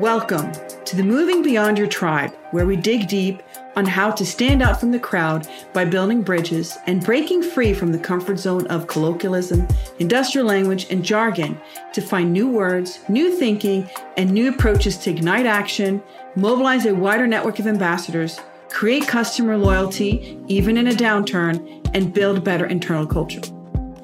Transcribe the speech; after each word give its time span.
Welcome 0.00 0.50
to 0.86 0.96
the 0.96 1.02
Moving 1.02 1.42
Beyond 1.42 1.76
Your 1.76 1.86
Tribe, 1.86 2.32
where 2.52 2.64
we 2.64 2.74
dig 2.74 3.06
deep 3.06 3.42
on 3.76 3.84
how 3.84 4.10
to 4.10 4.24
stand 4.24 4.62
out 4.62 4.80
from 4.80 4.92
the 4.92 4.98
crowd 4.98 5.46
by 5.74 5.84
building 5.84 6.22
bridges 6.22 6.78
and 6.86 7.04
breaking 7.04 7.42
free 7.42 7.74
from 7.74 7.92
the 7.92 7.98
comfort 7.98 8.38
zone 8.38 8.66
of 8.68 8.86
colloquialism, 8.86 9.68
industrial 9.98 10.46
language, 10.46 10.86
and 10.88 11.04
jargon 11.04 11.60
to 11.92 12.00
find 12.00 12.32
new 12.32 12.48
words, 12.48 13.00
new 13.10 13.36
thinking, 13.36 13.90
and 14.16 14.30
new 14.30 14.48
approaches 14.48 14.96
to 14.96 15.10
ignite 15.10 15.44
action, 15.44 16.02
mobilize 16.34 16.86
a 16.86 16.94
wider 16.94 17.26
network 17.26 17.58
of 17.58 17.66
ambassadors, 17.66 18.40
create 18.70 19.06
customer 19.06 19.58
loyalty, 19.58 20.40
even 20.48 20.78
in 20.78 20.86
a 20.86 20.92
downturn, 20.92 21.86
and 21.92 22.14
build 22.14 22.42
better 22.42 22.64
internal 22.64 23.06
culture. 23.06 23.42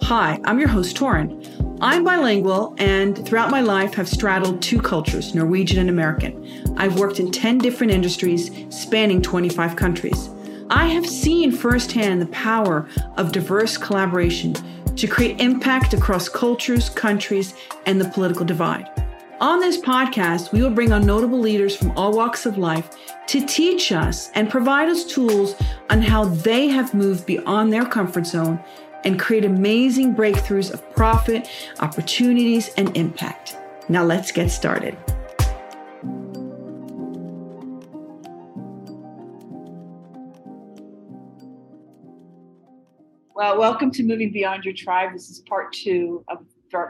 Hi, 0.02 0.38
I'm 0.44 0.58
your 0.58 0.68
host, 0.68 0.94
Torin. 0.94 1.45
I'm 1.80 2.04
bilingual 2.04 2.74
and 2.78 3.26
throughout 3.26 3.50
my 3.50 3.60
life 3.60 3.94
have 3.94 4.08
straddled 4.08 4.62
two 4.62 4.80
cultures, 4.80 5.34
Norwegian 5.34 5.78
and 5.78 5.90
American. 5.90 6.74
I've 6.76 6.98
worked 6.98 7.20
in 7.20 7.30
10 7.30 7.58
different 7.58 7.92
industries 7.92 8.50
spanning 8.70 9.20
25 9.20 9.76
countries. 9.76 10.30
I 10.70 10.86
have 10.86 11.06
seen 11.06 11.52
firsthand 11.52 12.22
the 12.22 12.26
power 12.26 12.88
of 13.16 13.32
diverse 13.32 13.76
collaboration 13.76 14.54
to 14.96 15.06
create 15.06 15.40
impact 15.40 15.92
across 15.94 16.28
cultures, 16.28 16.88
countries, 16.88 17.54
and 17.84 18.00
the 18.00 18.08
political 18.08 18.46
divide. 18.46 18.90
On 19.38 19.60
this 19.60 19.76
podcast, 19.76 20.52
we 20.52 20.62
will 20.62 20.70
bring 20.70 20.92
on 20.92 21.04
notable 21.04 21.38
leaders 21.38 21.76
from 21.76 21.90
all 21.90 22.16
walks 22.16 22.46
of 22.46 22.56
life 22.56 22.96
to 23.26 23.44
teach 23.44 23.92
us 23.92 24.30
and 24.34 24.48
provide 24.48 24.88
us 24.88 25.04
tools 25.04 25.54
on 25.90 26.00
how 26.00 26.24
they 26.24 26.68
have 26.68 26.94
moved 26.94 27.26
beyond 27.26 27.70
their 27.70 27.84
comfort 27.84 28.26
zone 28.26 28.58
and 29.06 29.20
create 29.20 29.44
amazing 29.44 30.16
breakthroughs 30.16 30.72
of 30.72 30.82
profit, 30.90 31.48
opportunities, 31.78 32.70
and 32.76 32.94
impact. 32.96 33.56
Now 33.88 34.02
let's 34.02 34.32
get 34.32 34.50
started. 34.50 34.98
Well, 43.32 43.60
welcome 43.60 43.92
to 43.92 44.02
Moving 44.02 44.32
Beyond 44.32 44.64
Your 44.64 44.74
Tribe. 44.74 45.12
This 45.12 45.30
is 45.30 45.38
part 45.48 45.72
two 45.72 46.24
of 46.26 46.44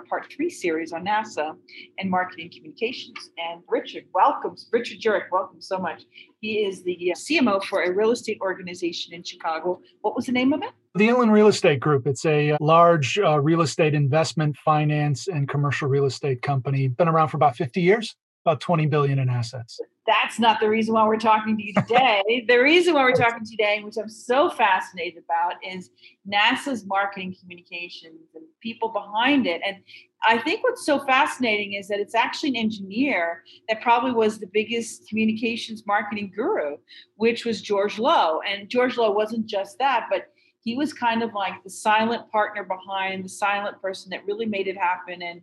part 0.08 0.26
three 0.34 0.50
series 0.50 0.92
on 0.92 1.04
NASA 1.04 1.56
and 1.98 2.10
marketing 2.10 2.50
communications. 2.54 3.16
And 3.38 3.62
Richard, 3.68 4.04
welcomes, 4.14 4.68
Richard 4.72 5.00
Jurek, 5.00 5.24
welcome 5.30 5.60
so 5.60 5.78
much. 5.78 6.04
He 6.40 6.64
is 6.64 6.82
the 6.82 7.12
uh, 7.12 7.14
CMO 7.14 7.62
for 7.64 7.82
a 7.82 7.92
real 7.92 8.10
estate 8.10 8.38
organization 8.40 9.14
in 9.14 9.22
Chicago. 9.22 9.80
What 10.02 10.14
was 10.14 10.26
the 10.26 10.32
name 10.32 10.52
of 10.52 10.62
it? 10.62 10.70
The 10.94 11.08
Inland 11.08 11.32
Real 11.32 11.48
Estate 11.48 11.80
Group. 11.80 12.06
It's 12.06 12.24
a 12.24 12.52
uh, 12.52 12.56
large 12.60 13.18
uh, 13.18 13.40
real 13.40 13.60
estate 13.60 13.94
investment, 13.94 14.56
finance, 14.56 15.28
and 15.28 15.48
commercial 15.48 15.88
real 15.88 16.06
estate 16.06 16.42
company. 16.42 16.88
Been 16.88 17.08
around 17.08 17.28
for 17.28 17.36
about 17.36 17.56
50 17.56 17.80
years 17.80 18.16
about 18.46 18.60
20 18.60 18.86
billion 18.86 19.18
in 19.18 19.28
assets. 19.28 19.80
That's 20.06 20.38
not 20.38 20.60
the 20.60 20.68
reason 20.70 20.94
why 20.94 21.04
we're 21.04 21.18
talking 21.18 21.56
to 21.56 21.62
you 21.62 21.74
today. 21.88 22.44
the 22.46 22.58
reason 22.58 22.94
why 22.94 23.02
we're 23.02 23.12
talking 23.12 23.44
today, 23.44 23.80
which 23.82 23.96
I'm 23.96 24.08
so 24.08 24.48
fascinated 24.48 25.24
about, 25.24 25.54
is 25.66 25.90
NASA's 26.32 26.86
marketing 26.86 27.34
communications 27.40 28.30
and 28.36 28.44
people 28.60 28.90
behind 28.90 29.48
it. 29.48 29.60
And 29.66 29.78
I 30.26 30.38
think 30.38 30.62
what's 30.62 30.86
so 30.86 31.00
fascinating 31.00 31.72
is 31.72 31.88
that 31.88 31.98
it's 31.98 32.14
actually 32.14 32.50
an 32.50 32.56
engineer 32.56 33.42
that 33.68 33.82
probably 33.82 34.12
was 34.12 34.38
the 34.38 34.46
biggest 34.46 35.08
communications 35.08 35.84
marketing 35.84 36.32
guru, 36.34 36.76
which 37.16 37.44
was 37.44 37.60
George 37.60 37.98
Low. 37.98 38.40
And 38.48 38.68
George 38.68 38.96
Low 38.96 39.10
wasn't 39.10 39.46
just 39.46 39.76
that, 39.80 40.06
but 40.08 40.28
he 40.60 40.76
was 40.76 40.92
kind 40.92 41.24
of 41.24 41.32
like 41.34 41.62
the 41.64 41.70
silent 41.70 42.30
partner 42.30 42.62
behind 42.62 43.24
the 43.24 43.28
silent 43.28 43.82
person 43.82 44.10
that 44.10 44.24
really 44.24 44.46
made 44.46 44.68
it 44.68 44.76
happen. 44.76 45.22
And 45.22 45.40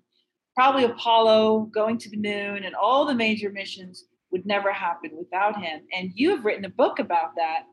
probably 0.56 0.84
Apollo 0.84 1.70
going 1.74 1.98
to 1.98 2.10
the 2.10 2.18
moon 2.18 2.64
and 2.64 2.76
all 2.76 3.06
the 3.06 3.16
major 3.16 3.50
missions 3.50 4.06
would 4.32 4.46
never 4.46 4.74
happen 4.74 5.12
without 5.18 5.62
him. 5.62 5.82
And 5.94 6.12
you 6.16 6.32
have 6.32 6.44
written 6.44 6.66
a 6.66 6.70
book 6.70 7.00
about 7.00 7.36
that, 7.36 7.64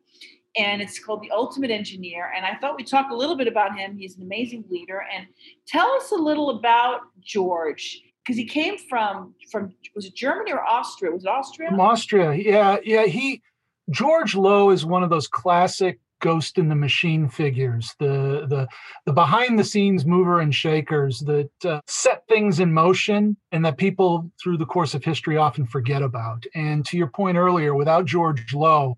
and 0.56 0.82
it's 0.82 0.98
called 0.98 1.22
The 1.22 1.30
Ultimate 1.30 1.70
Engineer. 1.70 2.32
And 2.36 2.44
I 2.44 2.56
thought 2.56 2.76
we'd 2.76 2.86
talk 2.86 3.10
a 3.10 3.14
little 3.14 3.36
bit 3.36 3.48
about 3.48 3.76
him. 3.76 3.96
He's 3.96 4.16
an 4.16 4.22
amazing 4.22 4.64
leader. 4.69 5.04
And 5.14 5.26
tell 5.66 5.90
us 5.92 6.12
a 6.12 6.16
little 6.16 6.50
about 6.50 7.00
George. 7.20 8.00
Because 8.22 8.36
he 8.36 8.44
came 8.44 8.76
from 8.76 9.34
from 9.50 9.74
was 9.94 10.04
it 10.04 10.14
Germany 10.14 10.52
or 10.52 10.62
Austria? 10.62 11.10
Was 11.10 11.24
it 11.24 11.28
Austria? 11.28 11.70
From 11.70 11.80
Austria, 11.80 12.34
yeah, 12.34 12.76
yeah. 12.84 13.06
He 13.06 13.42
George 13.90 14.34
Low 14.34 14.70
is 14.70 14.84
one 14.84 15.02
of 15.02 15.08
those 15.08 15.26
classic 15.26 15.98
ghost 16.20 16.58
in 16.58 16.69
the 16.69 16.75
machine 16.75 17.28
figures, 17.28 17.94
the 17.98 18.47
the 18.48 18.69
the 19.06 19.12
behind 19.12 19.58
the 19.58 19.64
scenes 19.64 20.06
mover 20.06 20.41
and 20.41 20.54
shakers 20.54 21.20
that 21.20 21.50
uh, 21.64 21.81
set 21.86 22.26
things 22.28 22.60
in 22.60 22.72
motion 22.72 23.36
and 23.53 23.64
that 23.64 23.76
people 23.76 24.31
through 24.42 24.58
the 24.58 24.66
course 24.66 24.94
of 24.94 25.04
history 25.04 25.36
often 25.36 25.66
forget 25.66 26.03
about. 26.03 26.44
And 26.54 26.84
to 26.86 26.97
your 26.97 27.08
point 27.08 27.36
earlier, 27.36 27.75
without 27.75 28.04
George 28.04 28.54
Low, 28.54 28.97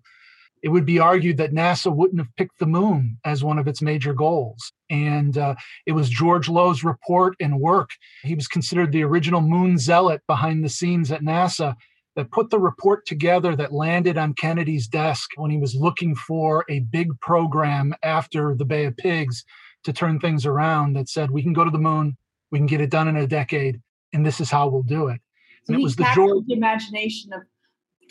it 0.63 0.69
would 0.69 0.85
be 0.85 0.97
argued 0.97 1.37
that 1.37 1.53
NASA 1.53 1.93
wouldn't 1.93 2.19
have 2.19 2.35
picked 2.37 2.57
the 2.57 2.65
moon 2.65 3.17
as 3.25 3.43
one 3.43 3.59
of 3.59 3.67
its 3.67 3.81
major 3.81 4.13
goals. 4.13 4.71
And 4.89 5.37
uh, 5.37 5.55
it 5.85 5.91
was 5.91 6.09
George 6.09 6.47
Low's 6.47 6.85
report 6.85 7.35
and 7.41 7.59
work. 7.59 7.89
He 8.23 8.33
was 8.33 8.47
considered 8.47 8.91
the 8.91 9.03
original 9.03 9.41
moon 9.41 9.77
zealot 9.77 10.21
behind 10.25 10.63
the 10.63 10.69
scenes 10.69 11.11
at 11.11 11.21
NASA 11.21 11.75
that 12.15 12.31
put 12.31 12.49
the 12.49 12.59
report 12.59 13.05
together 13.05 13.55
that 13.55 13.73
landed 13.73 14.17
on 14.17 14.33
Kennedy's 14.33 14.87
desk 14.87 15.31
when 15.35 15.49
he 15.49 15.57
was 15.57 15.75
looking 15.75 16.15
for 16.15 16.63
a 16.69 16.79
big 16.79 17.19
program 17.19 17.93
after 18.03 18.55
the 18.55 18.65
Bay 18.65 18.85
of 18.85 18.95
Pigs 18.97 19.43
to 19.83 19.93
turn 19.93 20.19
things 20.19 20.45
around 20.45 20.93
that 20.93 21.09
said, 21.09 21.31
we 21.31 21.41
can 21.41 21.53
go 21.53 21.63
to 21.63 21.71
the 21.71 21.77
moon, 21.77 22.15
we 22.51 22.59
can 22.59 22.67
get 22.67 22.81
it 22.81 22.91
done 22.91 23.07
in 23.07 23.17
a 23.17 23.27
decade, 23.27 23.81
and 24.13 24.25
this 24.25 24.39
is 24.39 24.51
how 24.51 24.67
we'll 24.67 24.83
do 24.83 25.07
it. 25.07 25.19
So 25.65 25.73
and 25.73 25.81
it 25.81 25.83
was 25.83 25.95
the 25.95 26.07
George 26.13 26.45
the 26.47 26.53
imagination 26.53 27.33
of 27.33 27.41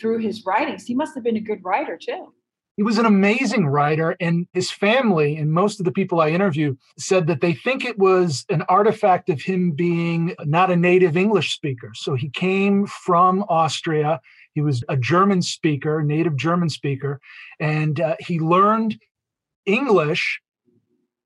through 0.01 0.19
his 0.19 0.45
writings. 0.45 0.85
He 0.85 0.95
must 0.95 1.15
have 1.15 1.23
been 1.23 1.37
a 1.37 1.41
good 1.41 1.63
writer 1.63 1.97
too 1.97 2.33
he 2.75 2.83
was 2.83 2.97
an 2.97 3.05
amazing 3.05 3.67
writer 3.67 4.15
and 4.19 4.47
his 4.53 4.71
family 4.71 5.35
and 5.35 5.51
most 5.51 5.79
of 5.79 5.85
the 5.85 5.91
people 5.91 6.21
i 6.21 6.29
interview 6.29 6.75
said 6.97 7.27
that 7.27 7.41
they 7.41 7.53
think 7.53 7.85
it 7.85 7.97
was 7.97 8.45
an 8.49 8.63
artifact 8.63 9.29
of 9.29 9.41
him 9.41 9.71
being 9.71 10.35
not 10.45 10.71
a 10.71 10.75
native 10.75 11.15
english 11.17 11.53
speaker. 11.53 11.91
So 11.93 12.15
he 12.15 12.29
came 12.29 12.85
from 12.85 13.43
austria. 13.49 14.19
He 14.53 14.61
was 14.61 14.83
a 14.89 14.97
german 14.97 15.41
speaker 15.41 16.01
native 16.03 16.35
german 16.35 16.69
speaker 16.69 17.19
and 17.59 17.99
uh, 17.99 18.15
he 18.19 18.39
learned 18.39 18.99
english 19.65 20.41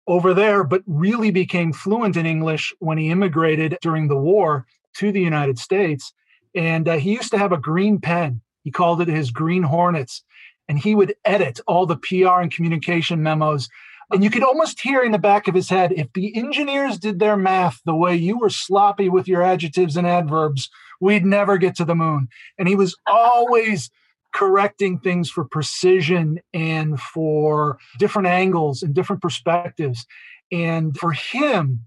over 0.08 0.34
there 0.34 0.64
but 0.64 0.84
really 0.86 1.32
became 1.32 1.74
fluent 1.74 2.16
in 2.18 2.26
english 2.26 2.74
when 2.80 2.98
he 2.98 3.10
immigrated 3.10 3.78
during 3.82 4.08
the 4.08 4.18
war 4.18 4.66
to 4.96 5.12
the 5.12 5.22
united 5.22 5.60
states. 5.60 6.14
And 6.56 6.88
uh, 6.88 6.98
he 6.98 7.12
used 7.12 7.30
to 7.32 7.38
have 7.38 7.52
a 7.52 7.58
green 7.58 8.00
pen. 8.00 8.42
He 8.64 8.72
called 8.72 9.00
it 9.00 9.08
his 9.08 9.30
green 9.30 9.62
hornets 9.62 10.24
and 10.68 10.80
he 10.80 10.96
would 10.96 11.16
edit 11.26 11.60
all 11.68 11.86
the 11.86 11.98
PR 11.98 12.42
and 12.42 12.52
communication 12.52 13.24
memos. 13.24 13.70
And 14.12 14.24
you 14.24 14.30
could 14.30 14.44
almost 14.44 14.80
hear 14.80 15.02
in 15.02 15.12
the 15.12 15.18
back 15.18 15.48
of 15.48 15.56
his 15.56 15.70
head 15.70 15.92
if 15.92 16.12
the 16.14 16.36
engineers 16.36 16.98
did 16.98 17.20
their 17.20 17.36
math 17.36 17.82
the 17.86 17.96
way 17.96 18.16
you 18.16 18.38
were 18.38 18.50
sloppy 18.50 19.10
with 19.10 19.28
your 19.28 19.44
adjectives 19.44 19.98
and 19.98 20.08
adverbs, 20.08 20.70
we'd 21.02 21.26
never 21.26 21.58
get 21.58 21.76
to 21.76 21.86
the 21.86 21.96
moon. 21.96 22.30
And 22.58 22.68
he 22.68 22.76
was 22.76 22.96
always 23.08 23.90
correcting 24.34 25.00
things 25.00 25.30
for 25.30 25.46
precision 25.46 26.40
and 26.54 27.00
for 27.00 27.80
different 27.98 28.28
angles 28.28 28.84
and 28.84 28.94
different 28.94 29.22
perspectives. 29.22 30.06
And 30.52 30.96
for 30.98 31.12
him, 31.12 31.86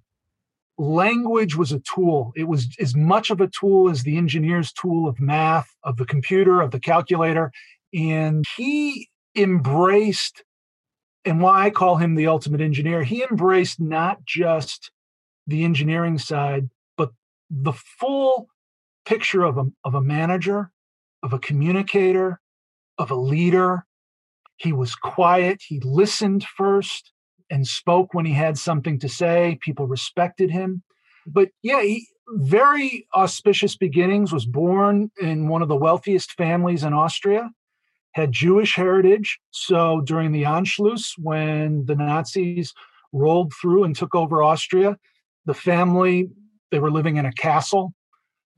language 0.76 1.56
was 1.56 1.72
a 1.72 1.80
tool. 1.80 2.32
It 2.34 2.48
was 2.48 2.68
as 2.80 2.96
much 2.96 3.30
of 3.30 3.40
a 3.40 3.48
tool 3.48 3.88
as 3.88 4.02
the 4.02 4.16
engineer's 4.16 4.72
tool 4.72 5.06
of 5.06 5.20
math, 5.20 5.68
of 5.84 5.96
the 5.96 6.06
computer, 6.06 6.60
of 6.60 6.70
the 6.70 6.80
calculator. 6.80 7.52
And 7.92 8.44
he 8.56 9.08
embraced, 9.36 10.44
and 11.24 11.40
why 11.40 11.64
I 11.64 11.70
call 11.70 11.96
him 11.96 12.14
the 12.14 12.26
ultimate 12.26 12.60
engineer, 12.60 13.02
he 13.02 13.24
embraced 13.28 13.80
not 13.80 14.24
just 14.24 14.90
the 15.46 15.64
engineering 15.64 16.18
side, 16.18 16.70
but 16.96 17.10
the 17.50 17.72
full 17.72 18.48
picture 19.04 19.42
of 19.42 19.58
a, 19.58 19.64
of 19.84 19.94
a 19.94 20.02
manager, 20.02 20.70
of 21.22 21.32
a 21.32 21.38
communicator, 21.38 22.40
of 22.98 23.10
a 23.10 23.16
leader. 23.16 23.86
He 24.56 24.72
was 24.72 24.94
quiet. 24.94 25.62
He 25.66 25.80
listened 25.80 26.44
first 26.44 27.12
and 27.48 27.66
spoke 27.66 28.14
when 28.14 28.26
he 28.26 28.34
had 28.34 28.58
something 28.58 28.98
to 29.00 29.08
say. 29.08 29.58
People 29.62 29.86
respected 29.86 30.50
him. 30.50 30.82
But 31.26 31.48
yeah, 31.62 31.82
he, 31.82 32.06
very 32.36 33.06
auspicious 33.14 33.76
beginnings, 33.76 34.32
was 34.32 34.46
born 34.46 35.10
in 35.20 35.48
one 35.48 35.62
of 35.62 35.68
the 35.68 35.76
wealthiest 35.76 36.32
families 36.32 36.84
in 36.84 36.92
Austria 36.92 37.50
had 38.12 38.32
Jewish 38.32 38.74
heritage. 38.74 39.38
So 39.50 40.00
during 40.02 40.32
the 40.32 40.44
Anschluss, 40.44 41.12
when 41.16 41.84
the 41.86 41.94
Nazis 41.94 42.74
rolled 43.12 43.52
through 43.60 43.84
and 43.84 43.94
took 43.94 44.14
over 44.14 44.42
Austria, 44.42 44.96
the 45.46 45.54
family, 45.54 46.28
they 46.70 46.78
were 46.78 46.90
living 46.90 47.16
in 47.16 47.26
a 47.26 47.32
castle. 47.32 47.94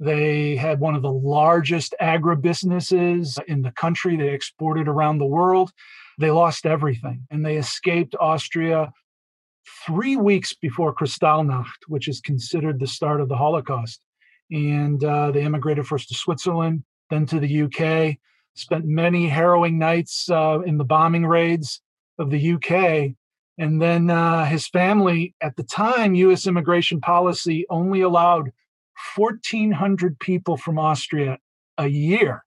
They 0.01 0.57
had 0.57 0.81
one 0.81 0.95
of 0.95 1.03
the 1.03 1.13
largest 1.13 1.95
agribusinesses 2.01 3.39
in 3.47 3.63
the 3.63 3.71
country. 3.73 4.17
They 4.17 4.31
exported 4.31 4.89
around 4.89 5.19
the 5.19 5.27
world. 5.27 5.71
They 6.19 6.31
lost 6.31 6.67
everything 6.67 7.27
and 7.31 7.45
they 7.45 7.57
escaped 7.57 8.17
Austria 8.19 8.93
three 9.87 10.17
weeks 10.17 10.53
before 10.55 10.95
Kristallnacht, 10.95 11.87
which 11.87 12.09
is 12.09 12.21
considered 12.21 12.81
the 12.81 12.87
start 12.87 13.21
of 13.21 13.29
the 13.29 13.37
Holocaust. 13.37 14.03
And 14.51 15.03
uh, 15.05 15.31
they 15.31 15.45
immigrated 15.45 15.87
first 15.87 16.09
to 16.09 16.15
Switzerland, 16.15 16.85
then 17.11 17.25
to 17.27 17.39
the 17.39 17.63
UK, 17.63 18.19
spent 18.55 18.85
many 18.85 19.29
harrowing 19.29 19.79
nights 19.79 20.29
uh, 20.31 20.61
in 20.61 20.79
the 20.79 20.85
bombing 20.85 21.27
raids 21.27 21.81
of 22.19 22.31
the 22.31 22.53
UK. 22.53 23.15
And 23.59 23.81
then 23.81 24.11
uh, 24.11 24.45
his 24.47 24.67
family, 24.69 25.35
at 25.41 25.57
the 25.57 25.63
time, 25.63 26.15
US 26.15 26.47
immigration 26.47 27.01
policy 27.01 27.67
only 27.71 28.01
allowed 28.01 28.53
1,400 29.17 30.19
people 30.19 30.57
from 30.57 30.79
Austria 30.79 31.39
a 31.79 31.89
year 31.89 32.45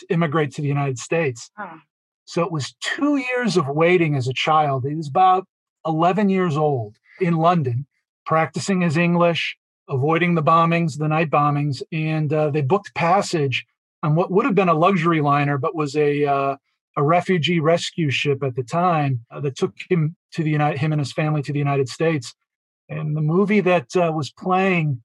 to 0.00 0.06
immigrate 0.12 0.52
to 0.52 0.62
the 0.62 0.68
United 0.68 0.98
States. 0.98 1.50
Huh. 1.56 1.78
So 2.24 2.42
it 2.42 2.52
was 2.52 2.74
two 2.80 3.16
years 3.16 3.56
of 3.56 3.68
waiting 3.68 4.14
as 4.16 4.28
a 4.28 4.32
child. 4.32 4.84
He 4.88 4.94
was 4.94 5.08
about 5.08 5.46
11 5.86 6.28
years 6.28 6.56
old 6.56 6.96
in 7.20 7.36
London, 7.36 7.86
practicing 8.24 8.80
his 8.80 8.96
English, 8.96 9.56
avoiding 9.88 10.34
the 10.34 10.42
bombings, 10.42 10.98
the 10.98 11.08
night 11.08 11.30
bombings, 11.30 11.82
and 11.92 12.32
uh, 12.32 12.50
they 12.50 12.62
booked 12.62 12.94
passage 12.94 13.66
on 14.02 14.14
what 14.14 14.30
would 14.30 14.44
have 14.44 14.54
been 14.54 14.68
a 14.68 14.74
luxury 14.74 15.20
liner, 15.20 15.58
but 15.58 15.74
was 15.74 15.96
a 15.96 16.24
uh, 16.24 16.56
a 16.96 17.02
refugee 17.02 17.60
rescue 17.60 18.10
ship 18.10 18.42
at 18.42 18.54
the 18.54 18.62
time 18.62 19.24
uh, 19.30 19.40
that 19.40 19.56
took 19.56 19.74
him 19.88 20.16
to 20.32 20.42
the 20.42 20.50
United 20.50 20.78
him 20.78 20.92
and 20.92 21.00
his 21.00 21.12
family 21.12 21.42
to 21.42 21.52
the 21.52 21.58
United 21.58 21.88
States. 21.88 22.34
And 22.88 23.16
the 23.16 23.22
movie 23.22 23.60
that 23.60 23.96
uh, 23.96 24.12
was 24.14 24.30
playing 24.30 25.02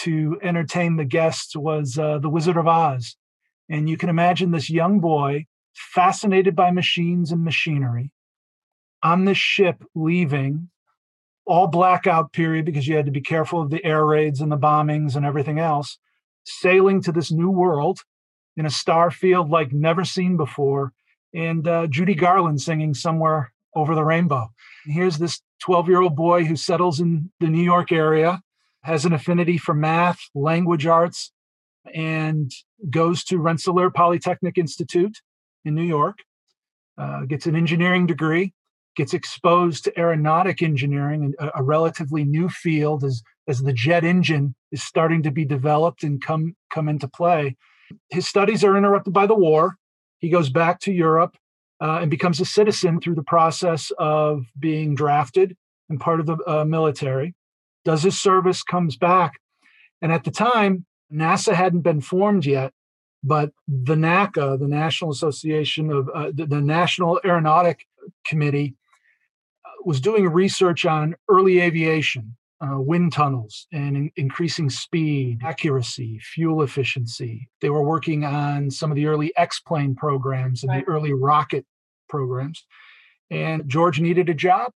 to 0.00 0.38
entertain 0.42 0.96
the 0.96 1.04
guests 1.04 1.56
was 1.56 1.98
uh, 1.98 2.18
The 2.18 2.30
Wizard 2.30 2.56
of 2.56 2.68
Oz. 2.68 3.16
And 3.68 3.88
you 3.88 3.96
can 3.96 4.08
imagine 4.08 4.52
this 4.52 4.70
young 4.70 5.00
boy 5.00 5.46
fascinated 5.74 6.56
by 6.56 6.70
machines 6.70 7.32
and 7.32 7.44
machinery 7.44 8.12
on 9.02 9.24
this 9.24 9.38
ship 9.38 9.84
leaving 9.94 10.70
all 11.46 11.66
blackout 11.66 12.32
period 12.32 12.64
because 12.64 12.86
you 12.86 12.96
had 12.96 13.06
to 13.06 13.12
be 13.12 13.20
careful 13.20 13.60
of 13.60 13.70
the 13.70 13.84
air 13.84 14.04
raids 14.04 14.40
and 14.40 14.52
the 14.52 14.56
bombings 14.56 15.16
and 15.16 15.24
everything 15.24 15.58
else 15.58 15.98
sailing 16.44 17.02
to 17.02 17.12
this 17.12 17.30
new 17.30 17.50
world 17.50 18.00
in 18.58 18.66
a 18.66 18.70
star 18.70 19.10
field 19.10 19.50
like 19.50 19.72
never 19.72 20.04
seen 20.04 20.36
before 20.36 20.92
and 21.34 21.66
uh, 21.66 21.86
judy 21.86 22.14
garland 22.14 22.60
singing 22.60 22.94
somewhere 22.94 23.52
over 23.74 23.94
the 23.94 24.04
rainbow 24.04 24.48
and 24.84 24.94
here's 24.94 25.18
this 25.18 25.40
12 25.62 25.88
year 25.88 26.02
old 26.02 26.16
boy 26.16 26.44
who 26.44 26.56
settles 26.56 27.00
in 27.00 27.30
the 27.40 27.48
new 27.48 27.62
york 27.62 27.92
area 27.92 28.40
has 28.82 29.04
an 29.04 29.12
affinity 29.12 29.58
for 29.58 29.74
math 29.74 30.20
language 30.34 30.86
arts 30.86 31.32
and 31.94 32.52
goes 32.90 33.24
to 33.24 33.38
rensselaer 33.38 33.90
polytechnic 33.90 34.58
institute 34.58 35.18
in 35.64 35.74
New 35.74 35.84
York, 35.84 36.18
uh, 36.96 37.24
gets 37.24 37.46
an 37.46 37.56
engineering 37.56 38.06
degree, 38.06 38.52
gets 38.96 39.14
exposed 39.14 39.84
to 39.84 39.98
aeronautic 39.98 40.62
engineering, 40.62 41.34
a, 41.38 41.50
a 41.56 41.62
relatively 41.62 42.24
new 42.24 42.48
field 42.48 43.04
as, 43.04 43.22
as 43.46 43.60
the 43.60 43.72
jet 43.72 44.04
engine 44.04 44.54
is 44.72 44.82
starting 44.82 45.22
to 45.22 45.30
be 45.30 45.44
developed 45.44 46.02
and 46.02 46.22
come, 46.22 46.56
come 46.72 46.88
into 46.88 47.08
play. 47.08 47.56
His 48.10 48.26
studies 48.26 48.64
are 48.64 48.76
interrupted 48.76 49.12
by 49.12 49.26
the 49.26 49.34
war. 49.34 49.76
He 50.18 50.28
goes 50.28 50.50
back 50.50 50.80
to 50.80 50.92
Europe 50.92 51.36
uh, 51.80 51.98
and 52.02 52.10
becomes 52.10 52.40
a 52.40 52.44
citizen 52.44 53.00
through 53.00 53.14
the 53.14 53.22
process 53.22 53.92
of 53.98 54.46
being 54.58 54.94
drafted 54.94 55.56
and 55.88 56.00
part 56.00 56.20
of 56.20 56.26
the 56.26 56.36
uh, 56.46 56.64
military. 56.64 57.34
Does 57.84 58.02
his 58.02 58.20
service, 58.20 58.62
comes 58.62 58.96
back. 58.96 59.34
And 60.02 60.12
at 60.12 60.24
the 60.24 60.30
time, 60.30 60.84
NASA 61.12 61.54
hadn't 61.54 61.80
been 61.80 62.00
formed 62.00 62.46
yet. 62.46 62.72
But 63.24 63.50
the 63.66 63.96
NACA, 63.96 64.58
the 64.58 64.68
National 64.68 65.10
Association 65.10 65.90
of 65.90 66.08
uh, 66.14 66.30
the, 66.32 66.46
the, 66.46 66.60
National 66.60 67.20
Aeronautic 67.24 67.86
Committee, 68.24 68.76
uh, 69.64 69.70
was 69.84 70.00
doing 70.00 70.28
research 70.28 70.86
on 70.86 71.16
early 71.28 71.58
aviation, 71.58 72.36
uh, 72.60 72.80
wind 72.80 73.12
tunnels 73.12 73.68
and 73.72 73.96
in- 73.96 74.10
increasing 74.16 74.68
speed, 74.68 75.38
accuracy, 75.44 76.18
fuel 76.18 76.62
efficiency. 76.62 77.48
They 77.60 77.70
were 77.70 77.84
working 77.84 78.24
on 78.24 78.68
some 78.72 78.90
of 78.90 78.96
the 78.96 79.06
early 79.06 79.32
X 79.36 79.60
plane 79.60 79.94
programs 79.94 80.64
and 80.64 80.72
the 80.72 80.84
early 80.88 81.12
rocket 81.12 81.64
programs. 82.08 82.66
And 83.30 83.68
George 83.68 84.00
needed 84.00 84.28
a 84.28 84.34
job 84.34 84.72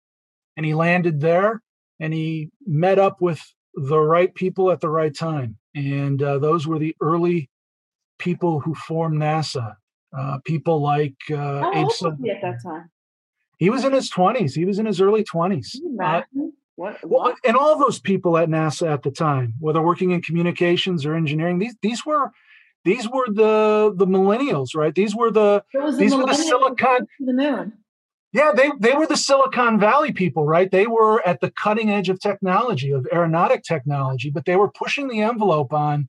and 0.59 0.67
he 0.67 0.75
landed 0.75 1.21
there 1.23 1.63
and 1.99 2.13
he 2.13 2.51
met 2.67 2.99
up 2.99 3.23
with 3.23 3.41
the 3.75 3.99
right 3.99 4.35
people 4.35 4.71
at 4.71 4.81
the 4.81 4.91
right 4.91 5.17
time. 5.17 5.57
And 5.75 6.23
uh, 6.23 6.39
those 6.39 6.67
were 6.67 6.79
the 6.79 6.95
early 7.01 7.49
people 8.19 8.61
who 8.61 8.75
formed 8.75 9.19
NASA. 9.21 9.77
Uh, 10.15 10.39
people 10.45 10.83
like 10.83 11.15
uh, 11.31 11.71
Abe 11.73 11.91
Sutton. 11.93 12.29
at 12.29 12.43
that 12.43 12.59
time? 12.63 12.91
He 13.59 13.71
was 13.71 13.85
in 13.85 13.93
his 13.93 14.11
20s. 14.11 14.53
He 14.53 14.65
was 14.67 14.79
in 14.79 14.85
his 14.87 15.01
early 15.01 15.25
20s 15.25 15.77
what, 16.81 17.05
what? 17.05 17.25
Well, 17.27 17.35
and 17.45 17.57
all 17.59 17.79
those 17.79 18.01
people 18.01 18.39
at 18.39 18.49
NASA 18.49 18.91
at 18.91 19.03
the 19.03 19.11
time, 19.11 19.53
whether 19.59 19.83
working 19.83 20.13
in 20.13 20.23
communications 20.23 21.05
or 21.05 21.15
engineering, 21.15 21.59
these 21.59 21.77
these 21.83 22.07
were 22.07 22.31
these 22.87 23.07
were 23.07 23.27
the 23.27 23.93
the 23.95 24.07
millennials, 24.07 24.75
right? 24.75 24.95
These 24.95 25.15
were 25.15 25.31
the 25.31 25.63
these 25.99 26.15
were 26.15 26.25
the 26.25 26.33
Silicon 26.33 27.07
the 27.19 27.35
moon. 27.35 27.75
Yeah, 28.33 28.53
they 28.57 28.71
they 28.79 28.95
were 28.95 29.07
the 29.07 29.19
Silicon 29.19 29.79
Valley 29.79 30.13
people, 30.13 30.47
right? 30.47 30.71
They 30.71 30.87
were 30.87 31.21
at 31.29 31.43
the 31.43 31.51
cutting 31.51 31.91
edge 31.91 32.09
of 32.09 32.19
technology, 32.19 32.93
of 32.93 33.07
aeronautic 33.13 33.63
technology, 33.63 34.31
but 34.31 34.47
they 34.47 34.57
were 34.57 34.71
pushing 34.71 35.09
the 35.09 35.21
envelope 35.21 35.75
on 35.75 36.09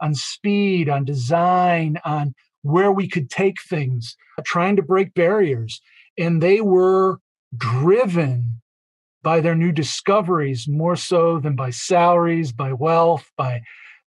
on 0.00 0.16
speed, 0.16 0.88
on 0.88 1.04
design, 1.04 2.00
on 2.04 2.34
where 2.62 2.90
we 2.90 3.06
could 3.06 3.30
take 3.30 3.62
things, 3.62 4.16
trying 4.44 4.74
to 4.74 4.82
break 4.82 5.14
barriers. 5.14 5.80
And 6.18 6.42
they 6.42 6.60
were 6.60 7.20
driven 7.56 8.60
by 9.28 9.40
their 9.40 9.54
new 9.54 9.70
discoveries 9.70 10.66
more 10.66 10.96
so 10.96 11.38
than 11.38 11.54
by 11.54 11.68
salaries, 11.68 12.50
by 12.50 12.72
wealth, 12.72 13.30
by 13.36 13.60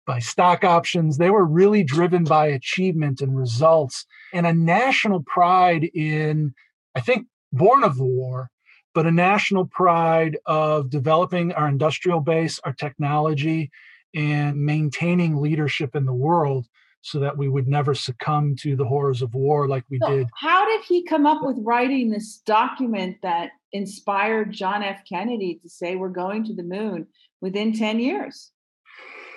by 0.06 0.19
stock 0.19 0.64
options. 0.64 1.19
They 1.19 1.28
were 1.28 1.44
really 1.44 1.84
driven 1.84 2.25
by 2.25 2.46
achievement 2.46 3.20
and 3.20 3.37
results 3.37 4.06
and 4.32 4.46
a 4.46 4.55
national 4.55 5.22
pride 5.25 5.84
in, 5.84 6.55
I 6.94 7.00
think, 7.00 7.26
born 7.52 7.84
of 7.84 7.99
the 7.99 8.05
war, 8.05 8.49
but 8.94 9.05
a 9.05 9.11
national 9.11 9.67
pride 9.67 10.38
of 10.46 10.88
developing 10.88 11.52
our 11.52 11.69
industrial 11.69 12.20
base, 12.20 12.58
our 12.64 12.72
technology, 12.72 13.70
and 14.14 14.56
maintaining 14.64 15.37
leadership 15.37 15.94
in 15.94 16.06
the 16.06 16.14
world 16.14 16.67
so 17.02 17.19
that 17.20 17.37
we 17.37 17.49
would 17.49 17.67
never 17.67 17.94
succumb 17.94 18.55
to 18.56 18.76
the 18.76 18.85
horrors 18.85 19.23
of 19.23 19.35
war 19.35 19.69
like 19.69 19.85
we 19.91 19.99
so 19.99 20.11
did. 20.11 20.26
How 20.37 20.67
did 20.67 20.85
he 20.85 21.05
come 21.05 21.26
up 21.26 21.43
with 21.43 21.56
writing 21.61 22.11
this 22.11 22.38
document 22.44 23.17
that 23.23 23.50
inspired 23.73 24.52
John 24.52 24.82
F. 24.82 25.02
Kennedy 25.08 25.58
to 25.62 25.69
say 25.69 25.97
we're 25.97 26.08
going 26.08 26.44
to 26.44 26.55
the 26.55 26.62
moon 26.62 27.06
within 27.41 27.73
10 27.73 28.00
years? 28.00 28.50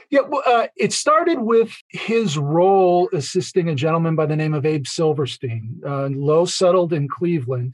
Yeah, 0.10 0.22
well, 0.28 0.44
uh, 0.46 0.68
it 0.76 0.94
started 0.94 1.40
with 1.40 1.76
his 1.90 2.38
role 2.38 3.10
assisting 3.14 3.70
a 3.70 3.76
gentleman 3.76 4.16
by 4.16 4.26
the 4.26 4.36
name 4.36 4.54
of 4.54 4.66
Abe 4.66 4.86
Silverstein. 4.86 5.82
Uh, 5.86 6.10
Low 6.12 6.46
settled 6.46 6.94
in 6.94 7.08
Cleveland 7.08 7.74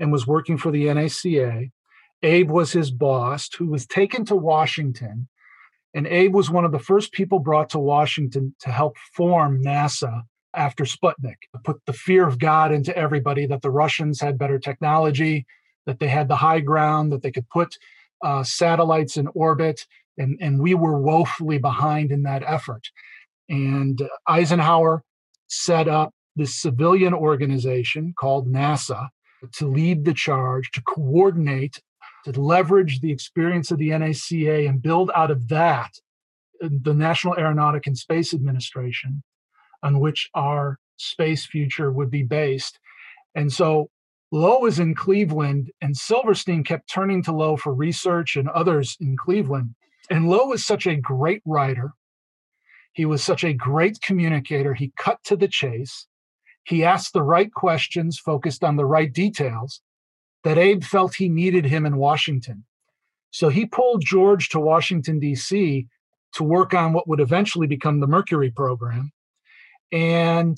and 0.00 0.10
was 0.10 0.26
working 0.26 0.58
for 0.58 0.72
the 0.72 0.86
NACA. 0.86 1.70
Abe 2.22 2.50
was 2.50 2.72
his 2.72 2.90
boss, 2.90 3.48
who 3.56 3.66
was 3.66 3.86
taken 3.86 4.24
to 4.24 4.34
Washington 4.34 5.28
and 5.96 6.06
Abe 6.06 6.34
was 6.34 6.50
one 6.50 6.66
of 6.66 6.72
the 6.72 6.78
first 6.78 7.10
people 7.12 7.38
brought 7.38 7.70
to 7.70 7.78
Washington 7.78 8.54
to 8.60 8.70
help 8.70 8.98
form 9.14 9.64
NASA 9.64 10.24
after 10.54 10.84
Sputnik, 10.84 11.36
put 11.64 11.80
the 11.86 11.94
fear 11.94 12.28
of 12.28 12.38
God 12.38 12.70
into 12.70 12.94
everybody 12.94 13.46
that 13.46 13.62
the 13.62 13.70
Russians 13.70 14.20
had 14.20 14.38
better 14.38 14.58
technology, 14.58 15.46
that 15.86 15.98
they 15.98 16.08
had 16.08 16.28
the 16.28 16.36
high 16.36 16.60
ground, 16.60 17.12
that 17.12 17.22
they 17.22 17.30
could 17.30 17.48
put 17.48 17.78
uh, 18.22 18.42
satellites 18.42 19.16
in 19.16 19.26
orbit. 19.28 19.86
And, 20.18 20.38
and 20.38 20.60
we 20.60 20.74
were 20.74 21.00
woefully 21.00 21.56
behind 21.56 22.12
in 22.12 22.24
that 22.24 22.42
effort. 22.46 22.90
And 23.48 24.06
Eisenhower 24.28 25.02
set 25.46 25.88
up 25.88 26.12
this 26.36 26.54
civilian 26.54 27.14
organization 27.14 28.12
called 28.18 28.52
NASA 28.52 29.08
to 29.54 29.66
lead 29.66 30.04
the 30.04 30.14
charge, 30.14 30.70
to 30.72 30.82
coordinate 30.82 31.80
to 32.32 32.40
leverage 32.40 33.00
the 33.00 33.12
experience 33.12 33.70
of 33.70 33.78
the 33.78 33.90
NACA 33.90 34.68
and 34.68 34.82
build 34.82 35.10
out 35.14 35.30
of 35.30 35.48
that 35.48 35.92
uh, 36.62 36.68
the 36.82 36.94
National 36.94 37.34
Aeronautic 37.34 37.86
and 37.86 37.96
Space 37.96 38.34
Administration, 38.34 39.22
on 39.82 40.00
which 40.00 40.28
our 40.34 40.78
space 40.96 41.46
future 41.46 41.92
would 41.92 42.10
be 42.10 42.22
based. 42.22 42.78
And 43.34 43.52
so 43.52 43.90
Low 44.32 44.60
was 44.60 44.80
in 44.80 44.94
Cleveland, 44.94 45.70
and 45.80 45.96
Silverstein 45.96 46.64
kept 46.64 46.90
turning 46.90 47.22
to 47.24 47.32
Low 47.32 47.56
for 47.56 47.72
research 47.72 48.36
and 48.36 48.48
others 48.48 48.96
in 49.00 49.16
Cleveland. 49.16 49.74
And 50.10 50.28
Low 50.28 50.46
was 50.46 50.64
such 50.64 50.86
a 50.86 50.96
great 50.96 51.42
writer. 51.44 51.92
He 52.92 53.04
was 53.04 53.22
such 53.22 53.44
a 53.44 53.52
great 53.52 54.00
communicator. 54.00 54.74
He 54.74 54.92
cut 54.98 55.18
to 55.24 55.36
the 55.36 55.48
chase. 55.48 56.06
He 56.64 56.82
asked 56.82 57.12
the 57.12 57.22
right 57.22 57.52
questions, 57.52 58.18
focused 58.18 58.64
on 58.64 58.76
the 58.76 58.86
right 58.86 59.12
details 59.12 59.80
that 60.46 60.58
Abe 60.58 60.84
felt 60.84 61.16
he 61.16 61.28
needed 61.28 61.64
him 61.64 61.84
in 61.84 61.96
Washington. 61.96 62.62
So 63.32 63.48
he 63.48 63.66
pulled 63.66 64.04
George 64.04 64.48
to 64.50 64.60
Washington, 64.60 65.18
D.C. 65.18 65.88
to 66.34 66.44
work 66.44 66.72
on 66.72 66.92
what 66.92 67.08
would 67.08 67.18
eventually 67.18 67.66
become 67.66 67.98
the 67.98 68.06
Mercury 68.06 68.52
program. 68.52 69.10
And 69.90 70.56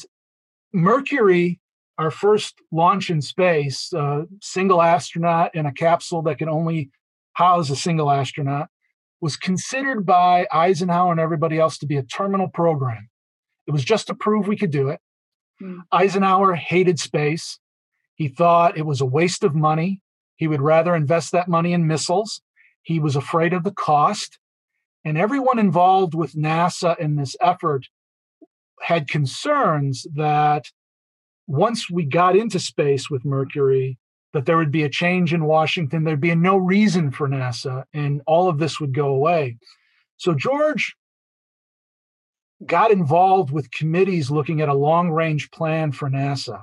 Mercury, 0.74 1.58
our 1.96 2.10
first 2.10 2.60
launch 2.70 3.08
in 3.08 3.22
space, 3.22 3.90
a 3.94 4.26
single 4.42 4.82
astronaut 4.82 5.54
in 5.54 5.64
a 5.64 5.72
capsule 5.72 6.20
that 6.24 6.36
can 6.36 6.50
only 6.50 6.90
house 7.32 7.70
a 7.70 7.76
single 7.76 8.10
astronaut, 8.10 8.68
was 9.22 9.38
considered 9.38 10.04
by 10.04 10.46
Eisenhower 10.52 11.12
and 11.12 11.20
everybody 11.20 11.58
else 11.58 11.78
to 11.78 11.86
be 11.86 11.96
a 11.96 12.02
terminal 12.02 12.48
program. 12.48 13.08
It 13.66 13.70
was 13.70 13.86
just 13.86 14.08
to 14.08 14.14
prove 14.14 14.48
we 14.48 14.58
could 14.58 14.70
do 14.70 14.90
it. 14.90 15.00
Mm. 15.62 15.78
Eisenhower 15.90 16.56
hated 16.56 16.98
space. 16.98 17.58
He 18.18 18.26
thought 18.26 18.76
it 18.76 18.84
was 18.84 19.00
a 19.00 19.06
waste 19.06 19.44
of 19.44 19.54
money. 19.54 20.00
He 20.36 20.48
would 20.48 20.60
rather 20.60 20.94
invest 20.94 21.30
that 21.32 21.48
money 21.48 21.72
in 21.72 21.86
missiles. 21.86 22.42
He 22.82 22.98
was 22.98 23.14
afraid 23.14 23.52
of 23.52 23.62
the 23.62 23.72
cost. 23.72 24.38
And 25.04 25.16
everyone 25.16 25.60
involved 25.60 26.14
with 26.14 26.34
NASA 26.34 26.98
in 26.98 27.14
this 27.14 27.36
effort 27.40 27.86
had 28.82 29.08
concerns 29.08 30.04
that 30.14 30.66
once 31.46 31.88
we 31.88 32.04
got 32.04 32.34
into 32.34 32.58
space 32.58 33.08
with 33.08 33.24
Mercury, 33.24 33.98
that 34.32 34.46
there 34.46 34.56
would 34.56 34.72
be 34.72 34.82
a 34.82 34.90
change 34.90 35.32
in 35.32 35.44
Washington. 35.44 36.02
There'd 36.02 36.20
be 36.20 36.34
no 36.34 36.56
reason 36.56 37.12
for 37.12 37.28
NASA, 37.28 37.84
and 37.94 38.20
all 38.26 38.48
of 38.48 38.58
this 38.58 38.80
would 38.80 38.92
go 38.92 39.08
away. 39.08 39.56
So 40.16 40.34
George 40.34 40.96
got 42.66 42.90
involved 42.90 43.52
with 43.52 43.70
committees 43.70 44.28
looking 44.28 44.60
at 44.60 44.68
a 44.68 44.74
long 44.74 45.10
range 45.10 45.50
plan 45.52 45.92
for 45.92 46.10
NASA. 46.10 46.62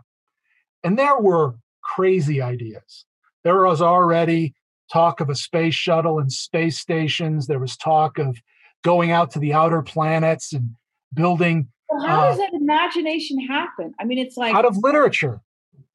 And 0.85 0.99
there 0.99 1.19
were 1.19 1.55
crazy 1.83 2.41
ideas. 2.41 3.05
There 3.43 3.63
was 3.63 3.81
already 3.81 4.53
talk 4.93 5.19
of 5.19 5.29
a 5.29 5.35
space 5.35 5.73
shuttle 5.73 6.19
and 6.19 6.31
space 6.31 6.79
stations. 6.79 7.47
There 7.47 7.59
was 7.59 7.75
talk 7.75 8.19
of 8.19 8.37
going 8.83 9.09
out 9.09 9.31
to 9.31 9.39
the 9.39 9.51
outer 9.51 9.81
planets 9.81 10.53
and 10.53 10.75
building. 11.11 11.69
Well, 11.89 12.05
how 12.05 12.21
uh, 12.21 12.29
does 12.29 12.37
that 12.37 12.53
imagination 12.53 13.39
happen? 13.39 13.95
I 13.99 14.05
mean, 14.05 14.19
it's 14.19 14.37
like 14.37 14.53
out 14.53 14.65
of 14.65 14.77
literature. 14.77 15.41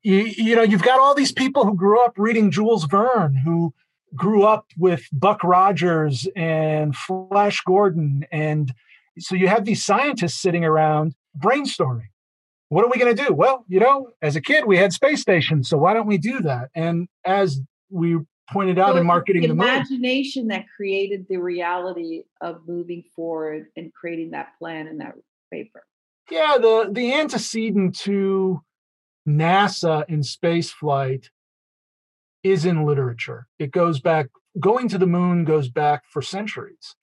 You, 0.03 0.23
you 0.25 0.57
know, 0.57 0.63
you've 0.63 0.83
got 0.83 0.99
all 0.99 1.15
these 1.15 1.33
people 1.33 1.65
who 1.65 1.77
grew 1.77 2.05
up 2.05 2.15
reading 2.17 2.51
Jules 2.51 2.85
Verne, 2.85 3.37
who 3.37 3.73
grew 4.17 4.43
up 4.43 4.67
with 4.77 5.07
Buck 5.13 5.45
Rogers 5.45 6.27
and 6.35 6.97
Flash 6.97 7.63
Gordon. 7.65 8.27
And 8.33 8.75
so 9.19 9.37
you 9.37 9.47
have 9.47 9.67
these 9.67 9.85
scientists 9.85 10.41
sitting 10.41 10.65
around 10.65 11.15
brainstorming. 11.39 12.09
What 12.71 12.85
are 12.85 12.89
we 12.89 12.99
going 12.99 13.15
to 13.15 13.25
do? 13.27 13.35
Well, 13.35 13.65
you 13.69 13.81
know, 13.81 14.11
as 14.23 14.37
a 14.37 14.41
kid, 14.41 14.65
we 14.65 14.79
had 14.79 14.93
space 14.93 15.21
stations. 15.21 15.69
So 15.69 15.77
why 15.77 15.93
don't 15.93 16.07
we 16.07 16.19
do 16.19 16.41
that? 16.41 16.71
And 16.75 17.09
as 17.25 17.61
we 17.91 18.19
pointed 18.49 18.79
out 18.79 18.95
so 18.95 18.99
in 18.99 19.07
marketing 19.07 19.43
the, 19.43 19.49
the 19.49 19.55
imagination 19.55 20.47
that 20.49 20.67
created 20.75 21.27
the 21.29 21.37
reality 21.37 22.23
of 22.41 22.61
moving 22.69 23.03
forward 23.15 23.67
and 23.77 23.93
creating 23.93 24.31
that 24.31 24.57
plan 24.59 24.87
in 24.87 24.99
that 24.99 25.15
paper. 25.53 25.83
Yeah, 26.31 26.59
the 26.61 26.89
the 26.93 27.13
antecedent 27.13 27.99
to 28.01 28.63
NASA 29.29 30.05
in 30.09 30.23
space 30.23 30.71
flight 30.71 31.29
is 32.45 32.65
in 32.65 32.87
literature. 32.87 33.49
It 33.59 33.73
goes 33.73 34.01
back, 34.01 34.29
going 34.61 34.89
to 34.91 34.99
the 34.99 35.07
moon 35.07 35.45
goes 35.45 35.69
back 35.69 36.05
for 36.07 36.23
centuries. 36.23 36.95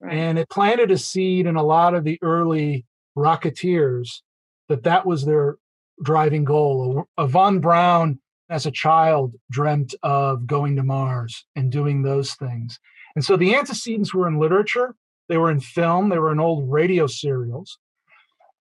Right. 0.00 0.14
And 0.14 0.38
it 0.38 0.48
planted 0.48 0.90
a 0.90 0.96
seed 0.96 1.46
in 1.46 1.56
a 1.56 1.62
lot 1.62 1.94
of 1.94 2.04
the 2.04 2.18
early 2.22 2.86
Rocketeers 3.16 4.22
that 4.68 4.84
that 4.84 5.06
was 5.06 5.24
their 5.24 5.56
driving 6.02 6.44
goal. 6.44 7.08
A, 7.16 7.26
von 7.26 7.60
Braun, 7.60 8.18
as 8.50 8.66
a 8.66 8.70
child, 8.70 9.34
dreamt 9.50 9.94
of 10.02 10.46
going 10.46 10.76
to 10.76 10.82
Mars 10.82 11.44
and 11.56 11.70
doing 11.70 12.02
those 12.02 12.34
things. 12.34 12.78
And 13.14 13.24
so 13.24 13.36
the 13.36 13.54
antecedents 13.54 14.14
were 14.14 14.28
in 14.28 14.38
literature, 14.38 14.94
they 15.28 15.36
were 15.36 15.50
in 15.50 15.60
film, 15.60 16.08
they 16.08 16.18
were 16.18 16.32
in 16.32 16.40
old 16.40 16.70
radio 16.70 17.06
serials. 17.06 17.78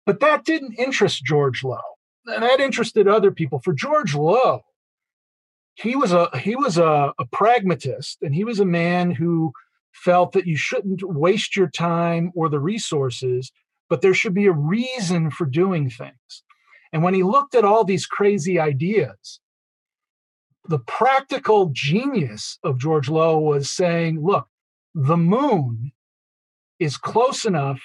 But 0.06 0.20
that 0.20 0.46
didn't 0.46 0.80
interest 0.80 1.24
George 1.24 1.64
Low. 1.64 1.80
And 2.26 2.44
that 2.44 2.60
interested 2.60 3.08
other 3.08 3.32
people. 3.32 3.60
For 3.60 3.74
George 3.74 4.14
Low, 4.16 4.62
he 5.76 5.96
was 5.96 6.14
a 6.14 6.30
he 6.38 6.56
was 6.56 6.78
a, 6.78 7.14
a 7.18 7.26
pragmatist 7.32 8.22
and 8.22 8.36
he 8.36 8.44
was 8.44 8.60
a 8.60 8.66
man 8.66 9.12
who 9.12 9.52
felt 9.92 10.32
that 10.34 10.48
you 10.48 10.56
shouldn't 10.56 11.02
waste 11.04 11.56
your 11.56 11.70
time 11.70 12.32
or 12.36 12.50
the 12.50 12.60
resources 12.60 13.52
but 13.92 14.02
there 14.02 14.14
should 14.14 14.34
be 14.34 14.48
a 14.48 14.54
reason 14.54 15.30
for 15.30 15.46
doing 15.46 15.90
things 15.90 16.44
and 16.94 17.04
when 17.04 17.14
he 17.14 17.24
looked 17.24 17.56
at 17.56 17.66
all 17.66 17.84
these 17.84 18.06
crazy 18.06 18.60
ideas 18.60 19.42
the 20.68 20.80
practical 20.80 21.70
genius 21.74 22.58
of 22.64 22.80
george 22.80 23.10
low 23.10 23.38
was 23.38 23.70
saying 23.70 24.24
look 24.24 24.48
the 24.96 25.18
moon 25.18 25.92
is 26.80 26.96
close 26.98 27.46
enough 27.46 27.82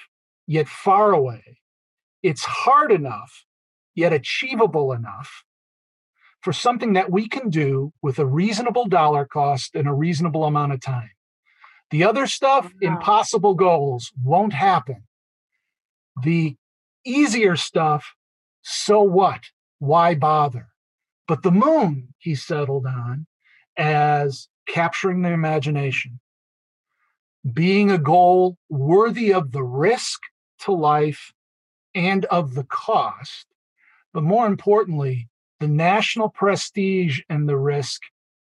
yet 0.47 0.69
far 0.69 1.13
away 1.13 1.59
it's 2.23 2.45
hard 2.45 2.93
enough 2.93 3.45
yet 3.97 4.13
achievable 4.13 4.93
enough 4.93 5.45
for 6.47 6.53
something 6.53 6.93
that 6.93 7.11
we 7.11 7.29
can 7.29 7.51
do 7.51 7.93
with 8.03 8.21
a 8.21 8.25
reasonable 8.25 8.87
dollar 8.87 9.25
cost 9.25 9.75
and 9.75 9.89
a 9.89 9.93
reasonable 9.93 10.45
amount 10.45 10.73
of 10.73 10.81
time. 10.81 11.11
The 11.91 12.05
other 12.05 12.29
stuff, 12.29 12.67
wow. 12.67 12.93
impossible 12.93 13.55
goals, 13.55 14.13
won't 14.23 14.53
happen. 14.53 15.06
The 16.23 16.57
easier 17.05 17.57
stuff, 17.57 18.15
so 18.63 19.03
what? 19.03 19.45
Why 19.79 20.15
bother? 20.15 20.69
But 21.29 21.43
the 21.43 21.51
moon, 21.51 22.15
he 22.19 22.35
settled 22.35 22.87
on 22.87 23.27
as 23.77 24.49
capturing 24.67 25.23
the 25.23 25.31
imagination, 25.31 26.21
being 27.53 27.91
a 27.91 27.99
goal 27.99 28.57
worthy 28.69 29.33
of 29.33 29.53
the 29.53 29.63
risk 29.63 30.21
to 30.61 30.73
life 30.73 31.33
and 31.95 32.25
of 32.27 32.55
the 32.55 32.65
cost, 32.65 33.47
but 34.13 34.23
more 34.23 34.47
importantly, 34.47 35.29
the 35.61 35.69
national 35.69 36.29
prestige 36.29 37.21
and 37.29 37.49
the 37.49 37.57
risk 37.57 38.03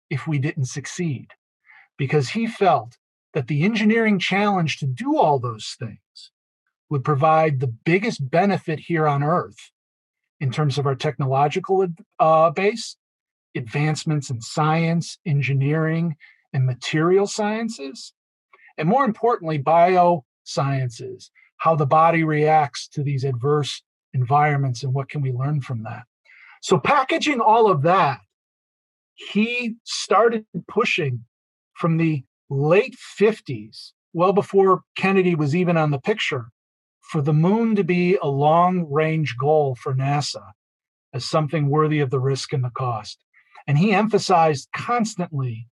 if 0.09 0.27
we 0.27 0.37
didn't 0.37 0.65
succeed. 0.65 1.27
Because 1.97 2.29
he 2.29 2.47
felt 2.47 2.97
that 3.33 3.47
the 3.47 3.63
engineering 3.63 4.19
challenge 4.19 4.77
to 4.79 4.87
do 4.87 5.17
all 5.17 5.39
those 5.39 5.75
things 5.79 6.31
would 6.89 7.03
provide 7.03 7.59
the 7.59 7.67
biggest 7.67 8.29
benefit 8.29 8.79
here 8.79 9.07
on 9.07 9.23
Earth 9.23 9.71
in 10.39 10.51
terms 10.51 10.77
of 10.77 10.85
our 10.85 10.95
technological 10.95 11.87
uh, 12.19 12.49
base, 12.51 12.97
advancements 13.55 14.29
in 14.29 14.41
science, 14.41 15.17
engineering, 15.25 16.15
and 16.53 16.65
material 16.65 17.27
sciences, 17.27 18.13
and 18.77 18.87
more 18.89 19.05
importantly, 19.05 19.59
biosciences, 19.59 21.29
how 21.57 21.75
the 21.75 21.85
body 21.85 22.23
reacts 22.23 22.87
to 22.89 23.03
these 23.03 23.23
adverse 23.23 23.81
environments 24.13 24.83
and 24.83 24.93
what 24.93 25.09
can 25.09 25.21
we 25.21 25.31
learn 25.31 25.61
from 25.61 25.83
that. 25.83 26.03
So, 26.61 26.79
packaging 26.79 27.39
all 27.39 27.69
of 27.69 27.81
that, 27.83 28.19
he 29.15 29.75
started 29.83 30.45
pushing 30.67 31.25
from 31.73 31.97
the 31.97 32.23
late 32.49 32.95
50s, 33.19 33.91
well 34.13 34.33
before 34.33 34.81
Kennedy 34.95 35.35
was 35.35 35.55
even 35.55 35.77
on 35.77 35.91
the 35.91 35.99
picture, 35.99 36.47
for 37.13 37.21
the 37.21 37.31
moon 37.31 37.75
to 37.75 37.83
be 37.83 38.17
a 38.23 38.27
long 38.27 38.91
range 38.91 39.37
goal 39.37 39.75
for 39.75 39.93
NASA 39.93 40.41
as 41.13 41.23
something 41.23 41.69
worthy 41.69 41.99
of 41.99 42.09
the 42.09 42.19
risk 42.19 42.53
and 42.53 42.63
the 42.63 42.71
cost. 42.71 43.23
And 43.67 43.77
he 43.77 43.93
emphasized 43.93 44.69
constantly 44.75 45.67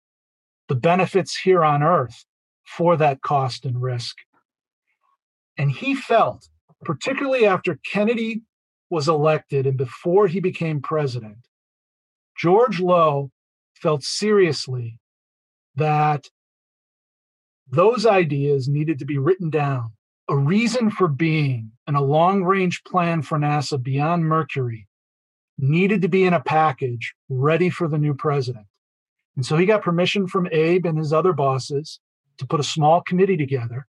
the 0.68 0.74
benefits 0.74 1.38
here 1.38 1.64
on 1.64 1.84
Earth 1.84 2.26
for 2.66 2.98
that 2.98 3.22
cost 3.22 3.66
and 3.66 3.80
risk. 3.80 4.16
And 5.60 5.70
he 5.70 5.94
felt, 5.94 6.50
particularly 6.84 7.46
after 7.46 7.78
Kennedy 7.86 8.42
was 8.90 9.08
elected 9.08 9.68
and 9.68 9.78
before 9.78 10.26
he 10.26 10.40
became 10.40 10.82
president, 10.82 11.46
George 12.36 12.80
Low 12.80 13.30
felt 13.76 14.02
seriously 14.02 15.00
that 15.76 16.32
those 17.70 18.08
ideas 18.08 18.68
needed 18.68 18.98
to 18.98 19.06
be 19.06 19.20
written 19.20 19.52
down. 19.52 19.92
A 20.30 20.38
reason 20.38 20.92
for 20.92 21.08
being 21.08 21.72
and 21.88 21.96
a 21.96 22.02
long 22.02 22.44
range 22.44 22.84
plan 22.84 23.22
for 23.22 23.38
NASA 23.38 23.82
beyond 23.82 24.26
Mercury 24.26 24.88
needed 25.58 26.02
to 26.02 26.10
be 26.10 26.26
in 26.26 26.34
a 26.34 26.42
package 26.42 27.14
ready 27.30 27.70
for 27.70 27.88
the 27.88 27.98
new 27.98 28.14
president. 28.14 28.66
And 29.36 29.46
so 29.46 29.56
he 29.56 29.66
got 29.66 29.84
permission 29.84 30.28
from 30.28 30.50
Abe 30.52 30.86
and 30.86 30.98
his 30.98 31.14
other 31.14 31.32
bosses 31.32 32.00
to 32.40 32.46
put 32.46 32.60
a 32.60 32.64
small 32.64 33.02
committee 33.02 33.38
together. 33.38 33.88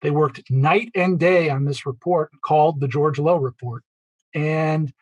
They 0.00 0.10
worked 0.10 0.42
night 0.50 0.90
and 0.94 1.18
day 1.18 1.48
on 1.48 1.64
this 1.64 1.86
report 1.86 2.30
called 2.44 2.80
the 2.80 2.88
George 2.88 3.18
Low 3.18 3.36
Report. 3.36 3.84
And 4.34 4.92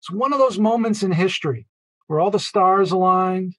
it's 0.00 0.10
one 0.10 0.32
of 0.32 0.38
those 0.38 0.58
moments 0.58 1.02
in 1.02 1.10
history 1.10 1.66
where 2.06 2.20
all 2.20 2.30
the 2.30 2.38
stars 2.38 2.92
aligned, 2.92 3.54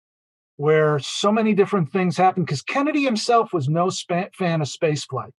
where 0.55 0.99
so 0.99 1.31
many 1.31 1.53
different 1.53 1.91
things 1.91 2.15
happened. 2.15 2.45
Because 2.45 2.61
Kennedy 2.61 3.03
himself 3.03 3.51
was 3.51 3.67
no 3.67 3.89
fan 3.91 4.61
of 4.61 4.67
spaceflight. 4.67 5.31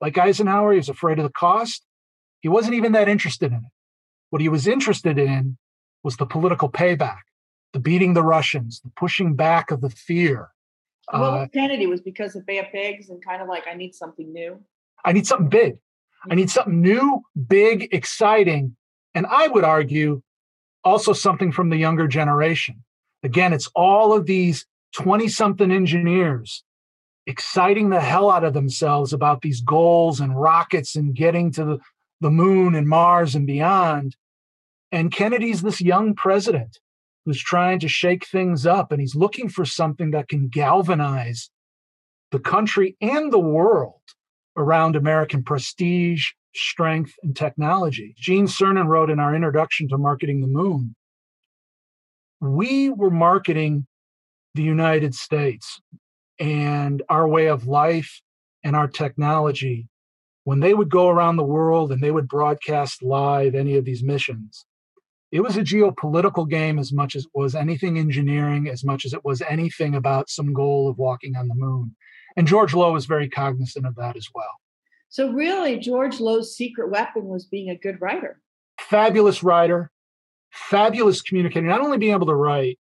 Like 0.00 0.18
Eisenhower, 0.18 0.72
he 0.72 0.78
was 0.78 0.88
afraid 0.88 1.18
of 1.18 1.24
the 1.24 1.32
cost. 1.32 1.84
He 2.40 2.48
wasn't 2.48 2.74
even 2.74 2.92
that 2.92 3.08
interested 3.08 3.52
in 3.52 3.58
it. 3.58 3.72
What 4.30 4.42
he 4.42 4.48
was 4.48 4.66
interested 4.66 5.18
in 5.18 5.56
was 6.02 6.16
the 6.16 6.26
political 6.26 6.68
payback, 6.68 7.20
the 7.72 7.78
beating 7.78 8.14
the 8.14 8.22
Russians, 8.22 8.80
the 8.80 8.90
pushing 8.96 9.34
back 9.34 9.70
of 9.70 9.80
the 9.80 9.90
fear. 9.90 10.50
Well, 11.12 11.34
uh, 11.34 11.46
Kennedy 11.48 11.86
was 11.86 12.00
because 12.00 12.34
of 12.34 12.46
Bay 12.46 12.58
of 12.58 12.66
Pigs 12.72 13.10
and 13.10 13.24
kind 13.24 13.42
of 13.42 13.48
like, 13.48 13.64
I 13.70 13.74
need 13.74 13.94
something 13.94 14.32
new. 14.32 14.60
I 15.04 15.12
need 15.12 15.26
something 15.26 15.48
big. 15.48 15.76
I 16.30 16.34
need 16.34 16.50
something 16.50 16.80
new, 16.80 17.22
big, 17.48 17.88
exciting, 17.92 18.76
and 19.14 19.26
I 19.26 19.48
would 19.48 19.64
argue 19.64 20.22
also 20.82 21.12
something 21.12 21.52
from 21.52 21.70
the 21.70 21.76
younger 21.76 22.08
generation. 22.08 22.82
Again, 23.22 23.52
it's 23.52 23.70
all 23.74 24.12
of 24.12 24.26
these 24.26 24.66
20 24.96 25.28
something 25.28 25.70
engineers 25.70 26.64
exciting 27.26 27.90
the 27.90 28.00
hell 28.00 28.30
out 28.30 28.44
of 28.44 28.54
themselves 28.54 29.12
about 29.12 29.40
these 29.40 29.60
goals 29.60 30.20
and 30.20 30.38
rockets 30.38 30.96
and 30.96 31.14
getting 31.14 31.50
to 31.52 31.64
the, 32.20 32.30
moon 32.30 32.74
and 32.74 32.88
Mars 32.88 33.34
and 33.34 33.46
beyond. 33.46 34.16
And 34.90 35.12
Kennedy's 35.12 35.60
this 35.60 35.82
young 35.82 36.14
president 36.14 36.78
who's 37.26 37.42
trying 37.42 37.80
to 37.80 37.88
shake 37.88 38.26
things 38.26 38.64
up 38.64 38.92
and 38.92 39.00
he's 39.00 39.14
looking 39.14 39.50
for 39.50 39.66
something 39.66 40.10
that 40.12 40.28
can 40.28 40.48
galvanize 40.48 41.50
the 42.30 42.38
country 42.38 42.96
and 43.02 43.30
the 43.30 43.38
world 43.38 44.00
around 44.56 44.96
American 44.96 45.42
prestige, 45.42 46.30
strength, 46.54 47.12
and 47.22 47.36
technology. 47.36 48.14
Gene 48.16 48.46
Cernan 48.46 48.86
wrote 48.86 49.10
in 49.10 49.20
our 49.20 49.34
introduction 49.34 49.86
to 49.88 49.98
Marketing 49.98 50.40
the 50.40 50.46
Moon 50.46 50.94
we 52.44 52.90
were 52.90 53.10
marketing 53.10 53.86
the 54.54 54.62
United 54.62 55.14
States 55.14 55.80
and 56.38 57.02
our 57.08 57.26
way 57.26 57.46
of 57.46 57.66
life 57.66 58.20
and 58.62 58.74
our 58.74 58.88
technology 58.88 59.88
when 60.44 60.60
they 60.60 60.74
would 60.74 60.90
go 60.90 61.08
around 61.08 61.36
the 61.36 61.44
world 61.44 61.90
and 61.90 62.02
they 62.02 62.10
would 62.10 62.28
broadcast 62.28 63.02
live 63.02 63.54
any 63.54 63.76
of 63.76 63.84
these 63.84 64.02
missions 64.02 64.66
it 65.34 65.42
was 65.42 65.56
a 65.56 65.62
geopolitical 65.62 66.48
game 66.48 66.78
as 66.78 66.92
much 66.92 67.16
as 67.16 67.24
it 67.24 67.30
was 67.34 67.56
anything 67.56 67.98
engineering 67.98 68.68
as 68.68 68.84
much 68.84 69.04
as 69.04 69.12
it 69.12 69.24
was 69.24 69.42
anything 69.42 69.96
about 69.96 70.30
some 70.30 70.52
goal 70.52 70.88
of 70.88 70.96
walking 70.96 71.34
on 71.34 71.48
the 71.48 71.56
moon. 71.56 71.96
And 72.36 72.46
george 72.46 72.72
Low 72.72 72.92
was 72.92 73.06
very 73.06 73.28
cognizant 73.28 73.84
of 73.84 73.96
that 73.96 74.16
as 74.16 74.28
well. 74.32 74.60
So 75.08 75.32
really 75.32 75.78
george 75.78 76.20
Low's 76.20 76.56
secret 76.56 76.88
weapon 76.90 77.24
was 77.24 77.46
being 77.46 77.68
a 77.68 77.76
good 77.76 78.00
writer. 78.00 78.40
Fabulous 78.78 79.42
writer 79.42 79.90
fabulous 80.54 81.20
communicator 81.20 81.66
not 81.66 81.80
only 81.80 81.98
being 81.98 82.12
able 82.12 82.26
to 82.26 82.34
write 82.34 82.78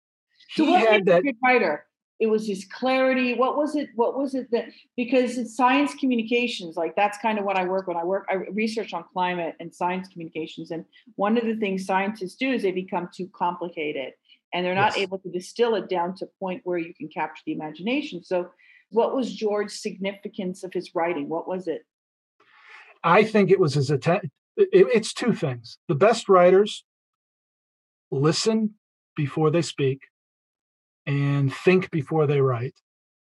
so 0.51 0.63
he 0.63 0.73
had 0.73 1.07
that 1.07 1.23
good 1.23 1.35
writer 1.43 1.87
it 2.19 2.27
was 2.27 2.47
his 2.47 2.65
clarity. 2.65 3.33
What 3.33 3.57
was 3.57 3.75
it 3.75 3.89
what 3.95 4.17
was 4.17 4.35
it 4.35 4.49
that 4.51 4.65
because 4.95 5.37
it's 5.37 5.55
science 5.55 5.93
communications 5.95 6.75
like 6.75 6.95
that's 6.95 7.17
kind 7.17 7.39
of 7.39 7.45
what 7.45 7.57
i 7.57 7.65
work 7.65 7.87
when 7.87 7.97
i 7.97 8.03
work 8.03 8.25
i 8.29 8.35
research 8.51 8.93
on 8.93 9.03
climate 9.11 9.55
and 9.59 9.73
science 9.73 10.07
communications 10.07 10.71
and 10.71 10.85
one 11.15 11.37
of 11.37 11.45
the 11.45 11.55
things 11.55 11.85
scientists 11.85 12.35
do 12.35 12.51
is 12.51 12.61
they 12.61 12.71
become 12.71 13.09
too 13.15 13.29
complicated 13.35 14.13
and 14.53 14.65
they're 14.65 14.75
not 14.75 14.93
yes. 14.95 15.03
able 15.03 15.17
to 15.19 15.29
distill 15.29 15.75
it 15.75 15.89
down 15.89 16.15
to 16.15 16.25
a 16.25 16.39
point 16.39 16.61
where 16.63 16.77
you 16.77 16.93
can 16.93 17.07
capture 17.07 17.41
the 17.45 17.53
imagination. 17.53 18.23
So 18.23 18.51
what 18.91 19.15
was 19.15 19.33
george's 19.33 19.81
significance 19.81 20.63
of 20.63 20.71
his 20.71 20.93
writing? 20.93 21.27
What 21.27 21.47
was 21.47 21.67
it? 21.67 21.83
I 23.03 23.23
think 23.23 23.49
it 23.49 23.59
was 23.59 23.73
his 23.73 23.89
attempt 23.89 24.27
it's 24.55 25.13
two 25.13 25.33
things. 25.33 25.77
The 25.87 25.95
best 25.95 26.29
writers 26.29 26.85
listen 28.11 28.75
before 29.15 29.49
they 29.49 29.61
speak 29.61 30.01
and 31.05 31.53
think 31.53 31.91
before 31.91 32.27
they 32.27 32.41
write. 32.41 32.75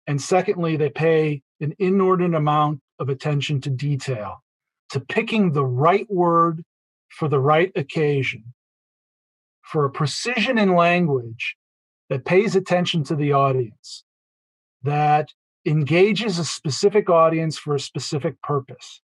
And 0.06 0.20
secondly, 0.20 0.76
they 0.76 0.90
pay 0.90 1.42
an 1.60 1.74
inordinate 1.78 2.36
amount 2.36 2.80
of 2.98 3.08
attention 3.08 3.60
to 3.62 3.70
detail, 3.70 4.42
to 4.90 5.00
picking 5.00 5.52
the 5.52 5.64
right 5.64 6.10
word 6.10 6.64
for 7.08 7.28
the 7.28 7.40
right 7.40 7.70
occasion, 7.76 8.54
for 9.62 9.84
a 9.84 9.90
precision 9.90 10.58
in 10.58 10.74
language 10.74 11.56
that 12.08 12.24
pays 12.24 12.56
attention 12.56 13.04
to 13.04 13.14
the 13.14 13.32
audience, 13.32 14.04
that 14.82 15.28
engages 15.66 16.38
a 16.38 16.44
specific 16.44 17.10
audience 17.10 17.58
for 17.58 17.74
a 17.74 17.80
specific 17.80 18.40
purpose, 18.42 19.02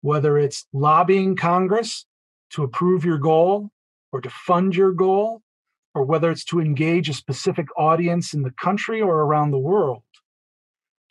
whether 0.00 0.38
it's 0.38 0.66
lobbying 0.72 1.36
Congress 1.36 2.06
to 2.50 2.62
approve 2.62 3.04
your 3.04 3.18
goal 3.18 3.70
or 4.12 4.20
to 4.20 4.30
fund 4.30 4.74
your 4.74 4.92
goal 4.92 5.42
or 5.94 6.04
whether 6.04 6.30
it's 6.30 6.44
to 6.44 6.60
engage 6.60 7.08
a 7.08 7.14
specific 7.14 7.66
audience 7.76 8.32
in 8.32 8.42
the 8.42 8.52
country 8.52 9.00
or 9.00 9.20
around 9.20 9.50
the 9.50 9.58
world. 9.58 10.02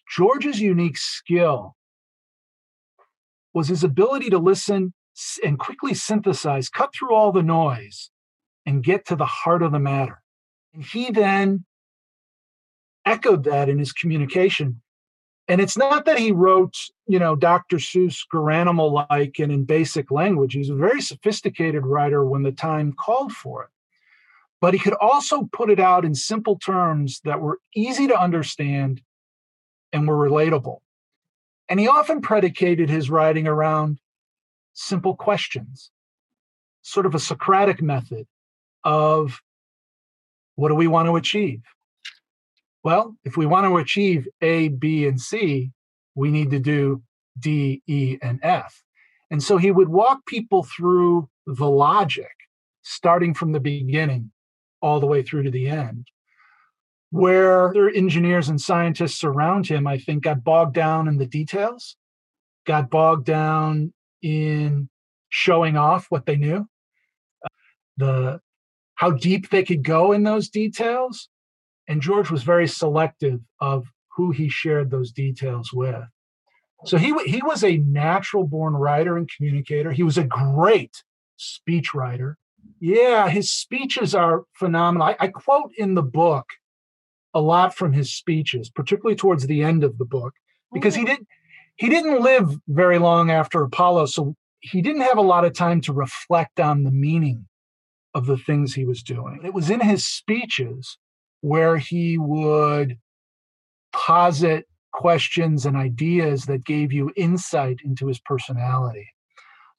George's 0.09 0.59
unique 0.59 0.97
skill 0.97 1.75
was 3.53 3.67
his 3.67 3.83
ability 3.83 4.29
to 4.29 4.39
listen 4.39 4.93
and 5.43 5.60
quickly 5.60 5.93
synthesize, 5.93 6.69
cut 6.69 6.93
through 6.93 7.13
all 7.13 7.32
the 7.32 7.43
noise, 7.43 8.10
and 8.65 8.84
get 8.84 9.06
to 9.06 9.15
the 9.15 9.25
heart 9.25 9.62
of 9.62 9.71
the 9.71 9.79
matter. 9.79 10.21
And 10.73 10.84
he 10.84 11.12
then 11.12 11.65
echoed 13.06 13.43
that 13.43 13.69
in 13.69 13.77
his 13.77 13.93
communication. 13.93 14.82
And 15.47 15.60
it's 15.60 15.77
not 15.77 16.06
that 16.06 16.17
he 16.17 16.32
wrote, 16.32 16.77
you 17.08 17.19
know, 17.19 17.36
Dr. 17.36 17.77
Seuss 17.77 18.19
Garanimal 18.34 19.06
like 19.10 19.38
and 19.39 19.51
in 19.51 19.65
basic 19.65 20.10
language. 20.12 20.53
He's 20.53 20.69
a 20.69 20.75
very 20.75 21.01
sophisticated 21.01 21.86
writer 21.86 22.23
when 22.25 22.43
the 22.43 22.51
time 22.51 22.93
called 22.93 23.34
for 23.34 23.63
it 23.63 23.69
but 24.62 24.76
he 24.76 24.80
could 24.80 24.93
also 24.93 25.50
put 25.52 25.71
it 25.71 25.80
out 25.80 26.06
in 26.06 26.13
simple 26.13 26.58
terms 26.58 27.19
that 27.26 27.41
were 27.41 27.60
easy 27.76 28.08
to 28.08 28.17
understand 28.17 29.02
and 29.91 30.08
were 30.08 30.30
relatable. 30.30 30.78
And 31.67 31.80
he 31.80 31.88
often 31.88 32.21
predicated 32.21 32.89
his 32.89 33.10
writing 33.10 33.47
around 33.47 34.00
simple 34.74 35.15
questions, 35.15 35.89
sort 36.84 37.08
of 37.08 37.15
a 37.15 37.19
Socratic 37.19 37.82
method 37.82 38.28
of 38.84 39.41
what 40.56 40.69
do 40.69 40.76
we 40.76 40.88
want 40.88 41.08
to 41.08 41.15
achieve? 41.15 41.63
Well, 42.84 43.15
if 43.24 43.36
we 43.38 43.47
want 43.47 43.65
to 43.65 43.78
achieve 43.78 44.28
A, 44.41 44.67
B, 44.67 45.08
and 45.08 45.19
C, 45.19 45.71
we 46.13 46.30
need 46.30 46.52
to 46.52 46.60
do 46.60 47.02
D, 47.39 47.82
E, 47.88 48.17
and 48.21 48.39
F. 48.43 48.84
And 49.32 49.41
so 49.41 49.58
he 49.58 49.71
would 49.71 49.89
walk 49.89 50.26
people 50.28 50.63
through 50.63 51.30
the 51.47 51.69
logic, 51.69 52.32
starting 52.84 53.34
from 53.34 53.54
the 53.54 53.60
beginning 53.60 54.32
all 54.82 55.00
the 55.00 55.08
way 55.08 55.24
through 55.24 55.44
to 55.44 55.52
the 55.52 55.67
end. 55.67 56.08
Where 57.10 57.70
other 57.70 57.89
engineers 57.89 58.48
and 58.48 58.60
scientists 58.60 59.24
around 59.24 59.67
him, 59.67 59.86
I 59.86 59.98
think, 59.98 60.24
got 60.24 60.44
bogged 60.44 60.74
down 60.74 61.08
in 61.08 61.17
the 61.17 61.26
details, 61.26 61.98
got 62.65 62.89
bogged 62.89 63.26
down 63.26 63.94
in 64.22 64.89
showing 65.30 65.76
off 65.78 66.06
what 66.10 66.26
they 66.26 66.38
knew, 66.38 66.67
the 67.98 68.39
how 68.96 69.12
deep 69.12 69.50
they 69.50 69.63
could 69.63 69.84
go 69.84 70.12
in 70.12 70.24
those 70.24 70.48
details. 70.48 71.28
And 71.88 72.02
George 72.02 72.30
was 72.30 72.44
very 72.44 72.67
selective 72.67 73.41
of 73.60 73.88
who 74.15 74.32
he 74.32 74.48
shared 74.48 74.91
those 74.91 75.12
details 75.12 75.74
with. 75.74 76.04
So 76.86 76.98
he 76.98 77.13
he 77.26 77.41
was 77.44 77.63
a 77.63 77.78
natural 77.78 78.46
born 78.46 78.74
writer 78.74 79.17
and 79.17 79.30
communicator. 79.36 79.91
He 79.91 80.04
was 80.04 80.17
a 80.17 80.24
great 80.24 81.04
speech 81.38 81.94
writer. 81.94 82.38
Yeah, 82.82 83.30
his 83.30 83.52
speeches 83.52 84.15
are 84.15 84.46
phenomenal. 84.54 85.08
I, 85.08 85.15
I, 85.20 85.28
quote 85.28 85.72
in 85.78 85.94
the 85.94 86.02
book 86.02 86.48
a 87.32 87.39
lot 87.39 87.76
from 87.76 87.94
his 87.94 88.12
speeches, 88.12 88.72
particularly 88.72 89.15
towards 89.15 89.46
the 89.46 89.62
end 89.62 89.84
of 89.84 90.00
the 90.00 90.06
book, 90.06 90.34
because 90.74 90.96
he 90.96 91.04
mm. 91.04 91.08
didn't 91.08 91.28
he 91.76 91.89
didn't 91.89 92.22
live 92.22 92.58
very 92.67 92.98
long 92.98 93.30
after 93.30 93.62
Apollo, 93.62 94.08
so 94.08 94.36
he 94.62 94.82
didn't 94.82 95.04
have 95.04 95.20
a 95.20 95.22
lot 95.22 95.46
of 95.46 95.54
time 95.54 95.80
to 95.82 95.94
reflect 95.94 96.60
on 96.60 96.84
the 96.84 96.91
meaning 96.91 97.48
of 98.15 98.26
the 98.26 98.38
things 98.38 98.74
he 98.74 98.86
was 98.86 99.04
doing. 99.04 99.41
It 99.44 99.54
was 99.54 99.70
in 99.70 99.80
his 99.80 100.06
speeches 100.06 100.98
where 101.41 101.78
he 101.78 102.17
would 102.17 102.98
posit 103.94 104.67
questions 104.91 105.67
and 105.67 105.78
ideas 105.78 106.46
that 106.46 106.65
gave 106.65 106.91
you 106.91 107.12
insight 107.15 107.78
into 107.86 108.08
his 108.08 108.20
personality. 108.20 109.08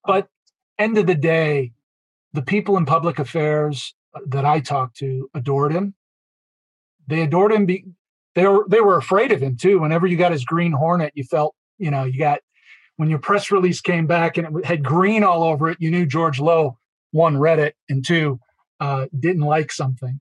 Oh. 0.04 0.12
But 0.12 0.28
end 0.78 0.98
of 0.98 1.06
the 1.06 1.14
day, 1.16 1.72
the 2.32 2.42
people 2.42 2.76
in 2.76 2.86
public 2.86 3.18
affairs 3.18 3.94
uh, 4.14 4.20
that 4.26 4.44
I 4.44 4.60
talked 4.60 4.96
to 4.98 5.30
adored 5.34 5.72
him. 5.72 5.94
They 7.06 7.22
adored 7.22 7.52
him. 7.52 7.66
Be, 7.66 7.84
they 8.34 8.46
were 8.46 8.66
they 8.68 8.80
were 8.80 8.96
afraid 8.96 9.32
of 9.32 9.40
him 9.40 9.56
too. 9.56 9.80
Whenever 9.80 10.06
you 10.06 10.16
got 10.16 10.32
his 10.32 10.44
Green 10.44 10.72
Hornet, 10.72 11.12
you 11.14 11.24
felt 11.24 11.54
you 11.78 11.90
know 11.90 12.04
you 12.04 12.18
got 12.18 12.40
when 12.96 13.10
your 13.10 13.18
press 13.18 13.50
release 13.50 13.80
came 13.80 14.06
back 14.06 14.38
and 14.38 14.58
it 14.58 14.64
had 14.64 14.84
green 14.84 15.24
all 15.24 15.42
over 15.42 15.68
it. 15.70 15.78
You 15.80 15.90
knew 15.90 16.06
George 16.06 16.40
Low 16.40 16.78
one 17.10 17.36
read 17.38 17.58
it 17.58 17.76
and 17.88 18.04
two 18.04 18.40
uh, 18.80 19.06
didn't 19.18 19.42
like 19.42 19.70
something. 19.70 20.20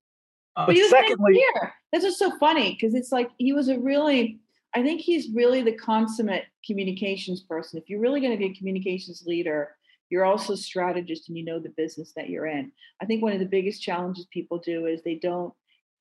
Uh, 0.55 0.67
but 0.67 0.77
secondly, 0.89 1.33
here. 1.33 1.73
This 1.93 2.03
is 2.03 2.19
so 2.19 2.37
funny 2.37 2.71
because 2.71 2.93
it's 2.93 3.11
like 3.11 3.29
he 3.37 3.53
was 3.53 3.69
a 3.69 3.79
really. 3.79 4.39
I 4.73 4.81
think 4.81 5.01
he's 5.01 5.27
really 5.33 5.61
the 5.61 5.73
consummate 5.73 6.45
communications 6.65 7.41
person. 7.41 7.77
If 7.77 7.89
you're 7.89 7.99
really 7.99 8.21
going 8.21 8.31
to 8.31 8.37
be 8.37 8.45
a 8.45 8.53
communications 8.53 9.23
leader, 9.25 9.75
you're 10.11 10.25
also 10.25 10.53
a 10.53 10.57
strategist 10.57 11.29
and 11.29 11.37
you 11.37 11.45
know 11.45 11.57
the 11.57 11.73
business 11.75 12.11
that 12.15 12.29
you're 12.29 12.45
in. 12.45 12.71
I 13.01 13.05
think 13.05 13.23
one 13.23 13.31
of 13.33 13.39
the 13.39 13.45
biggest 13.45 13.81
challenges 13.81 14.27
people 14.31 14.59
do 14.59 14.85
is 14.85 15.01
they 15.01 15.15
don't 15.15 15.53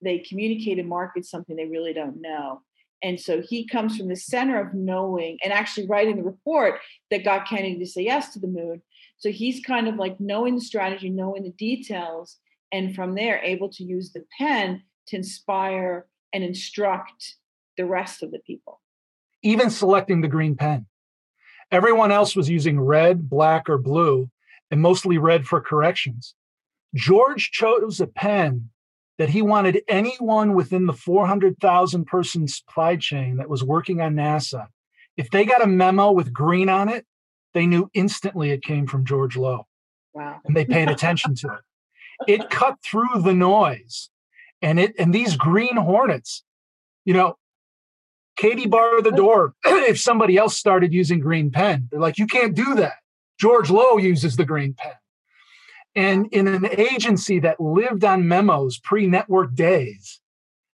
they 0.02 0.18
communicate 0.18 0.78
and 0.78 0.88
market 0.88 1.24
something 1.26 1.56
they 1.56 1.66
really 1.66 1.92
don't 1.92 2.20
know. 2.20 2.62
And 3.02 3.20
so 3.20 3.40
he 3.40 3.66
comes 3.66 3.96
from 3.96 4.08
the 4.08 4.16
center 4.16 4.60
of 4.60 4.74
knowing 4.74 5.38
and 5.44 5.52
actually 5.52 5.86
writing 5.86 6.16
the 6.16 6.22
report 6.22 6.80
that 7.10 7.24
got 7.24 7.46
Kennedy 7.46 7.78
to 7.78 7.86
say 7.86 8.02
yes 8.02 8.32
to 8.32 8.38
the 8.38 8.46
moon. 8.46 8.82
So 9.18 9.30
he's 9.30 9.64
kind 9.64 9.88
of 9.88 9.96
like 9.96 10.18
knowing 10.18 10.54
the 10.56 10.60
strategy, 10.60 11.10
knowing 11.10 11.44
the 11.44 11.52
details, 11.52 12.38
and 12.72 12.94
from 12.94 13.14
there 13.14 13.40
able 13.42 13.68
to 13.70 13.84
use 13.84 14.12
the 14.12 14.24
pen 14.38 14.82
to 15.08 15.16
inspire 15.16 16.06
and 16.32 16.42
instruct 16.42 17.36
the 17.76 17.84
rest 17.84 18.22
of 18.22 18.30
the 18.30 18.38
people. 18.40 18.80
Even 19.42 19.70
selecting 19.70 20.20
the 20.20 20.28
green 20.28 20.56
pen. 20.56 20.86
Everyone 21.70 22.10
else 22.10 22.34
was 22.34 22.48
using 22.48 22.80
red, 22.80 23.28
black, 23.28 23.68
or 23.68 23.78
blue, 23.78 24.30
and 24.70 24.80
mostly 24.80 25.18
red 25.18 25.46
for 25.46 25.60
corrections. 25.60 26.34
George 26.94 27.50
chose 27.52 28.00
a 28.00 28.06
pen 28.06 28.70
that 29.18 29.28
he 29.28 29.42
wanted 29.42 29.82
anyone 29.86 30.54
within 30.54 30.86
the 30.86 30.92
400,000 30.92 32.04
person 32.06 32.48
supply 32.48 32.96
chain 32.96 33.36
that 33.36 33.50
was 33.50 33.62
working 33.62 34.00
on 34.00 34.14
NASA. 34.14 34.66
If 35.16 35.30
they 35.30 35.44
got 35.44 35.62
a 35.62 35.66
memo 35.66 36.10
with 36.10 36.32
green 36.32 36.68
on 36.68 36.88
it, 36.88 37.04
they 37.52 37.66
knew 37.66 37.90
instantly 37.94 38.50
it 38.50 38.62
came 38.62 38.86
from 38.86 39.04
George 39.04 39.36
Low. 39.36 39.66
Wow. 40.14 40.40
And 40.44 40.56
they 40.56 40.64
paid 40.64 40.88
attention 40.88 41.34
to 41.36 41.48
it. 41.48 42.32
It 42.32 42.50
cut 42.50 42.76
through 42.82 43.22
the 43.22 43.34
noise. 43.34 44.10
And 44.62 44.78
it 44.80 44.94
and 44.98 45.14
these 45.14 45.36
green 45.36 45.76
hornets, 45.76 46.42
you 47.04 47.14
know, 47.14 47.36
Katie 48.40 48.66
bar 48.66 49.02
the 49.02 49.10
door 49.10 49.54
if 49.64 50.00
somebody 50.00 50.38
else 50.38 50.56
started 50.56 50.94
using 50.94 51.20
green 51.20 51.50
pen. 51.50 51.88
They're 51.90 52.00
like, 52.00 52.16
you 52.16 52.26
can't 52.26 52.54
do 52.54 52.74
that. 52.76 52.94
George 53.38 53.70
Low 53.70 53.98
uses 53.98 54.36
the 54.36 54.46
green 54.46 54.72
pen. 54.72 54.94
And 55.94 56.26
in 56.32 56.48
an 56.48 56.66
agency 56.78 57.38
that 57.40 57.60
lived 57.60 58.02
on 58.02 58.28
memos 58.28 58.78
pre 58.78 59.06
network 59.06 59.54
days, 59.54 60.20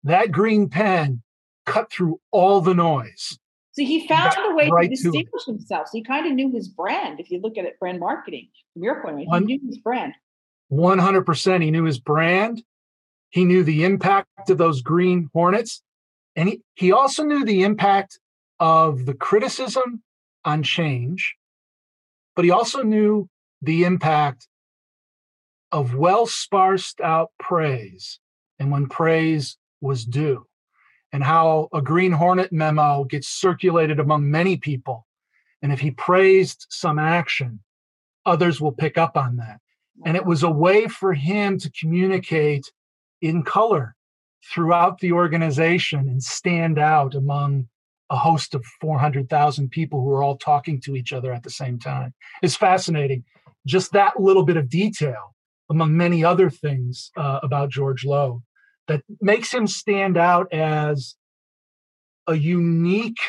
that 0.05 0.33
green 0.33 0.71
pen 0.71 1.23
cut 1.67 1.93
through 1.93 2.19
all 2.31 2.63
the 2.63 2.75
noise. 2.75 3.39
So 3.73 3.85
he 3.85 4.09
found 4.09 4.35
a 4.39 4.55
way 4.55 4.71
right 4.71 4.89
to 4.89 4.97
distinguish 4.97 5.45
to 5.45 5.53
himself. 5.53 5.89
So 5.89 5.99
he 5.99 6.03
kind 6.03 6.27
of 6.27 6.33
knew 6.33 6.51
his 6.51 6.69
brand. 6.69 7.21
If 7.21 7.31
you 7.31 7.41
look 7.41 7.59
at 7.59 7.67
it, 7.67 7.79
brand 7.79 8.01
marketing 8.01 8.49
from 8.73 8.85
your 8.85 9.03
point 9.03 9.17
of 9.17 9.21
view, 9.21 9.35
he 9.35 9.59
knew 9.59 9.67
his 9.67 9.79
brand. 9.79 10.15
100%. 10.73 11.63
He 11.63 11.71
knew 11.71 11.85
his 11.85 11.99
brand. 11.99 12.63
He 13.29 13.45
knew 13.45 13.63
the 13.65 13.85
impact 13.85 14.49
of 14.49 14.57
those 14.57 14.81
green 14.81 15.29
hornets. 15.35 15.83
And 16.37 16.49
he, 16.49 16.63
he 16.75 16.93
also 16.93 17.25
knew 17.25 17.45
the 17.45 17.63
impact 17.63 18.19
of 18.59 19.07
the 19.07 19.15
criticism 19.15 20.03
on 20.45 20.63
change, 20.63 21.37
but 22.37 22.45
he 22.45 22.51
also 22.51 22.83
knew 22.83 23.29
the 23.63 23.85
impact 23.85 24.47
of 25.73 25.95
well 25.95 26.27
sparsed 26.27 27.01
out 27.01 27.31
praise 27.39 28.19
and 28.59 28.71
when 28.71 28.89
praise 28.89 29.57
was 29.81 30.05
due, 30.05 30.47
and 31.13 31.25
how 31.25 31.69
a 31.73 31.81
Green 31.81 32.13
Hornet 32.13 32.53
memo 32.53 33.05
gets 33.05 33.29
circulated 33.29 33.99
among 33.99 34.31
many 34.31 34.57
people. 34.57 35.07
And 35.63 35.73
if 35.73 35.81
he 35.81 35.91
praised 35.91 36.67
some 36.69 36.99
action, 36.99 37.61
others 38.27 38.61
will 38.61 38.73
pick 38.73 38.99
up 38.99 39.17
on 39.17 39.37
that. 39.37 39.61
And 40.05 40.17
it 40.17 40.25
was 40.25 40.43
a 40.43 40.51
way 40.51 40.89
for 40.89 41.13
him 41.13 41.59
to 41.59 41.71
communicate 41.71 42.71
in 43.21 43.43
color 43.43 43.95
throughout 44.45 44.99
the 45.01 45.13
organization 45.13 46.09
and 46.09 46.23
stand 46.23 46.79
out 46.79 47.15
among 47.15 47.69
a 48.11 48.17
host 48.17 48.55
of 48.55 48.65
400,000 48.81 49.71
people 49.71 50.03
who 50.03 50.11
are 50.11 50.23
all 50.23 50.37
talking 50.37 50.81
to 50.81 50.97
each 50.97 51.13
other 51.13 51.33
at 51.33 51.45
the 51.45 51.51
same 51.51 51.79
time. 51.79 52.13
It's 52.43 52.57
fascinating. 52.57 53.25
Just 53.67 53.93
that 53.93 54.19
little 54.21 54.43
bit 54.43 54.57
of 54.57 54.69
detail, 54.69 55.35
among 55.71 55.97
many 55.97 56.25
other 56.25 56.51
things 56.51 57.13
uh, 57.17 57.39
about 57.43 57.71
George 57.71 58.05
Low, 58.05 58.43
that 58.89 59.03
makes 59.21 59.55
him 59.55 59.69
stand 59.69 60.17
out 60.17 60.53
as 60.53 61.15
a 62.27 62.35
unique 62.35 63.21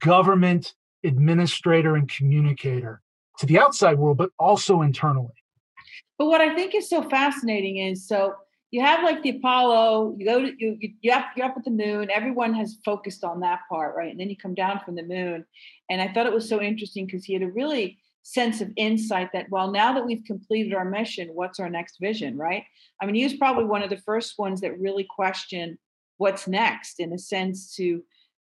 government 0.00 0.74
administrator 1.04 1.94
and 1.96 2.10
communicator 2.10 3.00
to 3.38 3.46
the 3.46 3.58
outside 3.58 3.98
world, 3.98 4.18
but 4.18 4.30
also 4.38 4.82
internally. 4.82 5.32
But 6.18 6.26
what 6.26 6.40
I 6.40 6.54
think 6.54 6.74
is 6.74 6.90
so 6.90 7.08
fascinating 7.08 7.78
is 7.78 8.06
so 8.06 8.34
you 8.70 8.82
have 8.82 9.02
like 9.02 9.22
the 9.22 9.30
Apollo, 9.30 10.16
you 10.18 10.26
go 10.26 10.42
to 10.42 10.52
you 10.58 10.78
you 11.00 11.12
up 11.12 11.26
you're 11.36 11.46
up 11.46 11.56
at 11.56 11.64
the 11.64 11.70
moon, 11.70 12.10
everyone 12.10 12.54
has 12.54 12.78
focused 12.84 13.24
on 13.24 13.40
that 13.40 13.60
part, 13.68 13.96
right? 13.96 14.10
And 14.10 14.20
then 14.20 14.28
you 14.28 14.36
come 14.36 14.54
down 14.54 14.80
from 14.84 14.94
the 14.94 15.02
moon. 15.02 15.44
And 15.88 16.00
I 16.00 16.12
thought 16.12 16.26
it 16.26 16.32
was 16.32 16.48
so 16.48 16.60
interesting 16.60 17.06
because 17.06 17.24
he 17.24 17.32
had 17.32 17.42
a 17.42 17.50
really 17.50 17.98
sense 18.28 18.60
of 18.60 18.70
insight 18.76 19.30
that 19.32 19.46
well 19.48 19.70
now 19.70 19.94
that 19.94 20.04
we've 20.04 20.24
completed 20.24 20.74
our 20.74 20.84
mission 20.84 21.30
what's 21.32 21.58
our 21.58 21.70
next 21.70 21.96
vision 21.98 22.36
right 22.36 22.64
i 23.00 23.06
mean 23.06 23.14
he 23.14 23.24
was 23.24 23.32
probably 23.32 23.64
one 23.64 23.82
of 23.82 23.88
the 23.88 23.96
first 23.96 24.38
ones 24.38 24.60
that 24.60 24.78
really 24.78 25.06
questioned 25.08 25.78
what's 26.18 26.46
next 26.46 27.00
in 27.00 27.10
a 27.14 27.18
sense 27.18 27.74
to 27.74 28.02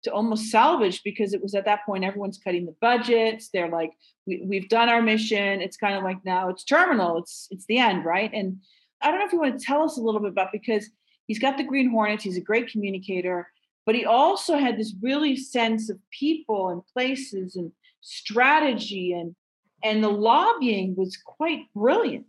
to 0.02 0.12
almost 0.12 0.50
salvage 0.50 1.02
because 1.04 1.32
it 1.32 1.40
was 1.40 1.54
at 1.54 1.64
that 1.64 1.86
point 1.86 2.02
everyone's 2.02 2.38
cutting 2.38 2.66
the 2.66 2.74
budgets 2.80 3.50
they're 3.50 3.70
like 3.70 3.92
we, 4.26 4.42
we've 4.44 4.68
done 4.68 4.88
our 4.88 5.00
mission 5.00 5.62
it's 5.62 5.76
kind 5.76 5.96
of 5.96 6.02
like 6.02 6.18
now 6.24 6.48
it's 6.48 6.64
terminal 6.64 7.18
it's 7.18 7.46
it's 7.52 7.66
the 7.66 7.78
end 7.78 8.04
right 8.04 8.32
and 8.34 8.58
i 9.02 9.10
don't 9.10 9.20
know 9.20 9.26
if 9.26 9.32
you 9.32 9.40
want 9.40 9.58
to 9.58 9.64
tell 9.64 9.82
us 9.82 9.96
a 9.96 10.00
little 10.00 10.20
bit 10.20 10.30
about 10.30 10.52
because 10.52 10.90
he's 11.26 11.38
got 11.38 11.56
the 11.56 11.64
green 11.64 11.90
hornets 11.90 12.24
he's 12.24 12.36
a 12.36 12.42
great 12.42 12.70
communicator 12.70 13.48
but 13.86 13.94
he 13.94 14.04
also 14.04 14.58
had 14.58 14.76
this 14.76 14.94
really 15.00 15.36
sense 15.36 15.88
of 15.88 15.98
people 16.10 16.68
and 16.68 16.82
places 16.92 17.56
and 17.56 17.72
strategy 18.00 19.12
and 19.12 19.34
and 19.84 20.02
the 20.02 20.08
lobbying 20.08 20.94
was 20.96 21.16
quite 21.24 21.62
brilliant 21.74 22.26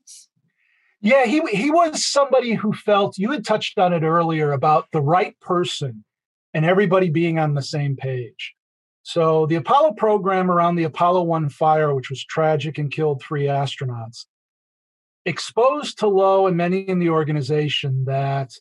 yeah 1.01 1.25
he 1.25 1.41
he 1.51 1.71
was 1.71 2.05
somebody 2.05 2.53
who 2.53 2.73
felt 2.73 3.17
you 3.17 3.31
had 3.31 3.45
touched 3.45 3.77
on 3.77 3.93
it 3.93 4.03
earlier 4.03 4.51
about 4.51 4.87
the 4.91 5.01
right 5.01 5.39
person 5.39 6.03
and 6.53 6.65
everybody 6.65 7.09
being 7.09 7.39
on 7.39 7.53
the 7.53 7.61
same 7.61 7.95
page. 7.95 8.55
So 9.03 9.45
the 9.47 9.55
Apollo 9.55 9.93
program 9.93 10.51
around 10.51 10.75
the 10.75 10.83
Apollo 10.83 11.23
1 11.23 11.49
fire, 11.49 11.93
which 11.95 12.09
was 12.09 12.23
tragic 12.23 12.77
and 12.77 12.91
killed 12.91 13.21
three 13.21 13.45
astronauts, 13.45 14.25
exposed 15.29 15.99
to 15.99 16.07
Low 16.07 16.47
and 16.47 16.57
many 16.57 16.79
in 16.79 16.97
the 16.97 17.09
organization 17.09 18.05
that 18.05 18.51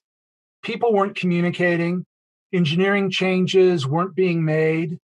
people 0.62 0.92
weren't 0.92 1.16
communicating, 1.16 2.04
engineering 2.52 3.10
changes 3.10 3.86
weren't 3.86 4.14
being 4.14 4.44
made. 4.44 4.98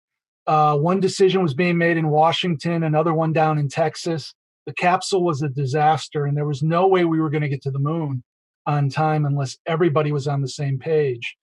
Uh, 0.45 0.78
one 0.78 0.99
decision 0.99 1.41
was 1.41 1.54
being 1.54 1.78
made 1.78 1.95
in 1.95 2.10
Washington, 2.10 2.84
another 2.84 3.13
one 3.13 3.32
down 3.32 3.58
in 3.58 3.69
Texas. 3.69 4.34
The 4.65 4.73
capsule 4.73 5.23
was 5.23 5.41
a 5.41 5.47
disaster, 5.47 6.26
and 6.26 6.36
there 6.36 6.45
was 6.45 6.62
no 6.62 6.86
way 6.88 7.06
we 7.06 7.21
were 7.21 7.30
going 7.30 7.43
to 7.43 7.49
get 7.49 7.62
to 7.63 7.71
the 7.71 7.80
moon 7.80 8.23
on 8.65 8.89
time 8.89 9.26
unless 9.26 9.58
everybody 9.65 10.12
was 10.12 10.28
on 10.28 10.41
the 10.41 10.49
same 10.49 10.78
page. 10.78 11.38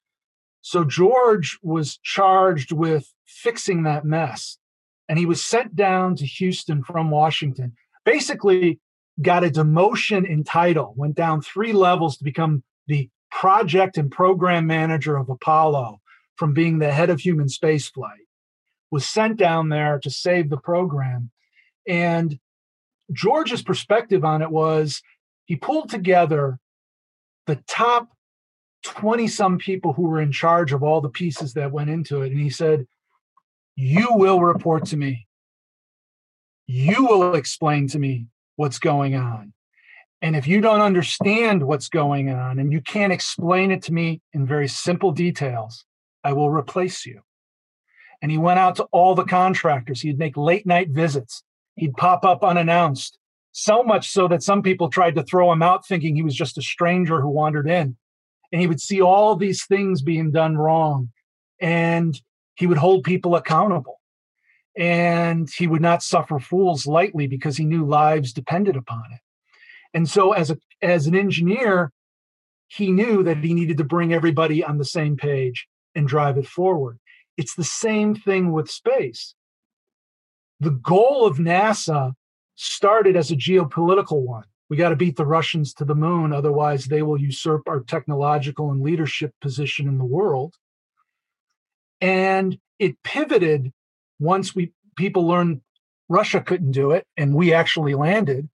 So 0.60 0.84
George 0.84 1.58
was 1.62 1.98
charged 2.02 2.72
with 2.72 3.10
fixing 3.26 3.84
that 3.84 4.04
mess. 4.04 4.58
And 5.08 5.18
he 5.18 5.26
was 5.26 5.42
sent 5.42 5.74
down 5.74 6.14
to 6.16 6.26
Houston 6.26 6.84
from 6.84 7.10
Washington. 7.10 7.72
Basically, 8.04 8.78
got 9.20 9.44
a 9.44 9.50
demotion 9.50 10.28
in 10.28 10.44
title, 10.44 10.94
went 10.96 11.14
down 11.14 11.42
three 11.42 11.72
levels 11.72 12.16
to 12.16 12.24
become 12.24 12.62
the 12.86 13.08
project 13.30 13.96
and 13.98 14.10
program 14.10 14.66
manager 14.66 15.16
of 15.16 15.28
Apollo 15.28 16.00
from 16.36 16.54
being 16.54 16.78
the 16.78 16.92
head 16.92 17.10
of 17.10 17.20
human 17.20 17.46
spaceflight. 17.46 18.26
Was 18.90 19.08
sent 19.08 19.36
down 19.36 19.68
there 19.68 20.00
to 20.00 20.10
save 20.10 20.50
the 20.50 20.56
program. 20.56 21.30
And 21.86 22.38
George's 23.12 23.62
perspective 23.62 24.24
on 24.24 24.42
it 24.42 24.50
was 24.50 25.02
he 25.44 25.56
pulled 25.56 25.90
together 25.90 26.58
the 27.46 27.56
top 27.68 28.08
20 28.84 29.28
some 29.28 29.58
people 29.58 29.92
who 29.92 30.02
were 30.02 30.20
in 30.20 30.32
charge 30.32 30.72
of 30.72 30.82
all 30.82 31.00
the 31.00 31.08
pieces 31.08 31.54
that 31.54 31.72
went 31.72 31.90
into 31.90 32.22
it. 32.22 32.32
And 32.32 32.40
he 32.40 32.50
said, 32.50 32.86
You 33.76 34.08
will 34.12 34.40
report 34.40 34.86
to 34.86 34.96
me. 34.96 35.26
You 36.66 37.04
will 37.04 37.34
explain 37.34 37.88
to 37.88 37.98
me 37.98 38.26
what's 38.56 38.78
going 38.78 39.14
on. 39.14 39.52
And 40.22 40.36
if 40.36 40.46
you 40.46 40.60
don't 40.60 40.82
understand 40.82 41.62
what's 41.62 41.88
going 41.88 42.28
on 42.30 42.58
and 42.58 42.72
you 42.72 42.80
can't 42.80 43.12
explain 43.12 43.70
it 43.70 43.82
to 43.84 43.92
me 43.92 44.20
in 44.32 44.46
very 44.46 44.68
simple 44.68 45.12
details, 45.12 45.84
I 46.22 46.34
will 46.34 46.50
replace 46.50 47.06
you. 47.06 47.22
And 48.20 48.30
he 48.30 48.36
went 48.36 48.58
out 48.58 48.76
to 48.76 48.84
all 48.92 49.14
the 49.14 49.24
contractors. 49.24 50.02
He'd 50.02 50.18
make 50.18 50.36
late 50.36 50.66
night 50.66 50.90
visits. 50.90 51.42
He'd 51.76 51.94
pop 51.94 52.24
up 52.24 52.44
unannounced, 52.44 53.18
so 53.52 53.82
much 53.82 54.10
so 54.10 54.28
that 54.28 54.42
some 54.42 54.62
people 54.62 54.90
tried 54.90 55.14
to 55.14 55.22
throw 55.22 55.50
him 55.50 55.62
out 55.62 55.86
thinking 55.86 56.14
he 56.14 56.22
was 56.22 56.34
just 56.34 56.58
a 56.58 56.62
stranger 56.62 57.20
who 57.20 57.28
wandered 57.28 57.68
in 57.68 57.96
and 58.52 58.60
he 58.60 58.66
would 58.66 58.80
see 58.80 59.00
all 59.00 59.36
these 59.36 59.64
things 59.64 60.02
being 60.02 60.30
done 60.30 60.56
wrong 60.56 61.10
and 61.60 62.20
he 62.54 62.66
would 62.66 62.78
hold 62.78 63.04
people 63.04 63.36
accountable 63.36 63.99
and 64.80 65.50
he 65.50 65.66
would 65.66 65.82
not 65.82 66.02
suffer 66.02 66.38
fools 66.38 66.86
lightly 66.86 67.26
because 67.26 67.58
he 67.58 67.66
knew 67.66 67.84
lives 67.84 68.32
depended 68.32 68.76
upon 68.76 69.04
it. 69.12 69.20
And 69.92 70.08
so 70.08 70.32
as 70.32 70.50
a 70.50 70.58
as 70.80 71.06
an 71.06 71.14
engineer 71.14 71.92
he 72.66 72.90
knew 72.90 73.22
that 73.24 73.38
he 73.38 73.52
needed 73.52 73.76
to 73.78 73.84
bring 73.84 74.14
everybody 74.14 74.64
on 74.64 74.78
the 74.78 74.84
same 74.84 75.16
page 75.16 75.66
and 75.94 76.06
drive 76.06 76.38
it 76.38 76.46
forward. 76.46 76.98
It's 77.36 77.56
the 77.56 77.64
same 77.64 78.14
thing 78.14 78.52
with 78.52 78.70
space. 78.70 79.34
The 80.60 80.70
goal 80.70 81.26
of 81.26 81.38
nasa 81.38 82.12
started 82.54 83.16
as 83.16 83.30
a 83.30 83.36
geopolitical 83.36 84.20
one. 84.20 84.44
We 84.68 84.76
got 84.76 84.90
to 84.90 84.96
beat 84.96 85.16
the 85.16 85.26
Russians 85.26 85.74
to 85.74 85.84
the 85.84 85.96
moon, 85.96 86.32
otherwise, 86.32 86.84
they 86.84 87.02
will 87.02 87.20
usurp 87.20 87.62
our 87.66 87.80
technological 87.80 88.70
and 88.70 88.80
leadership 88.80 89.32
position 89.40 89.88
in 89.88 89.98
the 89.98 90.04
world. 90.04 90.54
And 92.00 92.56
it 92.78 93.02
pivoted 93.02 93.72
once 94.20 94.54
we 94.54 94.72
people 94.96 95.26
learned 95.26 95.62
Russia 96.08 96.40
couldn't 96.40 96.72
do 96.72 96.90
it 96.90 97.06
and 97.16 97.34
we 97.34 97.52
actually 97.52 97.94
landed. 97.94 98.48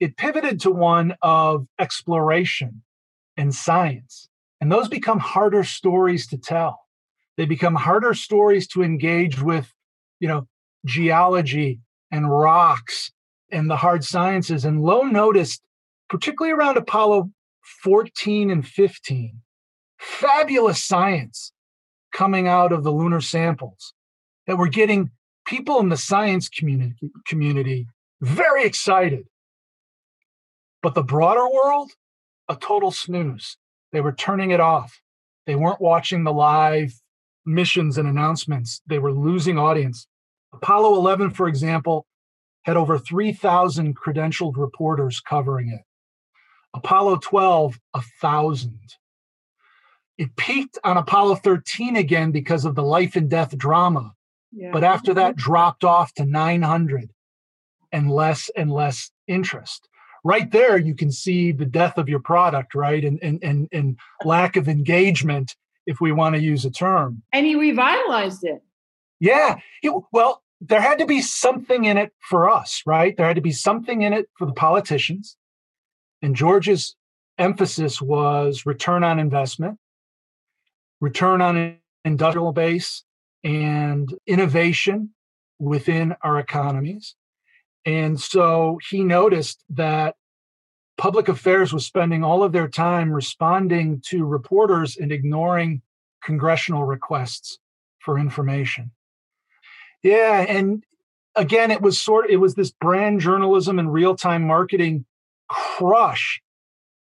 It 0.00 0.16
pivoted 0.16 0.60
to 0.60 0.70
one 0.70 1.14
of 1.22 1.66
exploration 1.78 2.82
and 3.36 3.54
science. 3.54 4.28
And 4.60 4.70
those 4.70 4.88
become 4.88 5.18
harder 5.18 5.64
stories 5.64 6.26
to 6.28 6.38
tell. 6.38 6.86
They 7.36 7.46
become 7.46 7.74
harder 7.74 8.14
stories 8.14 8.68
to 8.68 8.82
engage 8.82 9.40
with, 9.40 9.72
you 10.20 10.28
know, 10.28 10.46
geology 10.84 11.80
and 12.10 12.30
rocks 12.30 13.10
and 13.50 13.68
the 13.68 13.76
hard 13.76 14.04
sciences. 14.04 14.64
And 14.64 14.82
Low 14.82 15.02
noticed, 15.02 15.62
particularly 16.08 16.54
around 16.54 16.76
Apollo 16.76 17.30
14 17.82 18.50
and 18.50 18.66
15, 18.66 19.40
fabulous 19.98 20.84
science 20.84 21.52
coming 22.12 22.46
out 22.46 22.72
of 22.72 22.84
the 22.84 22.92
lunar 22.92 23.20
samples 23.20 23.94
that 24.46 24.58
we're 24.58 24.68
getting 24.68 25.10
people 25.46 25.80
in 25.80 25.88
the 25.88 25.96
science 25.96 26.48
community 26.48 26.94
community 27.26 27.86
very 28.20 28.64
excited. 28.64 29.26
But 30.82 30.94
the 30.94 31.02
broader 31.02 31.48
world, 31.48 31.92
a 32.48 32.56
total 32.56 32.90
snooze. 32.90 33.56
They 33.92 34.00
were 34.00 34.12
turning 34.12 34.50
it 34.50 34.60
off. 34.60 35.00
They 35.46 35.54
weren't 35.54 35.80
watching 35.80 36.24
the 36.24 36.32
live 36.32 36.92
missions 37.46 37.98
and 37.98 38.08
announcements. 38.08 38.80
They 38.86 38.98
were 38.98 39.12
losing 39.12 39.58
audience. 39.58 40.06
Apollo 40.52 40.94
11, 40.94 41.30
for 41.30 41.48
example, 41.48 42.06
had 42.62 42.76
over 42.76 42.98
3,000 42.98 43.96
credentialed 43.96 44.56
reporters 44.56 45.20
covering 45.20 45.68
it. 45.68 45.82
Apollo 46.74 47.18
12, 47.22 47.78
a 47.94 48.02
thousand. 48.20 48.80
It 50.16 50.34
peaked 50.36 50.78
on 50.84 50.96
Apollo 50.96 51.36
13 51.36 51.96
again 51.96 52.30
because 52.30 52.64
of 52.64 52.74
the 52.74 52.82
life 52.82 53.16
and 53.16 53.28
death 53.28 53.56
drama. 53.56 54.12
Yeah. 54.54 54.70
But 54.72 54.84
after 54.84 55.14
that, 55.14 55.36
dropped 55.36 55.84
off 55.84 56.14
to 56.14 56.24
900 56.24 57.10
and 57.92 58.10
less 58.10 58.50
and 58.56 58.70
less 58.70 59.10
interest. 59.26 59.88
Right 60.24 60.50
there, 60.50 60.78
you 60.78 60.94
can 60.94 61.10
see 61.10 61.52
the 61.52 61.66
death 61.66 61.98
of 61.98 62.08
your 62.08 62.20
product, 62.20 62.74
right? 62.74 63.04
And, 63.04 63.18
and, 63.22 63.38
and, 63.42 63.68
and 63.72 63.98
lack 64.24 64.56
of 64.56 64.68
engagement, 64.68 65.54
if 65.86 66.00
we 66.00 66.12
want 66.12 66.34
to 66.34 66.40
use 66.40 66.64
a 66.64 66.70
term. 66.70 67.22
And 67.32 67.44
he 67.44 67.56
revitalized 67.56 68.44
it. 68.44 68.62
Yeah. 69.20 69.58
It, 69.82 69.92
well, 70.12 70.42
there 70.60 70.80
had 70.80 70.98
to 70.98 71.06
be 71.06 71.20
something 71.20 71.84
in 71.84 71.98
it 71.98 72.12
for 72.20 72.48
us, 72.48 72.82
right? 72.86 73.16
There 73.16 73.26
had 73.26 73.36
to 73.36 73.42
be 73.42 73.52
something 73.52 74.02
in 74.02 74.12
it 74.12 74.28
for 74.38 74.46
the 74.46 74.52
politicians. 74.52 75.36
And 76.22 76.34
George's 76.34 76.96
emphasis 77.38 78.00
was 78.00 78.64
return 78.64 79.04
on 79.04 79.18
investment, 79.18 79.78
return 81.00 81.42
on 81.42 81.76
industrial 82.04 82.52
base, 82.52 83.04
and 83.44 84.12
innovation 84.26 85.10
within 85.58 86.16
our 86.22 86.38
economies. 86.38 87.14
And 87.84 88.18
so 88.18 88.80
he 88.90 89.04
noticed 89.04 89.62
that 89.70 90.16
public 90.96 91.28
affairs 91.28 91.72
was 91.72 91.84
spending 91.84 92.24
all 92.24 92.42
of 92.42 92.52
their 92.52 92.68
time 92.68 93.12
responding 93.12 94.00
to 94.06 94.24
reporters 94.24 94.96
and 94.96 95.12
ignoring 95.12 95.82
congressional 96.22 96.84
requests 96.84 97.58
for 97.98 98.18
information. 98.18 98.90
Yeah, 100.02 100.44
and 100.48 100.84
again, 101.34 101.70
it 101.70 101.82
was 101.82 102.00
sort 102.00 102.26
of, 102.26 102.30
it 102.30 102.36
was 102.36 102.54
this 102.54 102.70
brand 102.70 103.20
journalism 103.20 103.78
and 103.78 103.92
real-time 103.92 104.46
marketing 104.46 105.04
crush 105.48 106.40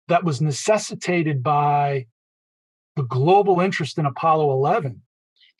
that 0.08 0.24
was 0.24 0.42
necessitated 0.42 1.44
by 1.44 2.08
the 2.96 3.04
global 3.04 3.60
interest 3.60 3.98
in 3.98 4.06
Apollo 4.06 4.52
11. 4.52 5.02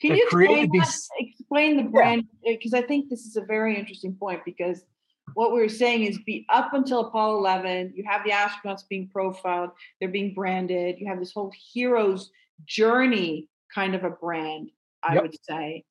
Can 0.04 0.16
you 0.16 0.24
explain, 0.24 0.70
these... 0.70 1.08
explain 1.18 1.76
the 1.78 1.84
brand? 1.84 2.26
Because 2.44 2.72
yeah. 2.72 2.80
I 2.80 2.82
think 2.82 3.08
this 3.08 3.24
is 3.24 3.36
a 3.36 3.40
very 3.40 3.78
interesting 3.78 4.14
point 4.14 4.42
because 4.44 4.84
what 5.32 5.52
we 5.52 5.60
were 5.60 5.68
saying 5.68 6.04
is 6.04 6.18
be 6.18 6.44
up 6.50 6.74
until 6.74 7.00
Apollo 7.00 7.38
11, 7.38 7.94
you 7.96 8.04
have 8.06 8.22
the 8.24 8.30
astronauts 8.30 8.86
being 8.86 9.08
profiled, 9.08 9.70
they're 9.98 10.10
being 10.10 10.34
branded, 10.34 10.96
you 10.98 11.06
have 11.06 11.18
this 11.18 11.32
whole 11.32 11.50
hero's 11.72 12.30
journey 12.66 13.48
kind 13.74 13.94
of 13.94 14.04
a 14.04 14.10
brand, 14.10 14.70
I 15.02 15.14
yep. 15.14 15.22
would 15.22 15.36
say. 15.42 15.84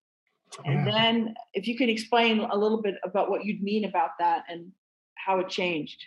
And 0.64 0.86
yeah. 0.86 0.92
then 0.94 1.36
if 1.56 1.68
you 1.68 1.76
can 1.76 1.90
explain 1.90 2.42
a 2.42 2.56
little 2.56 2.84
bit 2.84 2.96
about 3.04 3.32
what 3.32 3.44
you'd 3.44 3.64
mean 3.64 3.86
about 3.86 4.12
that 4.20 4.44
and 4.48 4.72
how 5.16 5.40
it 5.40 5.50
changed. 5.50 6.06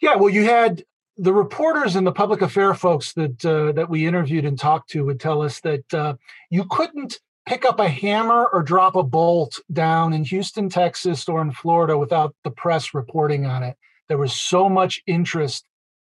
Yeah, 0.00 0.16
well, 0.16 0.30
you 0.30 0.44
had 0.44 0.84
the 1.18 1.34
reporters 1.34 1.94
and 1.94 2.06
the 2.06 2.12
public 2.12 2.40
affair 2.40 2.72
folks 2.74 3.12
that 3.12 3.44
uh, 3.44 3.72
that 3.72 3.88
we 3.88 4.06
interviewed 4.06 4.44
and 4.44 4.58
talked 4.58 4.90
to 4.90 5.04
would 5.04 5.20
tell 5.20 5.42
us 5.42 5.60
that 5.60 5.94
uh, 5.94 6.14
you 6.50 6.64
couldn't 6.64 7.20
pick 7.46 7.64
up 7.64 7.78
a 7.78 7.88
hammer 7.88 8.46
or 8.46 8.62
drop 8.62 8.96
a 8.96 9.02
bolt 9.02 9.60
down 9.72 10.12
in 10.12 10.24
Houston, 10.24 10.68
Texas, 10.68 11.28
or 11.28 11.42
in 11.42 11.52
Florida 11.52 11.96
without 11.96 12.34
the 12.44 12.50
press 12.50 12.94
reporting 12.94 13.46
on 13.46 13.62
it. 13.62 13.76
There 14.08 14.18
was 14.18 14.34
so 14.34 14.68
much 14.68 15.02
interest 15.06 15.64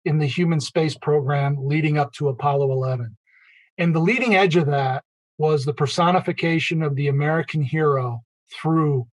in 0.06 0.20
the 0.20 0.26
human 0.26 0.60
space 0.60 0.96
program 0.96 1.58
leading 1.68 1.98
up 1.98 2.14
to 2.14 2.30
Apollo 2.30 2.72
11. 2.72 3.18
And 3.78 3.94
the 3.94 4.00
leading 4.00 4.36
edge 4.36 4.56
of 4.56 4.68
that 4.68 5.04
was 5.38 5.66
the 5.66 5.74
personification 5.74 6.82
of 6.82 6.96
the 6.96 7.08
American 7.08 7.62
hero 7.62 8.24
through 8.54 9.08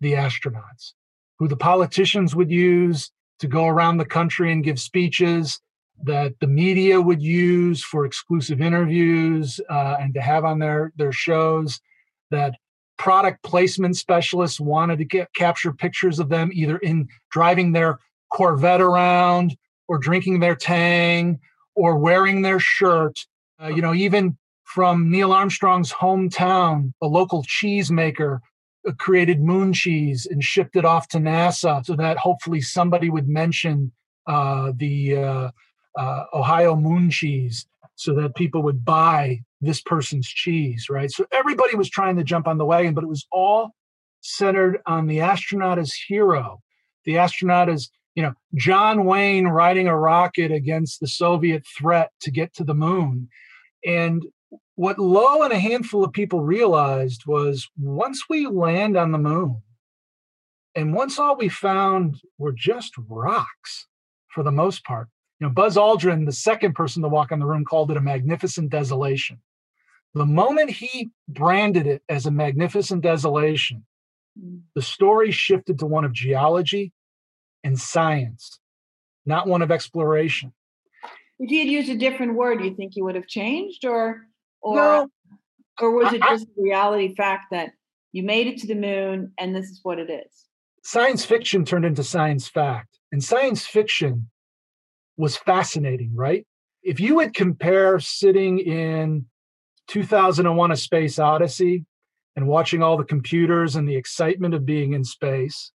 the 0.00 0.14
astronauts, 0.14 0.94
who 1.38 1.46
the 1.46 1.56
politicians 1.56 2.34
would 2.34 2.50
use 2.50 3.10
to 3.38 3.46
go 3.46 3.66
around 3.66 3.98
the 3.98 4.04
country 4.04 4.52
and 4.52 4.64
give 4.64 4.80
speeches, 4.80 5.60
that 6.04 6.34
the 6.40 6.46
media 6.46 7.00
would 7.00 7.22
use 7.22 7.82
for 7.84 8.04
exclusive 8.04 8.60
interviews 8.60 9.60
uh, 9.68 9.96
and 10.00 10.14
to 10.14 10.20
have 10.20 10.44
on 10.44 10.58
their, 10.58 10.92
their 10.96 11.12
shows, 11.12 11.80
that 12.30 12.54
product 12.96 13.42
placement 13.42 13.96
specialists 13.96 14.60
wanted 14.60 14.98
to 14.98 15.04
get 15.04 15.32
capture 15.34 15.72
pictures 15.72 16.18
of 16.18 16.28
them 16.28 16.50
either 16.52 16.78
in 16.78 17.08
driving 17.30 17.72
their 17.72 17.98
Corvette 18.32 18.80
around 18.80 19.56
or 19.88 19.98
drinking 19.98 20.40
their 20.40 20.54
Tang 20.54 21.40
or 21.74 21.96
wearing 21.96 22.42
their 22.42 22.60
shirt. 22.60 23.18
Uh, 23.60 23.68
you 23.68 23.82
know, 23.82 23.94
even 23.94 24.36
from 24.64 25.10
Neil 25.10 25.32
Armstrong's 25.32 25.92
hometown, 25.92 26.92
a 27.02 27.06
local 27.06 27.42
cheese 27.42 27.90
maker 27.90 28.40
uh, 28.88 28.92
created 28.98 29.42
moon 29.42 29.72
cheese 29.72 30.26
and 30.30 30.44
shipped 30.44 30.76
it 30.76 30.84
off 30.84 31.08
to 31.08 31.18
NASA 31.18 31.84
so 31.84 31.96
that 31.96 32.16
hopefully 32.16 32.60
somebody 32.60 33.10
would 33.10 33.28
mention 33.28 33.92
uh, 34.26 34.72
the 34.76 35.50
uh, 35.98 36.24
Ohio 36.32 36.76
moon 36.76 37.10
cheese 37.10 37.66
so 37.94 38.14
that 38.14 38.34
people 38.34 38.62
would 38.62 38.84
buy 38.84 39.40
this 39.60 39.80
person's 39.80 40.26
cheese, 40.26 40.88
right? 40.88 41.10
So 41.10 41.26
everybody 41.32 41.76
was 41.76 41.90
trying 41.90 42.16
to 42.16 42.24
jump 42.24 42.48
on 42.48 42.58
the 42.58 42.64
wagon, 42.64 42.94
but 42.94 43.04
it 43.04 43.08
was 43.08 43.26
all 43.30 43.74
centered 44.22 44.78
on 44.86 45.06
the 45.06 45.20
astronaut 45.20 45.78
as 45.78 45.92
hero. 45.92 46.60
The 47.04 47.18
astronaut 47.18 47.68
as, 47.68 47.90
you 48.14 48.22
know, 48.22 48.32
John 48.54 49.04
Wayne 49.04 49.48
riding 49.48 49.86
a 49.86 49.96
rocket 49.96 50.50
against 50.50 51.00
the 51.00 51.06
Soviet 51.06 51.64
threat 51.78 52.10
to 52.22 52.30
get 52.30 52.54
to 52.54 52.64
the 52.64 52.74
moon. 52.74 53.28
And 53.84 54.24
what 54.76 54.98
Low 54.98 55.42
and 55.42 55.52
a 55.52 55.58
handful 55.58 56.02
of 56.04 56.12
people 56.12 56.40
realized 56.40 57.26
was 57.26 57.68
once 57.78 58.24
we 58.30 58.46
land 58.46 58.96
on 58.96 59.12
the 59.12 59.18
moon, 59.18 59.62
and 60.74 60.94
once 60.94 61.18
all 61.18 61.36
we 61.36 61.48
found 61.48 62.20
were 62.38 62.52
just 62.52 62.94
rocks 63.08 63.86
for 64.28 64.42
the 64.42 64.52
most 64.52 64.84
part, 64.84 65.08
you 65.40 65.46
know, 65.46 65.52
Buzz 65.52 65.76
Aldrin, 65.76 66.26
the 66.26 66.32
second 66.32 66.74
person 66.74 67.02
to 67.02 67.08
walk 67.08 67.32
on 67.32 67.38
the 67.38 67.46
room, 67.46 67.64
called 67.64 67.90
it 67.90 67.96
a 67.96 68.00
magnificent 68.00 68.70
desolation. 68.70 69.40
The 70.12 70.26
moment 70.26 70.70
he 70.70 71.10
branded 71.28 71.86
it 71.86 72.02
as 72.08 72.26
a 72.26 72.30
magnificent 72.30 73.02
desolation, 73.02 73.86
mm. 74.38 74.60
the 74.74 74.82
story 74.82 75.30
shifted 75.30 75.78
to 75.78 75.86
one 75.86 76.04
of 76.04 76.12
geology 76.12 76.92
and 77.64 77.78
science, 77.78 78.58
not 79.24 79.46
one 79.46 79.62
of 79.62 79.70
exploration. 79.70 80.52
If 81.38 81.48
he 81.48 81.60
had 81.60 81.68
used 81.68 81.88
a 81.88 81.96
different 81.96 82.34
word, 82.34 82.58
do 82.58 82.66
you 82.66 82.74
think 82.74 82.92
he 82.94 83.02
would 83.02 83.14
have 83.14 83.26
changed, 83.26 83.86
or 83.86 84.26
or 84.60 84.76
no, 84.76 85.08
or 85.80 85.90
was 85.92 86.12
it 86.12 86.20
just 86.20 86.44
a 86.44 86.62
reality 86.62 87.14
fact 87.14 87.46
that 87.50 87.70
you 88.12 88.22
made 88.22 88.46
it 88.46 88.58
to 88.58 88.66
the 88.66 88.74
moon 88.74 89.32
and 89.38 89.56
this 89.56 89.70
is 89.70 89.80
what 89.82 89.98
it 89.98 90.10
is? 90.10 90.44
Science 90.82 91.24
fiction 91.24 91.64
turned 91.64 91.86
into 91.86 92.04
science 92.04 92.46
fact, 92.46 92.98
and 93.10 93.24
science 93.24 93.64
fiction 93.64 94.28
was 95.20 95.36
fascinating, 95.36 96.12
right? 96.14 96.46
If 96.82 96.98
you 96.98 97.16
would 97.16 97.34
compare 97.34 98.00
sitting 98.00 98.58
in 98.58 99.26
2001 99.88 100.70
A 100.70 100.76
Space 100.76 101.18
Odyssey 101.18 101.84
and 102.36 102.46
watching 102.46 102.82
all 102.82 102.96
the 102.96 103.04
computers 103.04 103.76
and 103.76 103.88
the 103.88 103.96
excitement 103.96 104.54
of 104.54 104.64
being 104.64 104.94
in 104.94 105.04
space, 105.04 105.72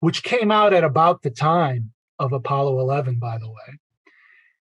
which 0.00 0.24
came 0.24 0.50
out 0.50 0.74
at 0.74 0.82
about 0.82 1.22
the 1.22 1.30
time 1.30 1.92
of 2.18 2.32
Apollo 2.32 2.80
11, 2.80 3.18
by 3.18 3.38
the 3.38 3.48
way, 3.48 3.78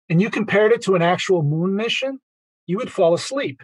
and 0.10 0.22
you 0.22 0.30
compared 0.30 0.72
it 0.72 0.82
to 0.84 0.96
an 0.96 1.02
actual 1.02 1.42
moon 1.42 1.76
mission, 1.76 2.20
you 2.68 2.78
would 2.78 2.92
fall 2.92 3.14
asleep. 3.14 3.64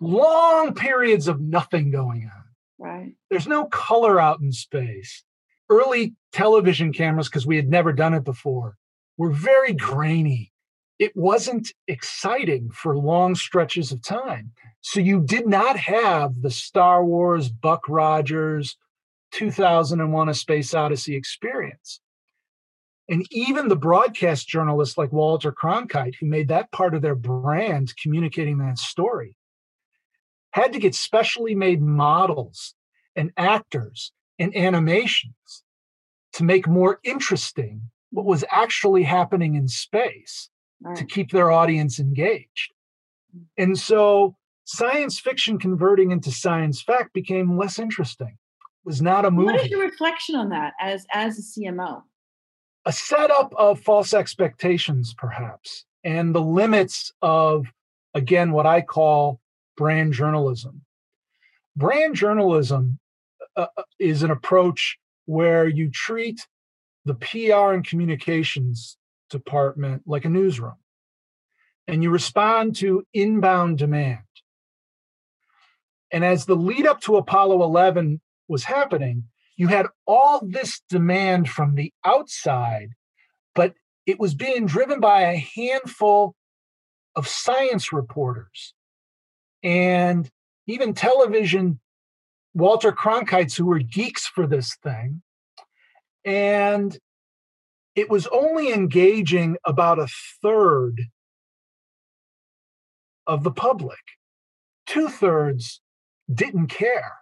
Long 0.00 0.74
periods 0.74 1.26
of 1.26 1.40
nothing 1.40 1.90
going 1.90 2.24
on. 2.24 2.44
Right. 2.78 3.14
There's 3.30 3.46
no 3.46 3.64
color 3.66 4.20
out 4.20 4.40
in 4.40 4.52
space. 4.52 5.24
Early 5.70 6.14
television 6.32 6.92
cameras, 6.92 7.28
because 7.28 7.46
we 7.46 7.56
had 7.56 7.70
never 7.70 7.92
done 7.92 8.12
it 8.12 8.24
before, 8.24 8.76
were 9.16 9.30
very 9.30 9.72
grainy. 9.72 10.52
It 10.98 11.12
wasn't 11.16 11.72
exciting 11.88 12.70
for 12.70 12.96
long 12.96 13.34
stretches 13.34 13.92
of 13.92 14.02
time. 14.02 14.52
So 14.80 15.00
you 15.00 15.20
did 15.20 15.46
not 15.46 15.76
have 15.76 16.42
the 16.42 16.50
Star 16.50 17.04
Wars, 17.04 17.48
Buck 17.48 17.88
Rogers, 17.88 18.76
2001 19.32 20.28
A 20.28 20.34
Space 20.34 20.74
Odyssey 20.74 21.16
experience. 21.16 22.00
And 23.08 23.26
even 23.30 23.68
the 23.68 23.76
broadcast 23.76 24.48
journalists 24.48 24.96
like 24.96 25.12
Walter 25.12 25.52
Cronkite, 25.52 26.14
who 26.20 26.26
made 26.26 26.48
that 26.48 26.70
part 26.70 26.94
of 26.94 27.02
their 27.02 27.14
brand, 27.14 27.94
communicating 28.00 28.58
that 28.58 28.78
story, 28.78 29.36
had 30.52 30.72
to 30.72 30.78
get 30.78 30.94
specially 30.94 31.54
made 31.54 31.82
models 31.82 32.74
and 33.16 33.32
actors 33.36 34.12
and 34.38 34.56
animations 34.56 35.64
to 36.32 36.44
make 36.44 36.66
more 36.66 37.00
interesting 37.04 37.90
what 38.14 38.26
was 38.26 38.44
actually 38.48 39.02
happening 39.02 39.56
in 39.56 39.66
space 39.66 40.48
right. 40.80 40.96
to 40.96 41.04
keep 41.04 41.32
their 41.32 41.50
audience 41.50 41.98
engaged. 41.98 42.72
And 43.58 43.76
so 43.76 44.36
science 44.62 45.18
fiction 45.18 45.58
converting 45.58 46.12
into 46.12 46.30
science 46.30 46.80
fact 46.80 47.12
became 47.12 47.58
less 47.58 47.76
interesting. 47.76 48.38
was 48.84 49.02
not 49.02 49.24
a 49.24 49.32
movie. 49.32 49.46
What 49.46 49.60
is 49.62 49.68
your 49.68 49.80
reflection 49.80 50.36
on 50.36 50.50
that 50.50 50.74
as 50.80 51.04
as 51.12 51.38
a 51.38 51.42
CMO? 51.42 52.02
A 52.86 52.92
setup 52.92 53.52
of 53.56 53.80
false 53.80 54.14
expectations, 54.14 55.12
perhaps, 55.18 55.84
and 56.04 56.32
the 56.34 56.40
limits 56.40 57.10
of, 57.20 57.66
again, 58.12 58.52
what 58.52 58.66
I 58.66 58.82
call 58.82 59.40
brand 59.76 60.12
journalism. 60.12 60.82
Brand 61.74 62.14
journalism 62.14 63.00
uh, 63.56 63.66
uh 63.76 63.82
is 63.98 64.22
an 64.22 64.30
approach 64.30 64.98
where 65.24 65.66
you 65.66 65.90
treat 65.90 66.46
the 67.04 67.14
PR 67.14 67.72
and 67.74 67.86
communications 67.86 68.96
department 69.30 70.02
like 70.06 70.24
a 70.24 70.28
newsroom 70.28 70.76
and 71.86 72.02
you 72.02 72.10
respond 72.10 72.76
to 72.76 73.06
inbound 73.12 73.78
demand. 73.78 74.20
And 76.10 76.24
as 76.24 76.46
the 76.46 76.54
lead 76.54 76.86
up 76.86 77.00
to 77.02 77.16
Apollo 77.16 77.62
11 77.62 78.20
was 78.48 78.64
happening, 78.64 79.24
you 79.56 79.68
had 79.68 79.86
all 80.06 80.40
this 80.46 80.80
demand 80.88 81.48
from 81.48 81.74
the 81.74 81.92
outside, 82.04 82.90
but 83.54 83.74
it 84.06 84.18
was 84.18 84.34
being 84.34 84.66
driven 84.66 85.00
by 85.00 85.22
a 85.22 85.46
handful 85.54 86.34
of 87.16 87.28
science 87.28 87.92
reporters 87.92 88.74
and 89.62 90.30
even 90.66 90.94
television 90.94 91.80
Walter 92.54 92.92
Cronkites 92.92 93.56
who 93.56 93.66
were 93.66 93.78
geeks 93.78 94.26
for 94.26 94.46
this 94.46 94.76
thing. 94.82 95.22
And 96.24 96.96
it 97.94 98.10
was 98.10 98.26
only 98.28 98.72
engaging 98.72 99.56
about 99.64 99.98
a 99.98 100.08
third 100.42 101.02
of 103.26 103.44
the 103.44 103.50
public. 103.50 103.98
Two 104.86 105.08
thirds 105.08 105.80
didn't 106.32 106.68
care. 106.68 107.12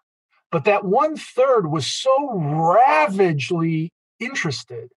But 0.51 0.65
that 0.65 0.85
one 0.85 1.17
third 1.17 1.71
was 1.71 1.87
so 1.87 2.31
ravagely 2.33 3.91
interested 4.21 4.91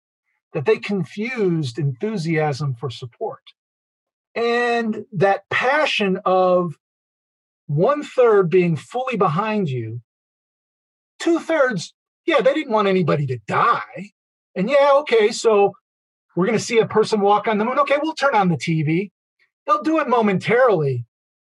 that 0.53 0.67
they 0.67 0.79
confused 0.79 1.79
enthusiasm 1.79 2.75
for 2.75 2.91
support. 2.91 3.43
And 4.35 5.05
that 5.13 5.49
passion 5.51 6.21
of 6.25 6.77
one 7.67 8.03
third 8.03 8.51
being 8.51 8.77
fully 8.77 9.17
behind 9.17 9.69
you, 9.69 10.01
two 11.19 11.39
thirds, 11.39 11.94
yeah, 12.27 12.41
they 12.41 12.55
didn't 12.55 12.73
want 12.73 12.89
anybody 12.89 13.27
to 13.27 13.39
die. 13.47 14.11
And 14.55 14.71
yeah, 14.71 14.91
okay, 15.01 15.31
so 15.31 15.75
we're 16.37 16.47
going 16.47 16.59
to 16.59 16.65
see 16.65 16.79
a 16.79 16.87
person 16.87 17.21
walk 17.21 17.49
on 17.49 17.59
the 17.59 17.65
moon. 17.65 17.79
Okay, 17.81 17.99
we'll 18.03 18.15
turn 18.15 18.35
on 18.35 18.49
the 18.49 18.57
TV. 18.57 19.11
They'll 19.67 19.83
do 19.83 20.01
it 20.01 20.09
momentarily, 20.09 21.07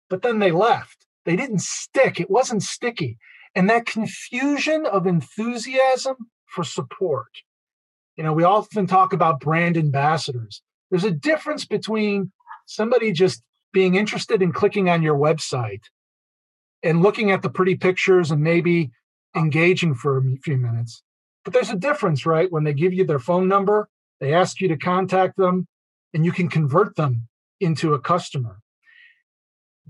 but 0.09 0.21
then 0.21 0.39
they 0.39 0.51
left. 0.51 1.05
They 1.25 1.35
didn't 1.35 1.61
stick. 1.61 2.19
It 2.19 2.29
wasn't 2.29 2.63
sticky. 2.63 3.17
And 3.55 3.69
that 3.69 3.85
confusion 3.85 4.85
of 4.85 5.07
enthusiasm 5.07 6.15
for 6.47 6.63
support. 6.63 7.29
You 8.15 8.23
know, 8.23 8.33
we 8.33 8.43
often 8.43 8.87
talk 8.87 9.13
about 9.13 9.39
brand 9.39 9.77
ambassadors. 9.77 10.61
There's 10.89 11.03
a 11.03 11.11
difference 11.11 11.65
between 11.65 12.31
somebody 12.65 13.11
just 13.11 13.41
being 13.71 13.95
interested 13.95 14.41
in 14.41 14.53
clicking 14.53 14.89
on 14.89 15.01
your 15.01 15.17
website 15.17 15.81
and 16.83 17.01
looking 17.01 17.31
at 17.31 17.41
the 17.41 17.49
pretty 17.49 17.75
pictures 17.75 18.29
and 18.29 18.41
maybe 18.41 18.91
engaging 19.35 19.95
for 19.95 20.17
a 20.17 20.23
few 20.43 20.57
minutes. 20.57 21.03
But 21.43 21.53
there's 21.53 21.69
a 21.69 21.75
difference, 21.75 22.25
right? 22.25 22.51
When 22.51 22.63
they 22.63 22.73
give 22.73 22.93
you 22.93 23.05
their 23.05 23.19
phone 23.19 23.47
number, 23.47 23.89
they 24.19 24.33
ask 24.33 24.61
you 24.61 24.67
to 24.69 24.77
contact 24.77 25.37
them, 25.37 25.67
and 26.13 26.23
you 26.23 26.31
can 26.31 26.47
convert 26.47 26.95
them 26.95 27.27
into 27.59 27.93
a 27.93 27.99
customer. 27.99 28.59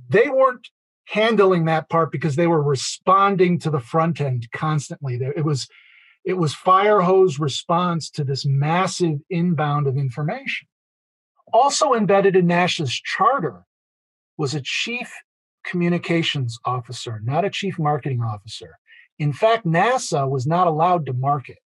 They 0.09 0.29
weren't 0.29 0.67
handling 1.05 1.65
that 1.65 1.89
part 1.89 2.11
because 2.11 2.35
they 2.35 2.47
were 2.47 2.61
responding 2.61 3.59
to 3.59 3.69
the 3.69 3.79
front 3.79 4.21
end 4.21 4.47
constantly. 4.51 5.15
It 5.15 5.45
was 5.45 5.67
it 6.25 6.37
was 6.37 6.55
fire 6.55 7.01
hose 7.01 7.37
response 7.37 8.09
to 8.11 8.23
this 8.23 8.45
massive 8.45 9.19
inbound 9.29 9.87
of 9.87 9.97
information. 9.97 10.67
Also 11.51 11.93
embedded 11.93 12.35
in 12.35 12.47
NASA's 12.47 12.93
charter 12.93 13.65
was 14.37 14.55
a 14.55 14.61
chief 14.61 15.13
communications 15.65 16.57
officer, 16.65 17.19
not 17.23 17.43
a 17.43 17.49
chief 17.49 17.77
marketing 17.77 18.21
officer. 18.21 18.77
In 19.19 19.33
fact, 19.33 19.65
NASA 19.65 20.29
was 20.29 20.45
not 20.47 20.67
allowed 20.67 21.05
to 21.05 21.13
market. 21.13 21.59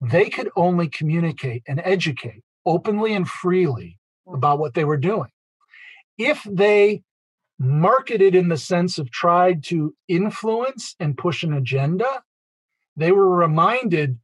They 0.00 0.28
could 0.28 0.50
only 0.56 0.88
communicate 0.88 1.62
and 1.66 1.80
educate 1.84 2.42
openly 2.66 3.14
and 3.14 3.28
freely 3.28 3.98
hmm. 4.26 4.34
about 4.34 4.58
what 4.58 4.74
they 4.74 4.84
were 4.84 4.96
doing. 4.96 5.30
If 6.18 6.42
they 6.44 7.02
marketed 7.58 8.34
in 8.34 8.48
the 8.48 8.56
sense 8.56 8.98
of 8.98 9.10
tried 9.10 9.64
to 9.64 9.94
influence 10.08 10.94
and 10.98 11.16
push 11.16 11.42
an 11.42 11.52
agenda, 11.52 12.22
they 12.96 13.12
were 13.12 13.36
reminded 13.36 14.18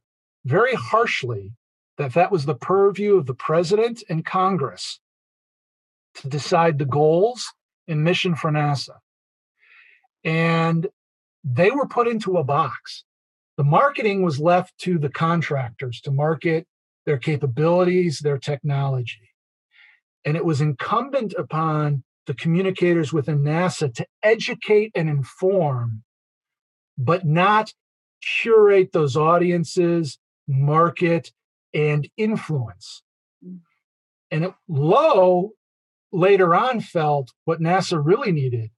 very 0.45 0.73
harshly 0.73 1.51
that 1.97 2.13
that 2.13 2.31
was 2.31 2.45
the 2.45 2.55
purview 2.55 3.15
of 3.15 3.25
the 3.25 3.33
president 3.33 4.03
and 4.09 4.25
Congress 4.25 4.99
to 6.15 6.27
decide 6.27 6.77
the 6.77 6.85
goals 6.85 7.45
and 7.87 8.03
mission 8.03 8.35
for 8.35 8.51
NASA. 8.51 8.97
And 10.23 10.87
they 11.43 11.71
were 11.71 11.87
put 11.87 12.07
into 12.07 12.37
a 12.37 12.43
box. 12.43 13.03
The 13.57 13.63
marketing 13.63 14.23
was 14.23 14.39
left 14.39 14.77
to 14.79 14.97
the 14.97 15.09
contractors 15.09 16.01
to 16.01 16.11
market 16.11 16.67
their 17.05 17.17
capabilities, 17.17 18.19
their 18.19 18.37
technology. 18.37 19.29
And 20.23 20.37
it 20.37 20.45
was 20.45 20.61
incumbent 20.61 21.33
upon 21.37 22.03
the 22.27 22.33
communicators 22.33 23.11
within 23.11 23.39
NASA 23.39 23.93
to 23.95 24.05
educate 24.21 24.91
and 24.95 25.09
inform, 25.09 26.03
but 26.97 27.25
not 27.25 27.73
curate 28.21 28.91
those 28.91 29.17
audiences, 29.17 30.19
market, 30.47 31.31
and 31.73 32.07
influence. 32.17 33.01
Mm. 33.45 33.59
And 34.29 34.45
it, 34.45 34.53
Low 34.67 35.51
later 36.11 36.53
on 36.53 36.79
felt 36.81 37.31
what 37.45 37.59
NASA 37.59 37.99
really 38.03 38.31
needed 38.31 38.69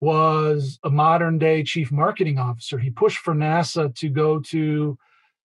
was 0.00 0.78
a 0.84 0.90
modern 0.90 1.38
day 1.38 1.62
chief 1.62 1.90
marketing 1.90 2.38
officer. 2.38 2.78
He 2.78 2.90
pushed 2.90 3.18
for 3.18 3.34
NASA 3.34 3.94
to 3.96 4.08
go 4.08 4.40
to 4.40 4.98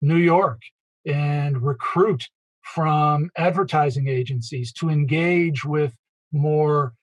New 0.02 0.18
York 0.18 0.62
and 1.06 1.62
recruit 1.62 2.30
from 2.62 3.30
advertising 3.38 4.08
agencies 4.08 4.72
to 4.74 4.90
engage 4.90 5.66
with 5.66 5.94
more 6.32 6.94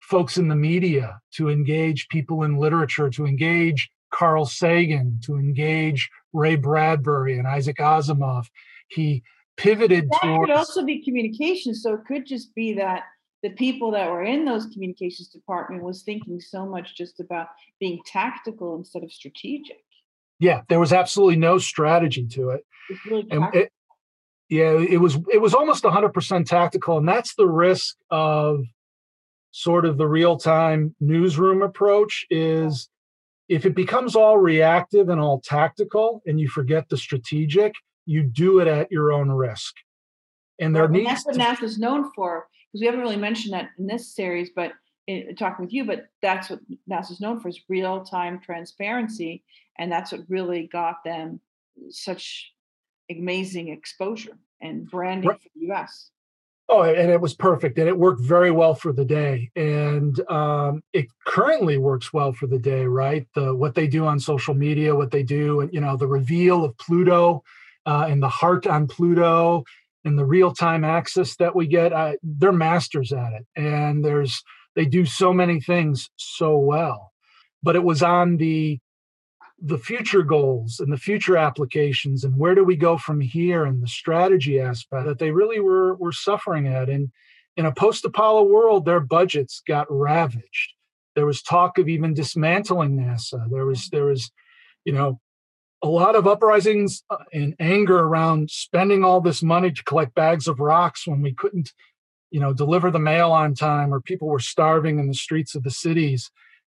folks 0.00 0.36
in 0.36 0.48
the 0.48 0.56
media, 0.56 1.20
to 1.36 1.48
engage 1.48 2.08
people 2.08 2.42
in 2.42 2.56
literature, 2.56 3.08
to 3.10 3.26
engage 3.26 3.90
Carl 4.10 4.44
Sagan, 4.44 5.18
to 5.24 5.36
engage 5.36 6.10
Ray 6.32 6.56
Bradbury 6.56 7.38
and 7.38 7.46
Isaac 7.46 7.76
Asimov. 7.78 8.46
He 8.88 9.22
pivoted 9.56 10.08
that 10.10 10.20
towards. 10.22 10.50
could 10.50 10.56
also 10.56 10.84
be 10.84 11.02
communication. 11.02 11.74
So 11.74 11.94
it 11.94 12.04
could 12.06 12.26
just 12.26 12.54
be 12.54 12.74
that 12.74 13.04
the 13.42 13.50
people 13.50 13.90
that 13.90 14.10
were 14.10 14.22
in 14.22 14.44
those 14.44 14.66
communications 14.66 15.28
department 15.28 15.82
was 15.82 16.02
thinking 16.02 16.40
so 16.40 16.64
much 16.64 16.96
just 16.96 17.20
about 17.20 17.48
being 17.80 18.00
tactical 18.06 18.76
instead 18.76 19.02
of 19.02 19.12
strategic. 19.12 19.82
Yeah, 20.38 20.62
there 20.68 20.80
was 20.80 20.92
absolutely 20.92 21.36
no 21.36 21.58
strategy 21.58 22.26
to 22.28 22.50
it. 22.50 22.64
Really 23.06 23.26
and 23.30 23.54
it, 23.54 23.72
yeah, 24.48 24.72
it 24.72 25.00
was 25.00 25.18
it 25.32 25.40
was 25.40 25.54
almost 25.54 25.84
100% 25.84 26.46
tactical 26.46 26.98
and 26.98 27.08
that's 27.08 27.34
the 27.34 27.46
risk 27.46 27.96
of 28.10 28.64
sort 29.50 29.84
of 29.84 29.98
the 29.98 30.06
real-time 30.06 30.94
newsroom 31.00 31.62
approach 31.62 32.26
is 32.30 32.88
if 33.48 33.66
it 33.66 33.74
becomes 33.74 34.16
all 34.16 34.38
reactive 34.38 35.08
and 35.08 35.20
all 35.20 35.40
tactical 35.40 36.22
and 36.26 36.40
you 36.40 36.48
forget 36.48 36.88
the 36.88 36.96
strategic, 36.96 37.74
you 38.06 38.22
do 38.22 38.60
it 38.60 38.66
at 38.66 38.90
your 38.90 39.12
own 39.12 39.30
risk. 39.30 39.74
And 40.58 40.74
there 40.74 40.84
well, 40.84 40.92
needs 40.92 41.24
and 41.26 41.38
that's 41.38 41.60
what 41.60 41.60
NASA's 41.60 41.78
known 41.78 42.10
for 42.14 42.46
because 42.72 42.80
we 42.80 42.86
haven't 42.86 43.00
really 43.00 43.16
mentioned 43.16 43.52
that 43.52 43.70
in 43.78 43.86
this 43.86 44.14
series, 44.14 44.50
but 44.54 44.72
in, 45.06 45.34
talking 45.36 45.64
with 45.64 45.72
you, 45.72 45.84
but 45.84 46.06
that's 46.22 46.50
what 46.50 46.60
NASA's 46.90 47.20
known 47.20 47.40
for 47.40 47.48
is 47.48 47.60
real 47.68 48.02
time 48.02 48.40
transparency. 48.40 49.42
And 49.78 49.90
that's 49.90 50.12
what 50.12 50.22
really 50.28 50.68
got 50.72 51.04
them 51.04 51.40
such 51.90 52.52
amazing 53.10 53.68
exposure 53.68 54.38
and 54.60 54.88
branding 54.88 55.30
right. 55.30 55.40
for 55.40 55.48
the 55.54 55.72
US. 55.72 56.10
Oh, 56.68 56.82
and 56.82 57.10
it 57.10 57.20
was 57.20 57.34
perfect, 57.34 57.78
and 57.78 57.88
it 57.88 57.98
worked 57.98 58.22
very 58.22 58.50
well 58.50 58.74
for 58.74 58.92
the 58.92 59.04
day, 59.04 59.50
and 59.56 60.18
um, 60.30 60.82
it 60.94 61.06
currently 61.26 61.76
works 61.76 62.14
well 62.14 62.32
for 62.32 62.46
the 62.46 62.58
day. 62.58 62.86
Right, 62.86 63.26
the 63.34 63.54
what 63.54 63.74
they 63.74 63.86
do 63.86 64.06
on 64.06 64.18
social 64.18 64.54
media, 64.54 64.94
what 64.94 65.10
they 65.10 65.22
do, 65.22 65.60
and 65.60 65.74
you 65.74 65.80
know, 65.80 65.98
the 65.98 66.06
reveal 66.06 66.64
of 66.64 66.78
Pluto 66.78 67.42
uh, 67.84 68.06
and 68.08 68.22
the 68.22 68.28
heart 68.28 68.66
on 68.66 68.86
Pluto, 68.86 69.64
and 70.04 70.18
the 70.18 70.24
real 70.24 70.52
time 70.52 70.84
access 70.84 71.36
that 71.36 71.54
we 71.54 71.66
get. 71.66 71.92
I, 71.92 72.16
they're 72.22 72.52
masters 72.52 73.12
at 73.12 73.32
it, 73.32 73.46
and 73.56 74.04
there's 74.04 74.42
they 74.74 74.86
do 74.86 75.04
so 75.04 75.32
many 75.32 75.60
things 75.60 76.08
so 76.16 76.56
well. 76.56 77.12
But 77.62 77.76
it 77.76 77.84
was 77.84 78.02
on 78.02 78.36
the 78.36 78.80
the 79.64 79.78
future 79.78 80.22
goals 80.22 80.80
and 80.80 80.92
the 80.92 80.96
future 80.96 81.36
applications 81.36 82.24
and 82.24 82.36
where 82.36 82.54
do 82.54 82.64
we 82.64 82.74
go 82.74 82.98
from 82.98 83.20
here 83.20 83.64
and 83.64 83.80
the 83.80 83.86
strategy 83.86 84.60
aspect 84.60 85.06
that 85.06 85.20
they 85.20 85.30
really 85.30 85.60
were 85.60 85.94
were 85.94 86.10
suffering 86.10 86.66
at 86.66 86.88
and 86.88 87.12
in 87.56 87.64
a 87.64 87.72
post 87.72 88.04
apollo 88.04 88.42
world 88.42 88.84
their 88.84 88.98
budgets 88.98 89.62
got 89.68 89.86
ravaged 89.88 90.74
there 91.14 91.26
was 91.26 91.42
talk 91.42 91.78
of 91.78 91.88
even 91.88 92.12
dismantling 92.12 92.96
nasa 92.96 93.48
there 93.52 93.64
was 93.64 93.88
there 93.90 94.06
was 94.06 94.32
you 94.84 94.92
know 94.92 95.20
a 95.82 95.88
lot 95.88 96.14
of 96.14 96.26
uprisings 96.26 97.02
uh, 97.10 97.16
and 97.32 97.54
anger 97.58 97.98
around 97.98 98.50
spending 98.50 99.04
all 99.04 99.20
this 99.20 99.42
money 99.42 99.70
to 99.70 99.84
collect 99.84 100.14
bags 100.14 100.46
of 100.46 100.60
rocks 100.60 101.06
when 101.06 101.22
we 101.22 101.34
couldn't 101.34 101.72
you 102.30 102.40
know 102.40 102.52
deliver 102.52 102.90
the 102.90 102.98
mail 102.98 103.30
on 103.30 103.54
time 103.54 103.92
or 103.92 104.00
people 104.00 104.28
were 104.28 104.38
starving 104.38 104.98
in 104.98 105.08
the 105.08 105.14
streets 105.14 105.54
of 105.54 105.62
the 105.62 105.70
cities. 105.70 106.30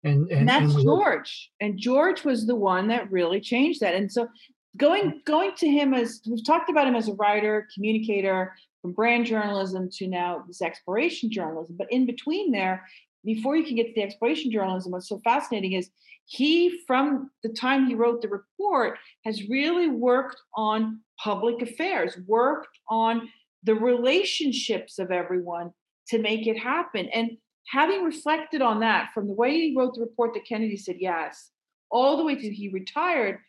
And, 0.04 0.30
and, 0.30 0.40
and 0.40 0.48
that's 0.48 0.74
and 0.74 0.84
george. 0.84 1.50
And 1.60 1.78
george 1.78 2.24
was 2.24 2.46
the 2.46 2.54
one 2.54 2.88
that 2.88 3.10
really 3.10 3.40
changed 3.40 3.80
that. 3.80 3.94
And 3.94 4.12
so 4.12 4.28
going 4.76 5.22
going 5.24 5.52
to 5.56 5.68
him 5.68 5.94
as 5.94 6.20
we've 6.28 6.44
talked 6.44 6.70
about 6.70 6.86
him 6.86 6.94
as 6.94 7.08
a 7.08 7.14
writer 7.14 7.66
communicator 7.74 8.54
from 8.82 8.92
brand 8.92 9.26
journalism 9.26 9.88
to 9.94 10.06
now 10.06 10.44
this 10.46 10.62
exploration 10.62 11.30
journalism. 11.30 11.76
But 11.78 11.90
in 11.90 12.06
between 12.06 12.52
there 12.52 12.86
before 13.26 13.56
you 13.56 13.64
can 13.64 13.76
get 13.76 13.88
to 13.88 13.92
the 13.94 14.02
exploration 14.02 14.50
journalism 14.50 14.92
what's 14.92 15.08
so 15.08 15.20
fascinating 15.24 15.72
is 15.72 15.90
he 16.24 16.80
from 16.86 17.30
the 17.42 17.50
time 17.50 17.86
he 17.86 17.94
wrote 17.94 18.22
the 18.22 18.28
report 18.28 18.98
has 19.24 19.48
really 19.48 19.88
worked 19.88 20.40
on 20.54 21.00
public 21.22 21.60
affairs 21.60 22.16
worked 22.26 22.78
on 22.88 23.28
the 23.66 23.74
relationships 23.74 24.98
of 24.98 25.10
everyone 25.10 25.72
to 26.08 26.18
make 26.18 26.46
it 26.46 26.56
happen. 26.56 27.08
And 27.12 27.36
having 27.68 28.04
reflected 28.04 28.62
on 28.62 28.80
that 28.80 29.10
from 29.12 29.26
the 29.26 29.34
way 29.34 29.52
he 29.52 29.74
wrote 29.76 29.94
the 29.94 30.00
report 30.00 30.34
that 30.34 30.46
Kennedy 30.46 30.76
said 30.76 30.96
yes, 31.00 31.50
all 31.90 32.16
the 32.16 32.24
way 32.24 32.36
to 32.36 32.50
he 32.50 32.68
retired, 32.68 33.40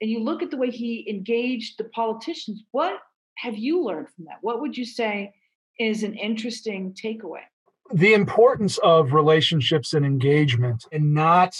and 0.00 0.10
you 0.10 0.20
look 0.20 0.42
at 0.42 0.50
the 0.50 0.56
way 0.56 0.70
he 0.70 1.08
engaged 1.08 1.78
the 1.78 1.84
politicians, 1.84 2.62
what 2.70 2.98
have 3.38 3.56
you 3.56 3.82
learned 3.82 4.08
from 4.14 4.26
that? 4.26 4.38
What 4.42 4.60
would 4.60 4.76
you 4.76 4.84
say 4.84 5.34
is 5.78 6.02
an 6.02 6.14
interesting 6.14 6.92
takeaway? 6.92 7.42
The 7.92 8.14
importance 8.14 8.78
of 8.78 9.12
relationships 9.12 9.92
and 9.92 10.06
engagement 10.06 10.86
and 10.90 11.12
not 11.12 11.56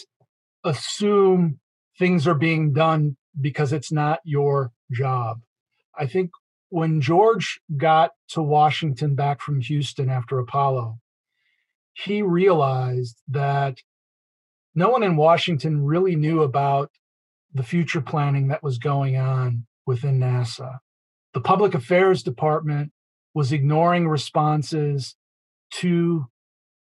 assume 0.65 1.61
things 1.99 2.27
are 2.27 2.35
being 2.35 2.73
done 2.73 3.17
because 3.39 3.73
it's 3.73 3.93
not 3.93 4.21
your 4.25 4.73
job. 4.91 5.41
I 5.99 6.07
think 6.07 6.31
when 6.71 7.03
George 7.03 7.61
got 7.77 8.13
to 8.29 8.41
Washington 8.41 9.15
back 9.15 9.43
from 9.43 9.61
Houston 9.61 10.09
after 10.09 10.39
Apollo, 10.39 10.99
he 11.93 12.23
realized 12.23 13.19
that 13.29 13.79
no 14.75 14.89
one 14.89 15.03
in 15.03 15.17
Washington 15.17 15.85
really 15.85 16.17
knew 16.17 16.41
about 16.43 16.91
the 17.53 17.63
future 17.63 18.01
planning 18.01 18.49
that 18.49 18.63
was 18.63 18.79
going 18.79 19.19
on 19.19 19.67
within 19.85 20.19
NASA. 20.19 20.79
The 21.35 21.43
public 21.43 21.75
affairs 21.75 22.23
department 22.23 22.91
was 23.35 23.53
ignoring 23.53 24.09
responses 24.09 25.15
to 25.81 26.27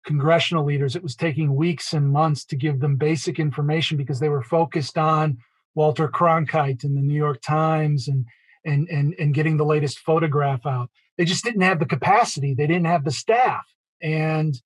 congressional 0.06 0.66
leaders. 0.66 0.96
It 0.96 1.04
was 1.04 1.16
taking 1.16 1.56
weeks 1.56 1.94
and 1.94 2.12
months 2.12 2.46
to 2.46 2.56
give 2.56 2.80
them 2.80 2.96
basic 2.96 3.40
information 3.40 3.98
because 3.98 4.20
they 4.20 4.30
were 4.30 4.42
focused 4.42 4.98
on 4.98 5.38
Walter 5.76 6.08
Cronkite 6.08 6.84
and 6.84 6.98
the 6.98 7.02
New 7.02 7.16
York 7.16 7.42
Times 7.42 8.08
and 8.08 8.26
and 8.66 8.88
and 8.90 9.14
and 9.20 9.34
getting 9.34 9.58
the 9.58 9.66
latest 9.66 10.00
photograph 10.00 10.66
out. 10.66 10.90
They 11.18 11.26
just 11.26 11.44
didn't 11.44 11.62
have 11.62 11.80
the 11.80 11.86
capacity. 11.86 12.54
They 12.54 12.68
didn't 12.68 12.86
have 12.86 13.04
the 13.04 13.12
staff, 13.12 13.66
and 14.02 14.60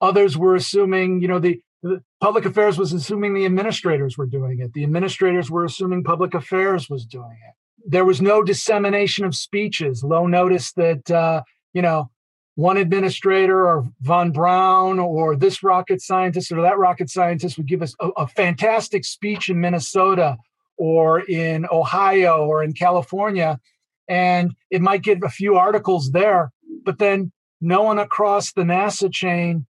others 0.00 0.36
were 0.36 0.54
assuming, 0.54 1.20
you 1.20 1.28
know, 1.28 1.38
the, 1.38 1.60
the 1.82 2.02
public 2.20 2.44
affairs 2.44 2.78
was 2.78 2.92
assuming 2.92 3.34
the 3.34 3.46
administrators 3.46 4.16
were 4.16 4.26
doing 4.26 4.60
it. 4.60 4.72
The 4.72 4.84
administrators 4.84 5.50
were 5.50 5.64
assuming 5.64 6.04
public 6.04 6.34
affairs 6.34 6.88
was 6.88 7.06
doing 7.06 7.38
it. 7.48 7.54
There 7.88 8.04
was 8.04 8.20
no 8.20 8.42
dissemination 8.42 9.24
of 9.24 9.34
speeches. 9.34 10.02
Low 10.02 10.26
notice 10.26 10.72
that 10.72 11.10
uh, 11.10 11.42
you 11.72 11.82
know 11.82 12.10
one 12.56 12.78
administrator 12.78 13.66
or 13.68 13.86
von 14.00 14.32
Braun 14.32 14.98
or 14.98 15.36
this 15.36 15.62
rocket 15.62 16.00
scientist 16.00 16.50
or 16.50 16.62
that 16.62 16.78
rocket 16.78 17.10
scientist 17.10 17.58
would 17.58 17.68
give 17.68 17.82
us 17.82 17.94
a, 18.00 18.08
a 18.16 18.26
fantastic 18.26 19.04
speech 19.04 19.50
in 19.50 19.60
Minnesota 19.60 20.38
or 20.78 21.20
in 21.20 21.66
Ohio 21.70 22.46
or 22.46 22.64
in 22.64 22.72
California. 22.72 23.60
And 24.08 24.54
it 24.70 24.80
might 24.80 25.02
get 25.02 25.22
a 25.22 25.28
few 25.28 25.56
articles 25.56 26.12
there, 26.12 26.50
but 26.84 26.98
then 26.98 27.30
no 27.60 27.82
one 27.82 27.98
across 27.98 28.52
the 28.52 28.62
NASA 28.62 29.12
chain 29.12 29.66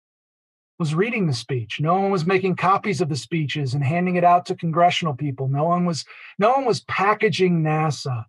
was 0.79 0.95
reading 0.95 1.29
the 1.29 1.35
speech. 1.35 1.79
No 1.81 1.95
one 1.95 2.11
was 2.11 2.27
making 2.27 2.57
copies 2.57 3.01
of 3.01 3.09
the 3.09 3.17
speeches 3.17 3.75
and 3.75 3.85
handing 3.85 4.17
it 4.17 4.25
out 4.25 4.47
to 4.47 4.57
congressional 4.57 5.15
people. 5.15 5.47
No 5.47 5.65
one 5.65 5.85
was 5.85 6.05
no 6.39 6.51
one 6.51 6.65
was 6.65 6.81
packaging 6.81 7.63
NASA 7.63 8.25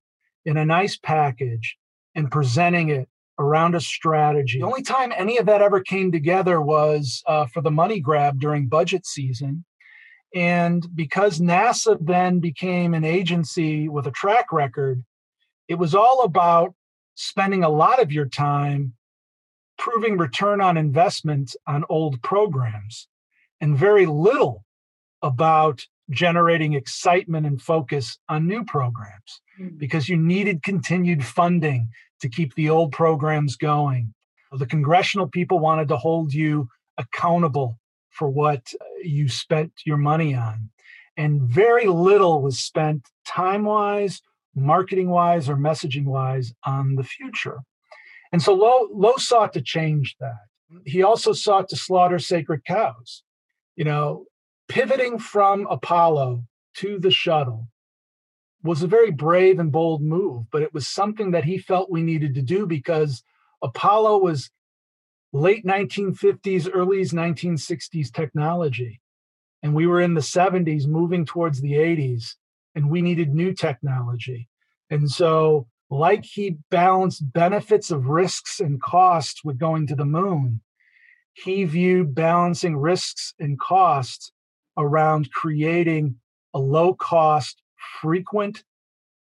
in 0.46 0.58
a 0.58 0.66
nice 0.66 0.96
package 0.96 1.76
and 2.14 2.30
presenting 2.30 2.90
it 2.90 3.10
around 3.40 3.76
a 3.76 3.82
strategy. 3.82 4.60
The 4.60 4.66
only 4.66 4.84
time 4.84 5.12
any 5.16 5.38
of 5.38 5.46
that 5.48 5.62
ever 5.62 5.82
came 5.82 6.12
together 6.12 6.62
was 6.62 7.24
uh, 7.28 7.48
for 7.48 7.62
the 7.62 7.72
money 7.72 8.00
grab 8.00 8.40
during 8.40 8.68
budget 8.68 9.06
season 9.06 9.66
and 10.34 10.88
because 10.96 11.40
NASA 11.40 11.98
then 12.02 12.40
became 12.40 12.94
an 12.94 13.04
agency 13.04 13.88
with 13.88 14.08
a 14.08 14.12
track 14.12 14.52
record, 14.52 15.04
it 15.68 15.76
was 15.76 15.94
all 15.94 16.24
about 16.24 16.74
spending 17.16 17.64
a 17.64 17.70
lot 17.70 18.02
of 18.02 18.12
your 18.12 18.26
time 18.26 18.94
proving 19.78 20.18
return 20.18 20.60
on 20.60 20.78
investment 20.78 21.56
on 21.68 21.86
old 21.90 22.22
programs 22.24 23.08
and 23.62 23.78
very 23.78 24.06
little 24.06 24.66
about 25.22 25.86
generating 26.10 26.74
excitement 26.74 27.46
and 27.46 27.62
focus 27.62 28.18
on 28.30 28.48
new 28.48 28.64
programs 28.64 29.42
mm-hmm. 29.60 29.78
because 29.78 30.10
you 30.10 30.18
needed 30.18 30.64
continued 30.64 31.26
funding 31.26 31.90
to 32.22 32.30
keep 32.30 32.54
the 32.56 32.70
old 32.70 32.92
programs 32.92 33.56
going. 33.56 34.14
The 34.52 34.66
congressional 34.66 35.28
people 35.28 35.60
wanted 35.60 35.88
to 35.88 35.98
hold 35.98 36.34
you 36.34 36.68
accountable 36.98 37.80
for 38.12 38.30
what 38.30 38.72
uh, 38.80 38.86
you 39.04 39.28
spent 39.28 39.72
your 39.86 39.98
money 39.98 40.36
on. 40.36 40.70
And 41.18 41.42
very 41.42 41.86
little 41.86 42.42
was 42.42 42.60
spent 42.60 43.08
time 43.26 43.66
wise, 43.66 44.22
marketing 44.56 45.10
wise, 45.10 45.50
or 45.50 45.56
messaging 45.56 46.06
wise 46.06 46.54
on 46.66 46.96
the 46.96 47.04
future. 47.04 47.62
And 48.32 48.42
so 48.42 48.54
Low, 48.54 48.90
Low 48.92 49.18
sought 49.18 49.54
to 49.54 49.62
change 49.62 50.16
that. 50.20 50.46
He 50.86 51.04
also 51.04 51.34
sought 51.34 51.70
to 51.70 51.76
slaughter 51.76 52.18
sacred 52.18 52.66
cows. 52.66 53.24
You 53.76 53.86
know, 53.86 54.26
pivoting 54.68 55.20
from 55.20 55.68
Apollo 55.70 56.44
to 56.76 57.00
the 57.00 57.12
shuttle 57.12 57.68
was 58.64 58.82
a 58.82 58.88
very 58.88 59.12
brave 59.12 59.60
and 59.60 59.72
bold 59.72 60.02
move, 60.02 60.46
but 60.52 60.62
it 60.62 60.74
was 60.74 60.88
something 60.88 61.32
that 61.32 61.44
he 61.44 61.58
felt 61.58 61.92
we 61.92 62.02
needed 62.02 62.34
to 62.36 62.42
do 62.42 62.66
because 62.66 63.24
Apollo 63.62 64.20
was 64.20 64.50
late 65.34 65.66
1950s, 65.66 66.70
early 66.74 67.02
1960s 67.02 68.12
technology. 68.12 69.02
And 69.62 69.74
we 69.74 69.88
were 69.88 70.02
in 70.02 70.14
the 70.14 70.22
70s 70.22 70.88
moving 70.88 71.26
towards 71.26 71.62
the 71.62 71.74
80s, 71.74 72.36
and 72.76 72.90
we 72.90 73.02
needed 73.02 73.34
new 73.34 73.54
technology. 73.54 74.50
And 74.90 75.10
so, 75.10 75.68
like 75.90 76.26
he 76.26 76.58
balanced 76.70 77.32
benefits 77.32 77.92
of 77.92 78.08
risks 78.08 78.60
and 78.60 78.82
costs 78.82 79.44
with 79.44 79.58
going 79.58 79.88
to 79.88 79.96
the 79.96 80.06
moon, 80.06 80.62
he 81.34 81.64
viewed 81.64 82.14
balancing 82.14 82.76
risks 82.78 83.34
and 83.40 83.60
costs 83.60 84.33
around 84.78 85.32
creating 85.32 86.16
a 86.54 86.60
low 86.60 86.94
cost, 86.94 87.62
frequent 88.02 88.64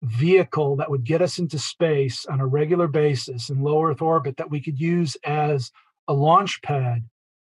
vehicle 0.02 0.76
that 0.76 0.90
would 0.90 1.04
get 1.04 1.22
us 1.22 1.38
into 1.38 1.58
space 1.58 2.26
on 2.26 2.40
a 2.40 2.46
regular 2.46 2.88
basis 2.88 3.50
in 3.50 3.62
low 3.62 3.84
Earth 3.84 4.02
orbit 4.02 4.36
that 4.36 4.50
we 4.50 4.60
could 4.60 4.80
use 4.80 5.16
as 5.24 5.70
a 6.08 6.12
launch 6.12 6.60
pad 6.62 7.04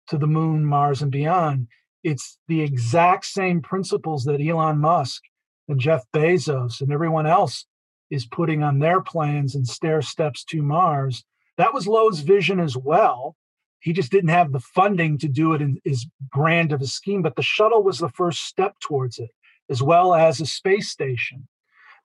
to 0.08 0.18
the 0.18 0.28
moon, 0.28 0.66
Mars, 0.66 1.02
and 1.02 1.12
beyond. 1.12 1.68
It's 2.04 2.38
the 2.48 2.62
exact 2.62 3.26
same 3.26 3.62
principles 3.62 4.24
that 4.26 4.42
Elon 4.42 4.80
Musk 4.80 5.22
and 5.68 5.80
Jeff 5.80 6.04
Bezos 6.14 6.82
and 6.82 6.92
everyone 6.92 7.28
else 7.28 7.66
is 8.10 8.26
putting 8.26 8.64
on 8.64 8.80
their 8.80 9.02
plans 9.02 9.54
and 9.54 9.68
stair 9.68 10.02
steps 10.02 10.44
to 10.46 10.64
Mars. 10.64 11.24
That 11.58 11.74
was 11.74 11.88
Low's 11.88 12.22
vision 12.22 12.60
as 12.60 12.76
well. 12.76 13.36
He 13.80 13.94
just 13.94 14.12
didn't 14.12 14.30
have 14.30 14.52
the 14.52 14.60
funding 14.60 15.18
to 15.20 15.28
do 15.28 15.54
it 15.54 15.62
in 15.62 15.80
his 15.84 16.06
grand 16.30 16.74
of 16.74 16.82
a 16.82 16.88
scheme, 16.88 17.22
but 17.22 17.36
the 17.36 17.42
shuttle 17.42 17.84
was 17.84 18.00
the 18.00 18.10
first 18.10 18.46
step 18.46 18.76
towards 18.82 19.20
it, 19.20 19.32
as 19.70 19.82
well 19.82 20.14
as 20.14 20.42
a 20.42 20.46
space 20.46 20.90
station. 20.90 21.48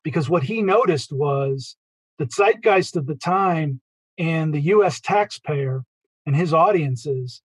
Because 0.02 0.28
what 0.28 0.44
he 0.44 0.62
noticed 0.62 1.12
was 1.12 1.76
the 2.18 2.26
zeitgeist 2.26 2.96
of 2.96 3.06
the 3.06 3.16
time 3.16 3.80
and 4.18 4.54
the 4.54 4.60
US 4.60 5.00
taxpayer 5.00 5.84
and 6.26 6.36
his 6.36 6.54
audiences 6.54 7.42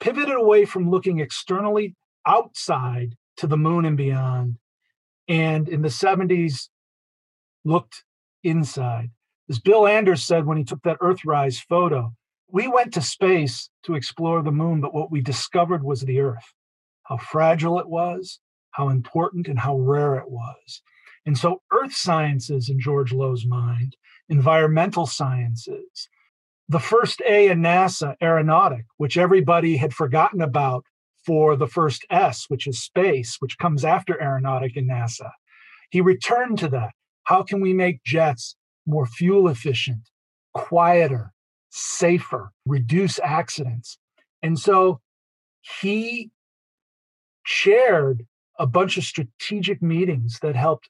pivoted 0.00 0.34
away 0.34 0.64
from 0.64 0.90
looking 0.90 1.20
externally 1.20 1.94
outside 2.26 3.16
to 3.36 3.46
the 3.46 3.56
moon 3.56 3.84
and 3.84 3.96
beyond 3.96 4.58
and 5.28 5.68
in 5.68 5.82
the 5.82 5.88
70s 5.88 6.68
looked 7.64 8.04
inside 8.42 9.10
as 9.48 9.58
bill 9.58 9.86
anders 9.86 10.22
said 10.22 10.44
when 10.44 10.58
he 10.58 10.64
took 10.64 10.82
that 10.82 10.98
earthrise 11.00 11.58
photo 11.58 12.12
we 12.52 12.68
went 12.68 12.92
to 12.94 13.02
space 13.02 13.70
to 13.82 13.94
explore 13.94 14.42
the 14.42 14.52
moon 14.52 14.80
but 14.80 14.94
what 14.94 15.10
we 15.10 15.20
discovered 15.20 15.82
was 15.82 16.00
the 16.02 16.20
earth 16.20 16.54
how 17.04 17.16
fragile 17.16 17.78
it 17.78 17.88
was 17.88 18.40
how 18.72 18.88
important 18.88 19.48
and 19.48 19.58
how 19.58 19.76
rare 19.78 20.16
it 20.16 20.30
was 20.30 20.82
and 21.26 21.36
so 21.36 21.60
earth 21.72 21.92
sciences 21.94 22.68
in 22.68 22.78
george 22.80 23.12
low's 23.12 23.46
mind 23.46 23.96
environmental 24.28 25.06
sciences 25.06 26.08
the 26.70 26.78
first 26.78 27.20
A 27.28 27.48
in 27.48 27.62
NASA, 27.62 28.14
aeronautic, 28.22 28.84
which 28.96 29.18
everybody 29.18 29.76
had 29.76 29.92
forgotten 29.92 30.40
about 30.40 30.84
for 31.26 31.56
the 31.56 31.66
first 31.66 32.06
S, 32.10 32.44
which 32.46 32.68
is 32.68 32.80
space, 32.80 33.38
which 33.40 33.58
comes 33.58 33.84
after 33.84 34.22
aeronautic 34.22 34.76
in 34.76 34.86
NASA. 34.86 35.32
He 35.90 36.00
returned 36.00 36.60
to 36.60 36.68
that. 36.68 36.92
How 37.24 37.42
can 37.42 37.60
we 37.60 37.72
make 37.72 38.04
jets 38.04 38.54
more 38.86 39.04
fuel 39.04 39.48
efficient, 39.48 40.10
quieter, 40.54 41.32
safer, 41.70 42.52
reduce 42.66 43.18
accidents? 43.20 43.98
And 44.42 44.58
so 44.58 45.00
he 45.60 46.30
chaired 47.44 48.26
a 48.58 48.66
bunch 48.66 48.98
of 48.98 49.04
strategic 49.04 49.80
meetings 49.82 50.38
that 50.42 50.54
helped 50.54 50.88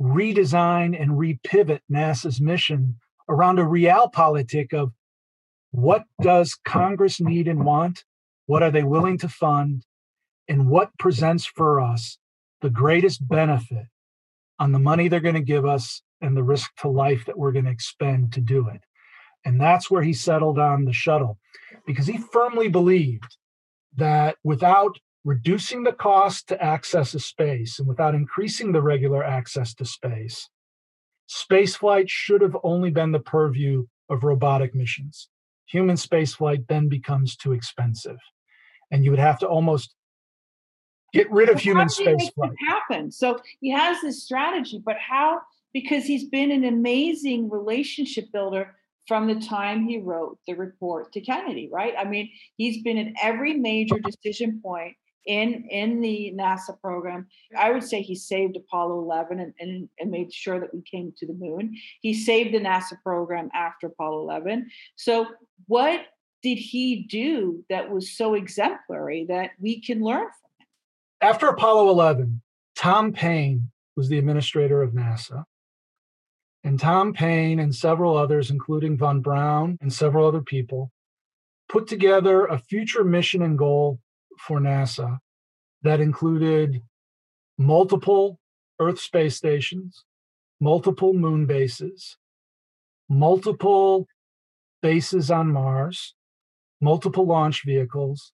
redesign 0.00 1.00
and 1.00 1.12
repivot 1.12 1.80
NASA's 1.90 2.40
mission 2.40 2.96
around 3.28 3.58
a 3.58 3.62
realpolitik 3.62 4.72
of 4.74 4.92
what 5.70 6.04
does 6.20 6.56
Congress 6.64 7.20
need 7.20 7.48
and 7.48 7.64
want? 7.64 8.04
What 8.46 8.62
are 8.62 8.70
they 8.70 8.82
willing 8.82 9.18
to 9.18 9.28
fund? 9.28 9.84
And 10.48 10.68
what 10.68 10.96
presents 10.98 11.44
for 11.44 11.80
us 11.80 12.18
the 12.60 12.70
greatest 12.70 13.26
benefit 13.26 13.86
on 14.58 14.72
the 14.72 14.78
money 14.78 15.08
they're 15.08 15.20
going 15.20 15.34
to 15.34 15.40
give 15.40 15.66
us 15.66 16.02
and 16.20 16.36
the 16.36 16.42
risk 16.42 16.70
to 16.76 16.88
life 16.88 17.26
that 17.26 17.38
we're 17.38 17.52
going 17.52 17.64
to 17.64 17.70
expend 17.70 18.32
to 18.34 18.40
do 18.40 18.68
it? 18.68 18.82
And 19.46 19.60
that's 19.60 19.88
where 19.88 20.02
he 20.02 20.12
settled 20.12 20.58
on 20.58 20.84
the 20.84 20.92
shuttle 20.92 21.38
because 21.86 22.08
he 22.08 22.18
firmly 22.18 22.68
believed 22.68 23.36
that 23.94 24.36
without 24.42 24.98
reducing 25.24 25.84
the 25.84 25.92
cost 25.92 26.48
to 26.48 26.60
access 26.62 27.14
a 27.14 27.20
space 27.20 27.78
and 27.78 27.86
without 27.86 28.14
increasing 28.14 28.72
the 28.72 28.82
regular 28.82 29.22
access 29.22 29.72
to 29.74 29.84
space, 29.84 30.50
spaceflight 31.30 32.08
should 32.08 32.40
have 32.40 32.56
only 32.64 32.90
been 32.90 33.12
the 33.12 33.20
purview 33.20 33.86
of 34.10 34.24
robotic 34.24 34.74
missions. 34.74 35.28
Human 35.66 35.94
spaceflight 35.94 36.66
then 36.66 36.88
becomes 36.88 37.36
too 37.36 37.52
expensive. 37.52 38.18
And 38.90 39.04
you 39.04 39.12
would 39.12 39.20
have 39.20 39.38
to 39.38 39.46
almost 39.46 39.94
get 41.12 41.30
rid 41.30 41.50
of 41.50 41.60
human 41.60 41.86
spaceflight. 41.86 42.54
Happen. 42.66 43.12
So 43.12 43.38
he 43.60 43.70
has 43.70 44.00
this 44.00 44.24
strategy, 44.24 44.82
but 44.84 44.96
how? 44.98 45.40
Because 45.72 46.04
he's 46.04 46.24
been 46.24 46.50
an 46.50 46.64
amazing 46.64 47.48
relationship 47.48 48.32
builder 48.32 48.74
from 49.06 49.26
the 49.26 49.40
time 49.40 49.86
he 49.86 49.98
wrote 49.98 50.38
the 50.46 50.54
report 50.54 51.12
to 51.12 51.20
Kennedy, 51.20 51.68
right? 51.72 51.94
I 51.98 52.04
mean, 52.04 52.30
he's 52.56 52.82
been 52.82 52.98
at 52.98 53.12
every 53.22 53.54
major 53.54 53.98
decision 53.98 54.60
point 54.62 54.96
in 55.26 55.66
in 55.70 56.00
the 56.00 56.32
NASA 56.36 56.80
program. 56.80 57.26
I 57.58 57.70
would 57.70 57.82
say 57.82 58.00
he 58.00 58.14
saved 58.14 58.56
Apollo 58.56 59.00
11 59.00 59.40
and, 59.40 59.54
and, 59.58 59.88
and, 59.98 60.10
made 60.10 60.32
sure 60.32 60.60
that 60.60 60.72
we 60.72 60.82
came 60.82 61.12
to 61.18 61.26
the 61.26 61.34
moon. 61.34 61.76
He 62.00 62.14
saved 62.14 62.54
the 62.54 62.60
NASA 62.60 63.02
program 63.02 63.50
after 63.54 63.88
Apollo 63.88 64.22
11. 64.22 64.70
So 64.94 65.26
what 65.66 66.00
did 66.42 66.58
he 66.58 67.02
do 67.02 67.64
that 67.68 67.90
was 67.90 68.16
so 68.16 68.34
exemplary 68.34 69.26
that 69.28 69.50
we 69.60 69.80
can 69.80 70.00
learn 70.00 70.26
from 70.26 70.50
him? 70.60 70.66
After 71.20 71.48
Apollo 71.48 71.90
11, 71.90 72.40
Tom 72.76 73.12
Paine 73.12 73.70
was 73.96 74.08
the 74.08 74.18
administrator 74.18 74.82
of 74.82 74.92
NASA. 74.92 75.44
And 76.66 76.80
Tom 76.80 77.12
Paine 77.12 77.60
and 77.60 77.72
several 77.72 78.16
others, 78.16 78.50
including 78.50 78.98
Von 78.98 79.20
Braun 79.20 79.78
and 79.80 79.92
several 79.92 80.26
other 80.26 80.42
people, 80.42 80.90
put 81.68 81.86
together 81.86 82.44
a 82.44 82.58
future 82.58 83.04
mission 83.04 83.40
and 83.40 83.56
goal 83.56 84.00
for 84.36 84.58
NASA 84.58 85.18
that 85.82 86.00
included 86.00 86.82
multiple 87.56 88.40
Earth 88.80 88.98
space 88.98 89.36
stations, 89.36 90.04
multiple 90.60 91.12
moon 91.12 91.46
bases, 91.46 92.16
multiple 93.08 94.08
bases 94.82 95.30
on 95.30 95.52
Mars, 95.52 96.16
multiple 96.80 97.26
launch 97.26 97.62
vehicles, 97.64 98.32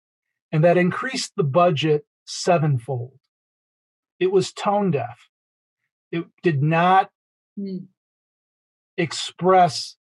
and 0.51 0.65
that 0.65 0.79
increased 0.79 1.33
the 1.37 1.45
budget 1.45 2.07
sevenfold. 2.25 3.19
It 4.19 4.33
was 4.33 4.55
tone 4.55 4.91
deaf. 4.91 5.29
It 6.11 6.25
did 6.43 6.63
not 6.63 7.11
mm. 7.59 7.89
Express 8.97 9.97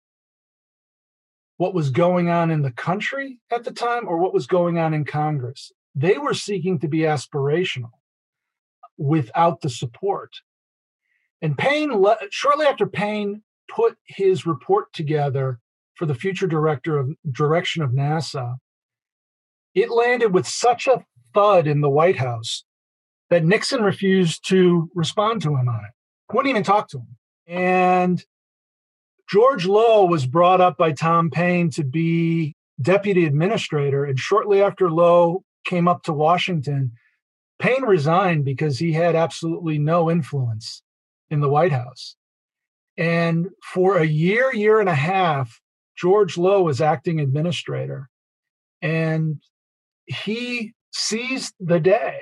what 1.57 1.73
was 1.73 1.89
going 1.89 2.29
on 2.29 2.51
in 2.51 2.61
the 2.61 2.71
country 2.71 3.39
at 3.51 3.63
the 3.63 3.71
time 3.71 4.07
or 4.07 4.17
what 4.17 4.33
was 4.33 4.47
going 4.47 4.77
on 4.77 4.93
in 4.93 5.05
Congress. 5.05 5.71
They 5.95 6.17
were 6.17 6.33
seeking 6.33 6.79
to 6.79 6.87
be 6.87 6.99
aspirational 6.99 7.91
without 8.97 9.61
the 9.61 9.69
support. 9.69 10.31
And 11.41 11.57
Paine, 11.57 11.91
shortly 12.29 12.65
after 12.65 12.85
Paine 12.87 13.41
put 13.67 13.97
his 14.05 14.45
report 14.45 14.93
together 14.93 15.59
for 15.95 16.05
the 16.05 16.15
future 16.15 16.47
director 16.47 16.97
of 16.97 17.11
direction 17.31 17.81
of 17.81 17.91
NASA, 17.91 18.57
it 19.73 19.89
landed 19.89 20.33
with 20.33 20.47
such 20.47 20.87
a 20.87 21.03
thud 21.33 21.67
in 21.67 21.81
the 21.81 21.89
White 21.89 22.17
House 22.17 22.63
that 23.29 23.43
Nixon 23.43 23.81
refused 23.81 24.47
to 24.49 24.89
respond 24.95 25.41
to 25.41 25.49
him 25.49 25.67
on 25.67 25.83
it. 25.85 26.33
Wouldn't 26.33 26.49
even 26.49 26.63
talk 26.63 26.87
to 26.89 26.97
him. 26.97 27.17
And 27.47 28.23
George 29.29 29.65
Low 29.65 30.05
was 30.05 30.25
brought 30.25 30.61
up 30.61 30.77
by 30.77 30.93
Tom 30.93 31.29
Paine 31.29 31.69
to 31.71 31.83
be 31.83 32.55
deputy 32.81 33.25
administrator. 33.25 34.05
And 34.05 34.17
shortly 34.17 34.61
after 34.61 34.89
Low 34.89 35.43
came 35.65 35.87
up 35.87 36.03
to 36.03 36.13
Washington, 36.13 36.93
Paine 37.59 37.83
resigned 37.83 38.45
because 38.45 38.79
he 38.79 38.93
had 38.93 39.15
absolutely 39.15 39.79
no 39.79 40.09
influence 40.09 40.81
in 41.29 41.41
the 41.41 41.49
White 41.49 41.71
House. 41.71 42.15
And 42.97 43.49
for 43.63 43.97
a 43.97 44.05
year, 44.05 44.53
year 44.53 44.79
and 44.79 44.89
a 44.89 44.95
half, 44.95 45.59
George 45.97 46.37
Low 46.37 46.63
was 46.63 46.81
acting 46.81 47.19
administrator. 47.19 48.09
And 48.81 49.41
he 50.05 50.73
seized 50.93 51.53
the 51.59 51.79
day 51.79 52.19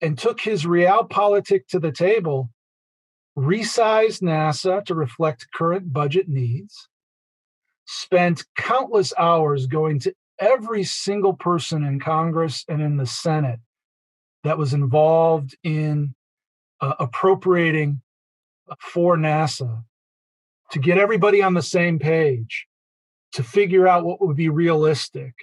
and 0.00 0.18
took 0.18 0.40
his 0.40 0.64
realpolitik 0.64 1.66
to 1.68 1.78
the 1.78 1.92
table, 1.92 2.50
resized 3.36 4.22
NASA 4.22 4.84
to 4.84 4.94
reflect 4.94 5.48
current 5.54 5.92
budget 5.92 6.28
needs, 6.28 6.88
spent 7.86 8.44
countless 8.56 9.12
hours 9.18 9.66
going 9.66 9.98
to 10.00 10.14
every 10.38 10.84
single 10.84 11.34
person 11.34 11.84
in 11.84 12.00
Congress 12.00 12.64
and 12.68 12.82
in 12.82 12.96
the 12.96 13.06
Senate 13.06 13.60
that 14.44 14.58
was 14.58 14.74
involved 14.74 15.56
in 15.62 16.14
uh, 16.80 16.94
appropriating 16.98 18.02
for 18.80 19.16
NASA 19.16 19.84
to 20.72 20.78
get 20.78 20.98
everybody 20.98 21.42
on 21.42 21.54
the 21.54 21.62
same 21.62 21.98
page, 21.98 22.66
to 23.32 23.42
figure 23.42 23.86
out 23.86 24.04
what 24.04 24.20
would 24.20 24.36
be 24.36 24.48
realistic, 24.48 25.34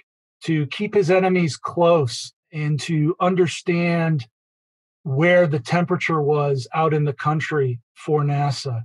to 0.44 0.66
keep 0.66 0.94
his 0.94 1.10
enemies 1.10 1.56
close, 1.56 2.32
and 2.52 2.80
to 2.80 3.14
understand 3.20 4.26
where 5.02 5.46
the 5.46 5.58
temperature 5.58 6.20
was 6.20 6.68
out 6.74 6.92
in 6.92 7.04
the 7.04 7.12
country 7.12 7.80
for 7.94 8.22
NASA. 8.22 8.82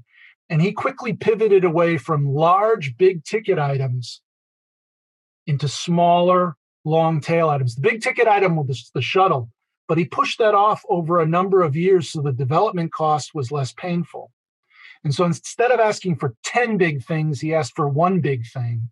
And 0.50 0.62
he 0.62 0.72
quickly 0.72 1.14
pivoted 1.14 1.64
away 1.64 1.98
from 1.98 2.28
large, 2.28 2.98
big 2.98 3.24
ticket 3.24 3.60
items 3.60 4.22
into 5.48 5.68
smaller, 5.68 6.56
long 6.84 7.20
tail 7.20 7.50
items. 7.50 7.76
The 7.76 7.82
big 7.82 8.02
ticket 8.02 8.28
item 8.28 8.56
was 8.56 8.92
the 8.94 9.02
shuttle, 9.02 9.50
but 9.88 9.98
he 9.98 10.06
pushed 10.06 10.40
that 10.40 10.56
off 10.56 10.84
over 10.90 11.20
a 11.20 11.28
number 11.28 11.62
of 11.62 11.76
years 11.76 12.10
so 12.10 12.22
the 12.22 12.32
development 12.32 12.94
cost 12.94 13.34
was 13.34 13.52
less 13.52 13.74
painful. 13.74 14.32
And 15.04 15.14
so 15.14 15.26
instead 15.26 15.72
of 15.72 15.80
asking 15.80 16.18
for 16.18 16.36
10 16.44 16.78
big 16.78 17.04
things, 17.04 17.42
he 17.42 17.54
asked 17.54 17.76
for 17.76 17.88
one 17.88 18.22
big 18.22 18.46
thing. 18.48 18.90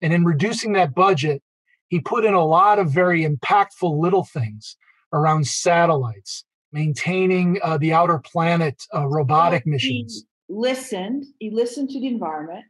And 0.00 0.12
in 0.12 0.24
reducing 0.24 0.72
that 0.72 0.94
budget, 0.94 1.42
he 1.88 2.00
put 2.00 2.24
in 2.24 2.34
a 2.34 2.44
lot 2.44 2.78
of 2.78 2.90
very 2.90 3.24
impactful 3.24 4.00
little 4.00 4.24
things 4.24 4.76
around 5.12 5.46
satellites, 5.46 6.44
maintaining 6.72 7.58
uh, 7.62 7.78
the 7.78 7.92
outer 7.92 8.18
planet 8.18 8.82
uh, 8.94 9.06
robotic 9.06 9.64
so 9.64 9.70
missions. 9.70 10.24
listened. 10.48 11.24
He 11.38 11.50
listened 11.50 11.90
to 11.90 12.00
the 12.00 12.06
environment. 12.06 12.64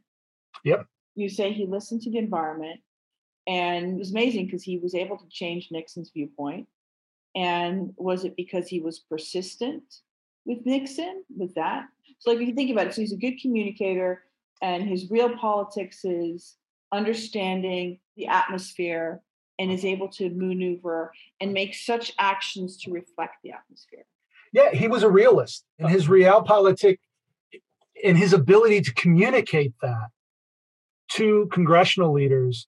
Yep. 0.63 0.85
You 1.15 1.29
say 1.29 1.53
he 1.53 1.65
listened 1.65 2.01
to 2.03 2.11
the 2.11 2.17
environment. 2.17 2.79
And 3.47 3.95
it 3.95 3.97
was 3.97 4.11
amazing 4.11 4.45
because 4.45 4.63
he 4.63 4.77
was 4.77 4.93
able 4.93 5.17
to 5.17 5.27
change 5.29 5.69
Nixon's 5.71 6.11
viewpoint. 6.13 6.67
And 7.35 7.93
was 7.97 8.25
it 8.25 8.35
because 8.35 8.67
he 8.67 8.79
was 8.79 8.99
persistent 8.99 9.83
with 10.45 10.65
Nixon? 10.65 11.23
with 11.35 11.55
that? 11.55 11.85
So, 12.19 12.31
like, 12.31 12.41
if 12.41 12.47
you 12.47 12.55
think 12.55 12.71
about 12.71 12.87
it, 12.87 12.93
so 12.93 13.01
he's 13.01 13.13
a 13.13 13.17
good 13.17 13.39
communicator, 13.41 14.23
and 14.61 14.83
his 14.83 15.09
real 15.09 15.35
politics 15.37 16.03
is 16.03 16.55
understanding 16.91 17.99
the 18.17 18.27
atmosphere 18.27 19.21
and 19.59 19.71
is 19.71 19.85
able 19.85 20.07
to 20.07 20.29
maneuver 20.29 21.11
and 21.41 21.53
make 21.53 21.75
such 21.75 22.13
actions 22.17 22.77
to 22.77 22.91
reflect 22.91 23.35
the 23.43 23.51
atmosphere. 23.51 24.05
Yeah, 24.53 24.71
he 24.71 24.87
was 24.87 25.03
a 25.03 25.09
realist, 25.09 25.65
and 25.77 25.89
his 25.89 26.07
realpolitik 26.07 26.97
and 28.03 28.17
his 28.17 28.33
ability 28.33 28.81
to 28.81 28.93
communicate 28.93 29.73
that 29.81 30.07
to 31.09 31.47
congressional 31.51 32.13
leaders 32.13 32.67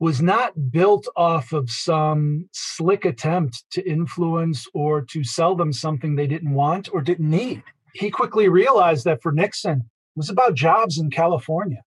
was 0.00 0.22
not 0.22 0.70
built 0.70 1.08
off 1.16 1.52
of 1.52 1.70
some 1.70 2.48
slick 2.52 3.04
attempt 3.04 3.64
to 3.72 3.88
influence 3.88 4.68
or 4.72 5.00
to 5.00 5.24
sell 5.24 5.56
them 5.56 5.72
something 5.72 6.14
they 6.14 6.26
didn't 6.26 6.54
want 6.54 6.88
or 6.92 7.00
didn't 7.00 7.28
need. 7.28 7.62
He 7.94 8.10
quickly 8.10 8.48
realized 8.48 9.04
that 9.06 9.22
for 9.22 9.32
Nixon, 9.32 9.78
it 9.80 10.16
was 10.16 10.30
about 10.30 10.54
jobs 10.54 10.98
in 10.98 11.10
California. 11.10 11.82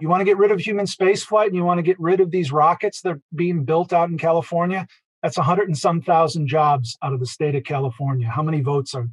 You 0.00 0.08
want 0.08 0.20
to 0.20 0.24
get 0.24 0.38
rid 0.38 0.50
of 0.50 0.60
human 0.60 0.86
spaceflight 0.86 1.46
and 1.46 1.56
you 1.56 1.64
want 1.64 1.78
to 1.78 1.82
get 1.82 1.98
rid 1.98 2.20
of 2.20 2.30
these 2.30 2.52
rockets 2.52 3.00
that 3.02 3.10
are 3.10 3.20
being 3.34 3.64
built 3.64 3.92
out 3.92 4.08
in 4.08 4.18
California? 4.18 4.86
That's 5.22 5.38
a 5.38 5.42
hundred 5.42 5.68
and 5.68 5.76
some 5.76 6.00
thousand 6.00 6.46
jobs 6.46 6.96
out 7.02 7.12
of 7.12 7.20
the 7.20 7.26
state 7.26 7.56
of 7.56 7.64
California. 7.64 8.28
How 8.28 8.42
many 8.42 8.60
votes 8.60 8.94
are 8.94 9.08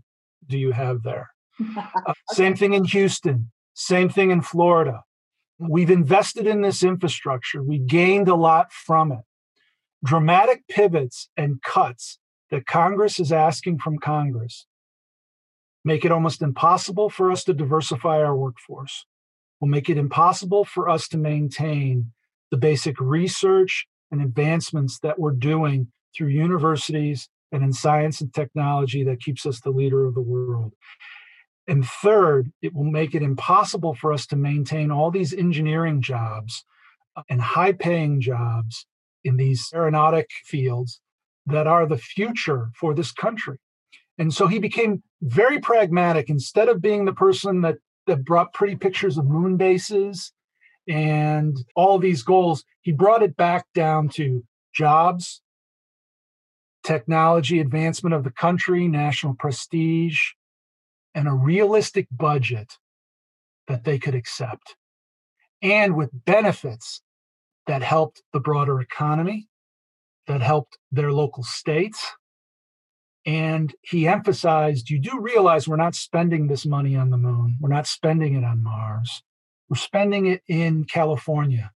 do 0.47 0.57
you 0.57 0.71
have 0.71 1.03
there? 1.03 1.29
Uh, 2.07 2.13
same 2.31 2.55
thing 2.55 2.73
in 2.73 2.83
Houston, 2.83 3.49
same 3.73 4.09
thing 4.09 4.29
in 4.29 4.41
Florida. 4.41 5.01
We've 5.57 5.89
invested 5.89 6.45
in 6.45 6.61
this 6.61 6.83
infrastructure, 6.83 7.63
we 7.63 7.79
gained 7.79 8.27
a 8.27 8.35
lot 8.35 8.71
from 8.71 9.11
it. 9.11 9.21
Dramatic 10.03 10.63
pivots 10.69 11.29
and 11.35 11.61
cuts 11.63 12.19
that 12.51 12.67
Congress 12.67 13.19
is 13.19 13.31
asking 13.31 13.79
from 13.79 13.97
Congress 13.97 14.67
make 15.85 16.03
it 16.03 16.11
almost 16.11 16.41
impossible 16.41 17.09
for 17.09 17.31
us 17.31 17.43
to 17.45 17.53
diversify 17.53 18.17
our 18.17 18.35
workforce, 18.35 19.05
will 19.65 19.71
make 19.71 19.89
it 19.89 19.97
impossible 19.97 20.63
for 20.63 20.87
us 20.87 21.07
to 21.07 21.17
maintain 21.17 22.11
the 22.51 22.57
basic 22.57 23.01
research 23.01 23.87
and 24.11 24.21
advancements 24.21 24.99
that 24.99 25.17
we're 25.17 25.31
doing 25.31 25.87
through 26.15 26.27
universities 26.27 27.29
and 27.51 27.63
in 27.63 27.73
science 27.73 28.21
and 28.21 28.31
technology 28.31 29.03
that 29.03 29.19
keeps 29.19 29.43
us 29.43 29.59
the 29.59 29.71
leader 29.71 30.05
of 30.05 30.13
the 30.13 30.21
world. 30.21 30.73
And 31.67 31.83
third, 31.83 32.51
it 32.61 32.75
will 32.75 32.83
make 32.83 33.15
it 33.15 33.23
impossible 33.23 33.95
for 33.95 34.13
us 34.13 34.27
to 34.27 34.35
maintain 34.35 34.91
all 34.91 35.09
these 35.09 35.33
engineering 35.33 35.99
jobs 35.99 36.63
and 37.27 37.41
high 37.41 37.71
paying 37.71 38.21
jobs 38.21 38.85
in 39.23 39.37
these 39.37 39.71
aeronautic 39.73 40.29
fields 40.43 41.01
that 41.47 41.65
are 41.65 41.87
the 41.87 41.97
future 41.97 42.69
for 42.75 42.93
this 42.93 43.11
country. 43.11 43.57
And 44.19 44.31
so 44.31 44.45
he 44.45 44.59
became 44.59 45.01
very 45.23 45.59
pragmatic. 45.59 46.29
Instead 46.29 46.69
of 46.69 46.83
being 46.83 47.05
the 47.05 47.13
person 47.13 47.61
that, 47.61 47.77
that 48.07 48.25
brought 48.25 48.53
pretty 48.53 48.75
pictures 48.75 49.17
of 49.17 49.25
moon 49.25 49.57
bases 49.57 50.31
and 50.87 51.57
all 51.75 51.97
these 51.97 52.23
goals, 52.23 52.63
he 52.81 52.91
brought 52.91 53.23
it 53.23 53.35
back 53.35 53.65
down 53.73 54.09
to 54.09 54.43
jobs, 54.73 55.41
technology 56.83 57.59
advancement 57.59 58.13
of 58.13 58.23
the 58.23 58.31
country, 58.31 58.87
national 58.87 59.33
prestige, 59.33 60.19
and 61.15 61.27
a 61.27 61.33
realistic 61.33 62.07
budget 62.11 62.77
that 63.67 63.83
they 63.83 63.97
could 63.97 64.13
accept, 64.13 64.75
and 65.61 65.95
with 65.95 66.25
benefits 66.25 67.01
that 67.65 67.81
helped 67.81 68.21
the 68.31 68.39
broader 68.39 68.79
economy, 68.79 69.47
that 70.27 70.41
helped 70.41 70.77
their 70.91 71.11
local 71.11 71.43
states. 71.43 72.05
And 73.25 73.73
he 73.81 74.07
emphasized 74.07 74.89
you 74.89 74.99
do 74.99 75.19
realize 75.19 75.67
we're 75.67 75.77
not 75.77 75.95
spending 75.95 76.47
this 76.47 76.65
money 76.65 76.95
on 76.95 77.09
the 77.09 77.17
moon, 77.17 77.57
we're 77.59 77.69
not 77.69 77.87
spending 77.87 78.35
it 78.35 78.43
on 78.43 78.63
Mars, 78.63 79.23
we're 79.69 79.77
spending 79.77 80.27
it 80.27 80.43
in 80.47 80.83
California, 80.83 81.71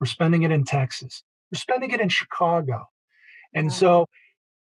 we're 0.00 0.06
spending 0.06 0.42
it 0.42 0.52
in 0.52 0.64
Texas, 0.64 1.24
we're 1.50 1.58
spending 1.58 1.90
it 1.90 2.00
in 2.00 2.08
Chicago. 2.08 2.88
And 3.54 3.72
so 3.72 4.06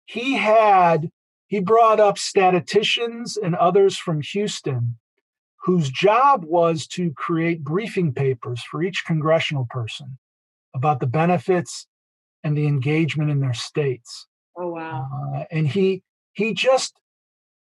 he 0.07 0.34
had 0.34 1.11
he 1.47 1.61
brought 1.61 2.01
up 2.01 2.16
statisticians 2.16 3.36
and 3.36 3.55
others 3.57 3.97
from 3.97 4.22
Houston 4.22 4.97
whose 5.64 5.91
job 5.91 6.45
was 6.45 6.86
to 6.86 7.12
create 7.12 7.62
briefing 7.62 8.14
papers 8.14 8.62
for 8.62 8.82
each 8.82 9.05
congressional 9.07 9.66
person 9.68 10.18
about 10.74 11.01
the 11.01 11.07
benefits 11.07 11.86
and 12.43 12.57
the 12.57 12.66
engagement 12.66 13.30
in 13.30 13.41
their 13.41 13.53
states. 13.53 14.26
Oh 14.57 14.68
wow. 14.68 15.09
Uh, 15.36 15.45
and 15.51 15.68
he 15.68 16.03
he 16.33 16.55
just 16.55 16.99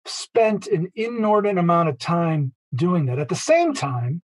spent 0.06 0.66
an 0.66 0.90
inordinate 0.94 1.62
amount 1.62 1.88
of 1.88 1.98
time 1.98 2.52
doing 2.74 3.06
that. 3.06 3.18
At 3.18 3.28
the 3.28 3.34
same 3.34 3.74
time, 3.74 4.22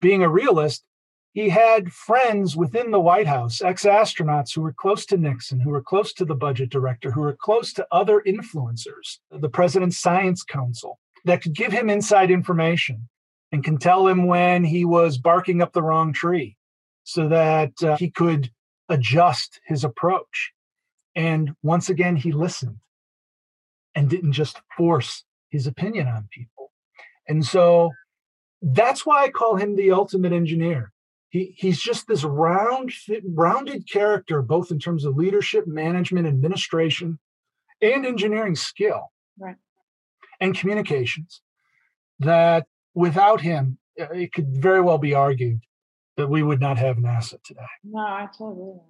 being 0.00 0.22
a 0.22 0.28
realist, 0.28 0.84
he 1.32 1.50
had 1.50 1.92
friends 1.92 2.56
within 2.56 2.90
the 2.90 3.00
White 3.00 3.26
House, 3.26 3.60
ex 3.60 3.84
astronauts 3.84 4.54
who 4.54 4.62
were 4.62 4.72
close 4.72 5.04
to 5.06 5.16
Nixon, 5.16 5.60
who 5.60 5.70
were 5.70 5.82
close 5.82 6.12
to 6.14 6.24
the 6.24 6.34
budget 6.34 6.70
director, 6.70 7.10
who 7.10 7.20
were 7.20 7.36
close 7.38 7.72
to 7.74 7.86
other 7.92 8.22
influencers, 8.26 9.18
the 9.30 9.48
president's 9.48 9.98
science 9.98 10.42
council, 10.42 10.98
that 11.24 11.42
could 11.42 11.54
give 11.54 11.72
him 11.72 11.90
inside 11.90 12.30
information 12.30 13.08
and 13.52 13.64
can 13.64 13.76
tell 13.78 14.06
him 14.06 14.26
when 14.26 14.64
he 14.64 14.84
was 14.84 15.18
barking 15.18 15.60
up 15.60 15.72
the 15.72 15.82
wrong 15.82 16.12
tree 16.12 16.56
so 17.04 17.28
that 17.28 17.72
uh, 17.82 17.96
he 17.96 18.10
could 18.10 18.50
adjust 18.88 19.60
his 19.66 19.84
approach. 19.84 20.52
And 21.14 21.52
once 21.62 21.88
again, 21.88 22.16
he 22.16 22.32
listened 22.32 22.78
and 23.96 24.08
didn't 24.08 24.32
just 24.32 24.60
force 24.76 25.24
his 25.50 25.66
opinion 25.66 26.06
on 26.06 26.28
people. 26.30 26.70
And 27.26 27.44
so 27.44 27.90
that's 28.62 29.04
why 29.04 29.24
I 29.24 29.30
call 29.30 29.56
him 29.56 29.74
the 29.74 29.90
ultimate 29.90 30.32
engineer 30.32 30.92
he, 31.36 31.54
he's 31.56 31.80
just 31.80 32.06
this 32.06 32.24
round, 32.24 32.92
rounded 33.34 33.90
character, 33.90 34.42
both 34.42 34.70
in 34.70 34.78
terms 34.78 35.04
of 35.04 35.16
leadership, 35.16 35.66
management, 35.66 36.26
administration, 36.26 37.18
and 37.82 38.06
engineering 38.06 38.54
skill, 38.54 39.12
right. 39.38 39.56
and 40.40 40.56
communications. 40.56 41.42
That 42.20 42.66
without 42.94 43.42
him, 43.42 43.78
it 43.96 44.32
could 44.32 44.56
very 44.56 44.80
well 44.80 44.98
be 44.98 45.14
argued 45.14 45.60
that 46.16 46.28
we 46.28 46.42
would 46.42 46.60
not 46.60 46.78
have 46.78 46.96
NASA 46.96 47.42
today. 47.42 47.60
No, 47.84 47.98
I 47.98 48.28
totally. 48.36 48.80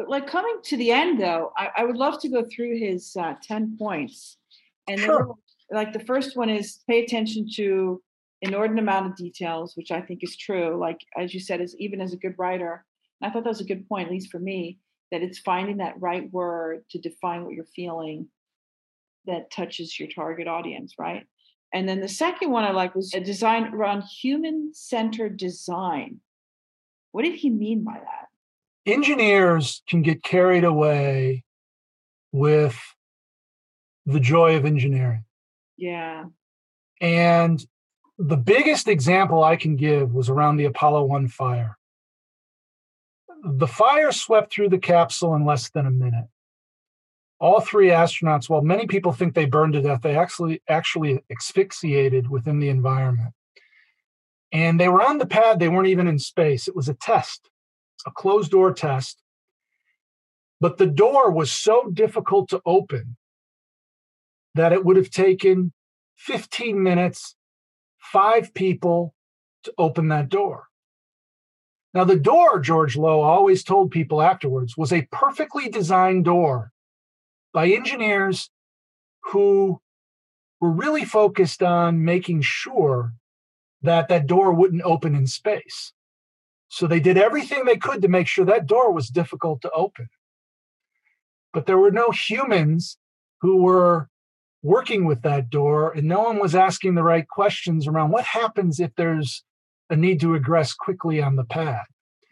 But 0.00 0.08
like 0.08 0.26
coming 0.26 0.60
to 0.64 0.78
the 0.78 0.92
end, 0.92 1.20
though, 1.20 1.52
I, 1.58 1.68
I 1.76 1.84
would 1.84 1.98
love 1.98 2.18
to 2.22 2.28
go 2.30 2.42
through 2.42 2.78
his 2.78 3.14
uh, 3.20 3.34
ten 3.42 3.76
points, 3.78 4.38
and 4.88 4.98
sure. 4.98 5.34
like 5.70 5.92
the 5.92 6.00
first 6.00 6.38
one 6.38 6.48
is 6.48 6.78
pay 6.88 7.04
attention 7.04 7.46
to 7.56 8.00
an 8.40 8.48
inordinate 8.48 8.82
amount 8.82 9.08
of 9.08 9.16
details, 9.16 9.76
which 9.76 9.90
I 9.90 10.00
think 10.00 10.20
is 10.22 10.38
true. 10.38 10.80
Like 10.80 10.96
as 11.18 11.34
you 11.34 11.40
said, 11.40 11.60
as 11.60 11.76
even 11.78 12.00
as 12.00 12.14
a 12.14 12.16
good 12.16 12.34
writer, 12.38 12.86
I 13.20 13.28
thought 13.28 13.44
that 13.44 13.50
was 13.50 13.60
a 13.60 13.64
good 13.64 13.86
point, 13.90 14.06
at 14.06 14.10
least 14.10 14.30
for 14.30 14.38
me, 14.38 14.78
that 15.12 15.20
it's 15.20 15.40
finding 15.40 15.76
that 15.76 16.00
right 16.00 16.32
word 16.32 16.82
to 16.92 16.98
define 16.98 17.44
what 17.44 17.52
you're 17.52 17.66
feeling 17.66 18.26
that 19.26 19.50
touches 19.50 20.00
your 20.00 20.08
target 20.08 20.48
audience, 20.48 20.94
right? 20.98 21.26
And 21.74 21.86
then 21.86 22.00
the 22.00 22.08
second 22.08 22.50
one 22.50 22.64
I 22.64 22.70
like 22.70 22.94
was 22.94 23.12
a 23.12 23.20
design 23.20 23.74
around 23.74 24.04
human 24.04 24.70
centered 24.72 25.36
design. 25.36 26.20
What 27.12 27.24
did 27.24 27.34
he 27.34 27.50
mean 27.50 27.84
by 27.84 27.98
that? 27.98 28.29
Engineers 28.92 29.82
can 29.88 30.02
get 30.02 30.22
carried 30.22 30.64
away 30.64 31.44
with 32.32 32.78
the 34.06 34.20
joy 34.20 34.56
of 34.56 34.64
engineering. 34.64 35.24
Yeah. 35.76 36.24
And 37.00 37.64
the 38.18 38.36
biggest 38.36 38.88
example 38.88 39.42
I 39.42 39.56
can 39.56 39.76
give 39.76 40.12
was 40.12 40.28
around 40.28 40.56
the 40.56 40.66
Apollo 40.66 41.04
1 41.04 41.28
fire. 41.28 41.78
The 43.42 43.66
fire 43.66 44.12
swept 44.12 44.52
through 44.52 44.68
the 44.68 44.78
capsule 44.78 45.34
in 45.34 45.46
less 45.46 45.70
than 45.70 45.86
a 45.86 45.90
minute. 45.90 46.26
All 47.38 47.60
three 47.60 47.88
astronauts, 47.88 48.50
while 48.50 48.60
many 48.60 48.86
people 48.86 49.12
think 49.12 49.34
they 49.34 49.46
burned 49.46 49.72
to 49.72 49.80
death, 49.80 50.02
they 50.02 50.14
actually 50.14 50.60
actually 50.68 51.20
asphyxiated 51.30 52.28
within 52.28 52.58
the 52.58 52.68
environment. 52.68 53.32
And 54.52 54.78
they 54.78 54.88
were 54.88 55.02
on 55.02 55.16
the 55.16 55.26
pad, 55.26 55.58
they 55.58 55.68
weren't 55.68 55.88
even 55.88 56.06
in 56.06 56.18
space. 56.18 56.68
It 56.68 56.76
was 56.76 56.90
a 56.90 56.94
test, 56.94 57.48
a 58.06 58.10
closed 58.10 58.50
door 58.50 58.72
test. 58.72 59.22
But 60.60 60.78
the 60.78 60.86
door 60.86 61.30
was 61.30 61.50
so 61.50 61.90
difficult 61.92 62.50
to 62.50 62.60
open 62.66 63.16
that 64.54 64.72
it 64.72 64.84
would 64.84 64.96
have 64.96 65.10
taken 65.10 65.72
15 66.16 66.82
minutes 66.82 67.36
five 67.98 68.52
people 68.52 69.14
to 69.64 69.72
open 69.78 70.08
that 70.08 70.28
door. 70.28 70.66
Now, 71.92 72.04
the 72.04 72.18
door, 72.18 72.60
George 72.60 72.96
Low 72.96 73.20
always 73.20 73.64
told 73.64 73.90
people 73.90 74.22
afterwards, 74.22 74.76
was 74.76 74.92
a 74.92 75.08
perfectly 75.10 75.68
designed 75.68 76.24
door 76.24 76.72
by 77.52 77.68
engineers 77.68 78.50
who 79.24 79.80
were 80.60 80.70
really 80.70 81.04
focused 81.04 81.62
on 81.62 82.04
making 82.04 82.42
sure 82.42 83.12
that 83.82 84.08
that 84.08 84.26
door 84.26 84.52
wouldn't 84.52 84.82
open 84.82 85.14
in 85.14 85.26
space. 85.26 85.92
So 86.70 86.86
they 86.86 87.00
did 87.00 87.18
everything 87.18 87.64
they 87.64 87.76
could 87.76 88.00
to 88.00 88.08
make 88.08 88.28
sure 88.28 88.44
that 88.44 88.66
door 88.66 88.92
was 88.92 89.08
difficult 89.08 89.60
to 89.62 89.70
open. 89.72 90.08
But 91.52 91.66
there 91.66 91.78
were 91.78 91.90
no 91.90 92.12
humans 92.12 92.96
who 93.40 93.56
were 93.56 94.08
working 94.62 95.04
with 95.04 95.22
that 95.22 95.50
door 95.50 95.90
and 95.90 96.06
no 96.06 96.20
one 96.20 96.38
was 96.38 96.54
asking 96.54 96.94
the 96.94 97.02
right 97.02 97.26
questions 97.26 97.88
around 97.88 98.10
what 98.10 98.24
happens 98.24 98.78
if 98.78 98.94
there's 98.94 99.42
a 99.88 99.96
need 99.96 100.20
to 100.20 100.34
egress 100.34 100.72
quickly 100.72 101.20
on 101.20 101.34
the 101.34 101.44
pad. 101.44 101.82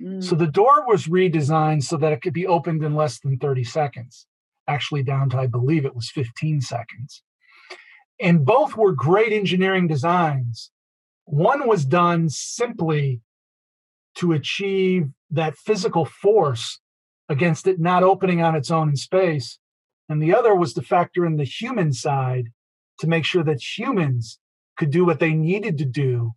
Mm. 0.01 0.23
So 0.23 0.37
the 0.37 0.47
door 0.47 0.87
was 0.87 1.09
redesigned 1.09 1.83
so 1.83 1.97
that 1.97 2.13
it 2.13 2.23
could 2.23 2.33
be 2.33 2.47
opened 2.47 2.85
in 2.85 2.95
less 2.95 3.19
than 3.19 3.39
30 3.39 3.65
seconds, 3.65 4.27
actually 4.69 5.03
down 5.03 5.31
to, 5.31 5.39
I 5.39 5.49
believe 5.49 5.85
it 5.85 5.97
was 5.97 6.11
15 6.11 6.61
seconds. 6.61 7.25
And 8.21 8.45
both 8.45 8.77
were 8.77 8.93
great 8.93 9.33
engineering 9.33 9.89
designs. 9.89 10.71
One 11.25 11.67
was 11.67 11.85
done 11.85 12.29
simply 12.29 13.21
to 14.19 14.33
achieve 14.33 15.09
that 15.31 15.57
physical 15.57 16.05
force 16.05 16.81
against 17.29 17.67
it 17.67 17.79
not 17.79 18.03
opening 18.03 18.43
on 18.43 18.55
its 18.55 18.71
own 18.71 18.91
in 18.91 18.97
space 18.97 19.59
and 20.09 20.23
the 20.23 20.35
other 20.35 20.55
was 20.55 20.73
to 20.75 20.83
factor 20.83 21.27
in 21.27 21.37
the 21.37 21.45
human 21.45 21.93
side 21.93 22.49
to 23.01 23.07
make 23.07 23.25
sure 23.25 23.45
that 23.45 23.79
humans 23.79 24.39
could 24.77 24.91
do 24.91 25.05
what 25.05 25.21
they 25.21 25.35
needed 25.35 25.77
to 25.79 25.85
do 25.85 26.33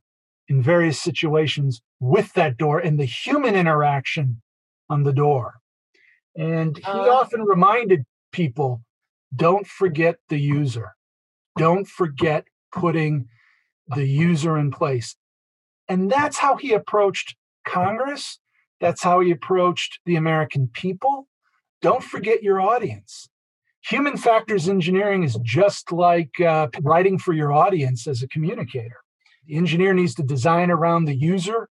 in 0.48 0.62
various 0.62 1.00
situations 1.00 1.82
with 2.00 2.34
that 2.34 2.58
door 2.58 2.80
and 2.80 3.00
the 3.00 3.06
human 3.06 3.56
interaction 3.56 4.42
on 4.90 5.04
the 5.04 5.14
door. 5.14 5.56
And 6.36 6.78
he 6.78 6.84
uh, 6.84 7.10
often 7.10 7.44
reminded 7.44 8.04
people 8.32 8.82
don't 9.34 9.66
forget 9.66 10.18
the 10.28 10.40
user, 10.40 10.92
don't 11.58 11.88
forget 11.88 12.46
putting 12.74 13.28
the 13.88 14.06
user 14.06 14.58
in 14.58 14.72
place. 14.72 15.16
And 15.88 16.12
that's 16.12 16.38
how 16.38 16.58
he 16.58 16.74
approached 16.74 17.36
Congress. 17.66 18.39
That's 18.80 19.03
how 19.03 19.20
he 19.20 19.32
approached 19.32 19.99
the 20.05 20.16
American 20.16 20.70
people. 20.74 21.28
Don't 21.82 22.03
forget 22.03 22.43
your 22.43 22.59
audience. 22.62 23.30
Human 23.89 24.18
factors 24.18 24.70
engineering 24.70 25.24
is 25.24 25.38
just 25.43 25.91
like 25.91 26.39
uh, 26.39 26.68
writing 26.82 27.18
for 27.18 27.34
your 27.34 27.51
audience 27.51 28.07
as 28.07 28.22
a 28.22 28.28
communicator. 28.28 28.97
The 29.47 29.55
engineer 29.55 29.93
needs 29.93 30.14
to 30.16 30.24
design 30.24 30.70
around 30.70 31.05
the 31.05 31.16
user 31.16 31.70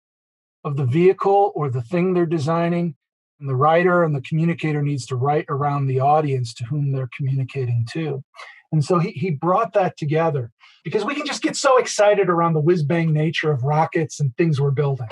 of 0.65 0.75
the 0.75 0.86
vehicle 0.86 1.51
or 1.55 1.69
the 1.69 1.81
thing 1.81 2.13
they're 2.13 2.25
designing. 2.25 2.95
And 3.39 3.49
the 3.49 3.55
writer 3.55 4.03
and 4.03 4.15
the 4.15 4.21
communicator 4.21 4.81
needs 4.81 5.05
to 5.07 5.15
write 5.15 5.45
around 5.49 5.88
the 5.88 5.99
audience 5.99 6.53
to 6.55 6.65
whom 6.65 6.91
they're 6.91 7.09
communicating 7.15 7.86
to. 7.91 8.23
And 8.71 8.84
so 8.84 8.99
he, 8.99 9.11
he 9.11 9.31
brought 9.31 9.73
that 9.73 9.97
together 9.97 10.51
because 10.84 11.05
we 11.05 11.15
can 11.15 11.25
just 11.25 11.43
get 11.43 11.55
so 11.55 11.77
excited 11.77 12.29
around 12.29 12.53
the 12.53 12.61
whiz 12.61 12.84
bang 12.84 13.13
nature 13.13 13.51
of 13.51 13.63
rockets 13.63 14.19
and 14.19 14.36
things 14.36 14.59
we're 14.59 14.71
building. 14.71 15.09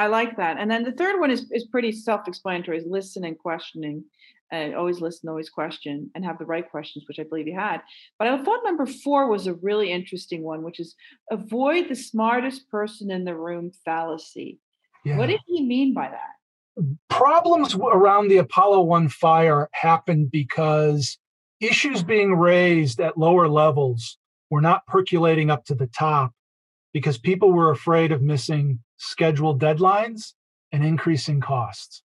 I 0.00 0.06
like 0.06 0.38
that. 0.38 0.56
And 0.58 0.70
then 0.70 0.82
the 0.82 0.92
third 0.92 1.20
one 1.20 1.30
is, 1.30 1.50
is 1.52 1.66
pretty 1.66 1.92
self 1.92 2.26
explanatory 2.26 2.78
is 2.78 2.86
listen 2.86 3.22
and 3.22 3.38
questioning. 3.38 4.02
And 4.50 4.74
always 4.74 5.00
listen, 5.00 5.28
always 5.28 5.50
question, 5.50 6.10
and 6.14 6.24
have 6.24 6.38
the 6.38 6.46
right 6.46 6.68
questions, 6.68 7.04
which 7.06 7.20
I 7.20 7.24
believe 7.24 7.46
you 7.46 7.54
had. 7.54 7.82
But 8.18 8.26
I 8.26 8.42
thought 8.42 8.64
number 8.64 8.86
four 8.86 9.28
was 9.28 9.46
a 9.46 9.54
really 9.54 9.92
interesting 9.92 10.42
one, 10.42 10.62
which 10.62 10.80
is 10.80 10.96
avoid 11.30 11.88
the 11.88 11.94
smartest 11.94 12.68
person 12.70 13.10
in 13.10 13.24
the 13.24 13.36
room 13.36 13.72
fallacy. 13.84 14.58
Yeah. 15.04 15.18
What 15.18 15.26
did 15.26 15.40
he 15.46 15.64
mean 15.64 15.92
by 15.92 16.08
that? 16.08 16.84
Problems 17.10 17.74
around 17.74 18.28
the 18.28 18.38
Apollo 18.38 18.80
1 18.80 19.10
fire 19.10 19.68
happened 19.72 20.30
because 20.32 21.18
issues 21.60 22.02
being 22.02 22.34
raised 22.34 23.00
at 23.00 23.18
lower 23.18 23.48
levels 23.48 24.16
were 24.48 24.62
not 24.62 24.86
percolating 24.86 25.50
up 25.50 25.66
to 25.66 25.74
the 25.74 25.86
top 25.86 26.32
because 26.92 27.18
people 27.18 27.52
were 27.52 27.70
afraid 27.70 28.10
of 28.10 28.22
missing 28.22 28.80
scheduled 29.00 29.60
deadlines 29.60 30.34
and 30.72 30.84
increasing 30.84 31.40
costs. 31.40 32.02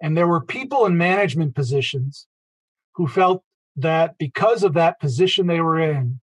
And 0.00 0.16
there 0.16 0.28
were 0.28 0.40
people 0.40 0.86
in 0.86 0.96
management 0.96 1.56
positions 1.56 2.28
who 2.94 3.08
felt 3.08 3.42
that 3.76 4.16
because 4.16 4.62
of 4.62 4.74
that 4.74 5.00
position 5.00 5.46
they 5.46 5.60
were 5.60 5.80
in, 5.80 6.20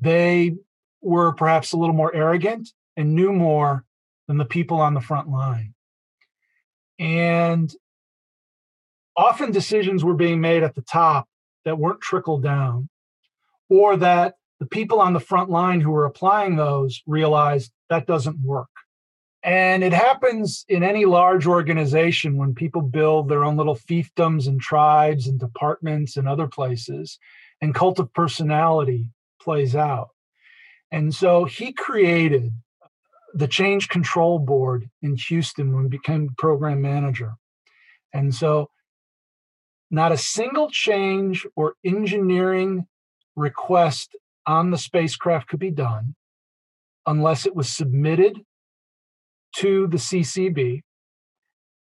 they 0.00 0.56
were 1.00 1.32
perhaps 1.32 1.72
a 1.72 1.78
little 1.78 1.94
more 1.94 2.14
arrogant 2.14 2.68
and 2.96 3.14
knew 3.14 3.32
more 3.32 3.84
than 4.28 4.36
the 4.36 4.44
people 4.44 4.78
on 4.78 4.92
the 4.92 5.00
front 5.00 5.28
line. 5.28 5.74
And 6.98 7.74
often 9.16 9.52
decisions 9.52 10.04
were 10.04 10.14
being 10.14 10.40
made 10.40 10.62
at 10.62 10.74
the 10.74 10.82
top 10.82 11.28
that 11.64 11.78
weren't 11.78 12.00
trickled 12.02 12.42
down, 12.42 12.90
or 13.70 13.96
that 13.96 14.34
the 14.60 14.66
people 14.66 15.00
on 15.00 15.14
the 15.14 15.20
front 15.20 15.48
line 15.48 15.80
who 15.80 15.90
were 15.90 16.04
applying 16.04 16.56
those 16.56 17.02
realized 17.06 17.72
that 17.88 18.06
doesn't 18.06 18.40
work. 18.40 18.68
And 19.42 19.84
it 19.84 19.92
happens 19.92 20.64
in 20.68 20.82
any 20.82 21.04
large 21.04 21.46
organization 21.46 22.36
when 22.36 22.54
people 22.54 22.82
build 22.82 23.28
their 23.28 23.44
own 23.44 23.56
little 23.56 23.76
fiefdoms 23.76 24.48
and 24.48 24.60
tribes 24.60 25.28
and 25.28 25.38
departments 25.38 26.16
and 26.16 26.28
other 26.28 26.48
places, 26.48 27.18
and 27.60 27.74
cult 27.74 28.00
of 28.00 28.12
personality 28.12 29.10
plays 29.40 29.76
out. 29.76 30.08
And 30.90 31.14
so 31.14 31.44
he 31.44 31.72
created 31.72 32.52
the 33.34 33.46
change 33.46 33.88
control 33.88 34.40
board 34.40 34.90
in 35.00 35.14
Houston 35.14 35.74
when 35.74 35.84
he 35.84 35.90
became 35.90 36.34
program 36.36 36.82
manager. 36.82 37.34
And 38.12 38.34
so 38.34 38.70
not 39.92 40.10
a 40.10 40.16
single 40.16 40.70
change 40.70 41.46
or 41.54 41.74
engineering 41.84 42.88
request 43.36 44.16
on 44.44 44.72
the 44.72 44.78
spacecraft 44.78 45.48
could 45.48 45.60
be 45.60 45.70
done 45.70 46.15
unless 47.06 47.46
it 47.46 47.54
was 47.54 47.68
submitted 47.68 48.44
to 49.56 49.86
the 49.86 49.96
CCB. 49.96 50.82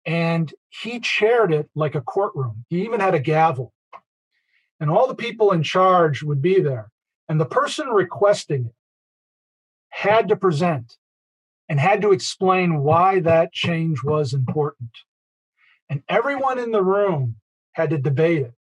And 0.06 0.52
he 0.70 0.98
chaired 1.00 1.52
it 1.52 1.68
like 1.74 1.94
a 1.94 2.00
courtroom. 2.00 2.64
He 2.68 2.82
even 2.84 3.00
had 3.00 3.14
a 3.14 3.20
gavel. 3.20 3.72
And 4.80 4.90
all 4.90 5.06
the 5.06 5.14
people 5.14 5.52
in 5.52 5.62
charge 5.62 6.22
would 6.22 6.40
be 6.40 6.60
there. 6.60 6.90
And 7.28 7.38
the 7.40 7.46
person 7.46 7.88
requesting 7.88 8.66
it 8.66 8.74
had 9.90 10.28
to 10.28 10.36
present 10.36 10.96
and 11.68 11.78
had 11.78 12.02
to 12.02 12.12
explain 12.12 12.80
why 12.80 13.20
that 13.20 13.52
change 13.52 14.02
was 14.02 14.32
important. 14.32 14.90
And 15.88 16.02
everyone 16.08 16.58
in 16.58 16.72
the 16.72 16.82
room 16.82 17.36
had 17.72 17.90
to 17.90 17.98
debate 17.98 18.42
it. 18.42 18.54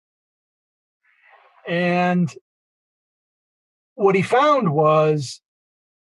And 1.68 2.34
what 3.96 4.16
he 4.16 4.22
found 4.22 4.74
was 4.74 5.42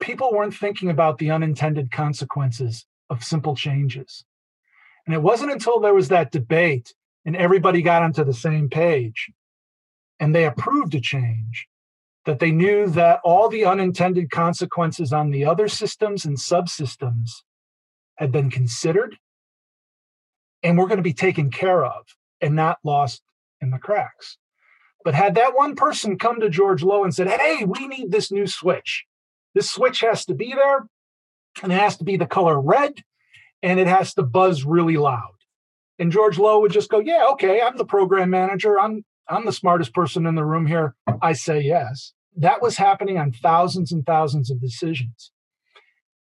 people 0.06 0.32
weren't 0.32 0.54
thinking 0.54 0.92
about 0.92 1.18
the 1.18 1.32
unintended 1.32 1.92
consequences 1.92 2.86
of 3.10 3.24
simple 3.24 3.56
changes. 3.56 4.24
And 5.06 5.16
it 5.16 5.22
wasn't 5.22 5.52
until 5.52 5.80
there 5.80 5.96
was 5.96 6.10
that 6.10 6.32
debate 6.32 6.94
and 7.26 7.36
everybody 7.36 7.82
got 7.82 8.04
onto 8.04 8.24
the 8.24 8.34
same 8.34 8.70
page 8.70 9.32
and 10.20 10.34
they 10.34 10.46
approved 10.46 10.94
a 10.94 11.02
change 11.02 11.68
that 12.26 12.38
they 12.38 12.52
knew 12.52 12.88
that 12.88 13.20
all 13.24 13.50
the 13.50 13.66
unintended 13.66 14.30
consequences 14.30 15.12
on 15.12 15.32
the 15.32 15.44
other 15.44 15.68
systems 15.68 16.24
and 16.24 16.38
subsystems 16.38 17.42
had 18.16 18.32
been 18.32 18.52
considered 18.52 19.18
and 20.62 20.78
were 20.78 20.88
going 20.88 20.98
to 20.98 21.04
be 21.04 21.14
taken 21.14 21.50
care 21.50 21.84
of 21.84 22.06
and 22.42 22.56
not 22.56 22.78
lost 22.84 23.24
in 23.60 23.72
the 23.72 23.80
cracks. 23.80 24.38
But 25.04 25.16
had 25.16 25.34
that 25.36 25.56
one 25.56 25.76
person 25.76 26.20
come 26.20 26.40
to 26.40 26.50
George 26.50 26.84
Low 26.84 27.04
and 27.04 27.14
said, 27.14 27.28
Hey, 27.28 27.64
we 27.66 27.88
need 27.88 28.12
this 28.12 28.32
new 28.32 28.46
switch. 28.46 29.06
This 29.56 29.72
switch 29.72 30.02
has 30.02 30.26
to 30.26 30.36
be 30.36 30.54
there, 30.54 30.86
and 31.64 31.72
it 31.72 31.80
has 31.80 31.98
to 31.98 32.04
be 32.04 32.18
the 32.18 32.28
color 32.28 32.60
red, 32.62 33.02
and 33.64 33.80
it 33.80 33.88
has 33.88 34.14
to 34.14 34.22
buzz 34.22 34.66
really 34.66 34.98
loud. 34.98 35.32
And 35.98 36.12
George 36.12 36.38
Low 36.38 36.60
would 36.60 36.74
just 36.74 36.92
go, 36.92 37.00
Yeah, 37.00 37.26
okay, 37.32 37.62
I'm 37.62 37.78
the 37.78 37.86
program 37.86 38.30
manager. 38.30 38.78
I'm 38.80 39.06
I'm 39.28 39.46
the 39.46 39.52
smartest 39.52 39.94
person 39.94 40.28
in 40.28 40.36
the 40.36 40.46
room 40.46 40.68
here. 40.68 40.96
I 41.22 41.34
say 41.34 41.62
yes. 41.62 42.14
That 42.36 42.62
was 42.62 42.78
happening 42.78 43.18
on 43.18 43.32
thousands 43.32 43.92
and 43.92 44.06
thousands 44.06 44.52
of 44.52 44.62
decisions. 44.62 45.32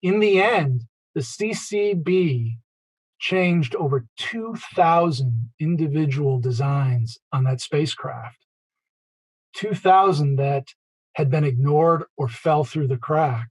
In 0.01 0.19
the 0.19 0.41
end, 0.41 0.85
the 1.13 1.21
CCB 1.21 2.57
changed 3.19 3.75
over 3.75 4.05
2,000 4.17 5.49
individual 5.59 6.39
designs 6.39 7.19
on 7.31 7.43
that 7.43 7.61
spacecraft. 7.61 8.37
2,000 9.55 10.37
that 10.37 10.67
had 11.15 11.31
been 11.31 11.43
ignored 11.43 12.03
or 12.17 12.27
fell 12.27 12.63
through 12.63 12.87
the 12.87 12.97
crack 12.97 13.49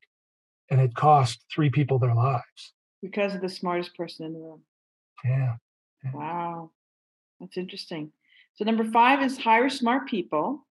and 0.71 0.81
it 0.81 0.95
cost 0.95 1.45
three 1.53 1.71
people 1.71 1.99
their 1.99 2.15
lives. 2.15 2.73
Because 3.03 3.35
of 3.35 3.41
the 3.41 3.49
smartest 3.49 3.97
person 3.97 4.27
in 4.27 4.33
the 4.35 4.39
room. 4.39 4.63
Yeah. 5.25 5.57
yeah. 6.05 6.11
Wow. 6.13 6.71
That's 7.41 7.57
interesting. 7.57 8.13
So, 8.55 8.65
number 8.65 8.85
five 8.85 9.23
is 9.23 9.39
hire 9.39 9.69
smart 9.69 10.09
people. 10.09 10.67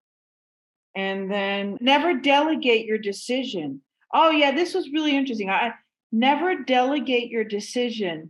And 0.95 1.31
then 1.31 1.77
never 1.81 2.13
delegate 2.13 2.85
your 2.85 2.99
decision. 2.99 3.81
Oh, 4.13 4.29
yeah, 4.29 4.51
this 4.51 4.75
was 4.75 4.91
really 4.93 5.15
interesting. 5.15 5.49
I 5.49 5.73
never 6.11 6.63
delegate 6.63 7.31
your 7.31 7.43
decision 7.43 8.29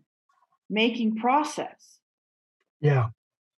making 0.69 1.17
process. 1.17 1.97
Yeah. 2.79 3.09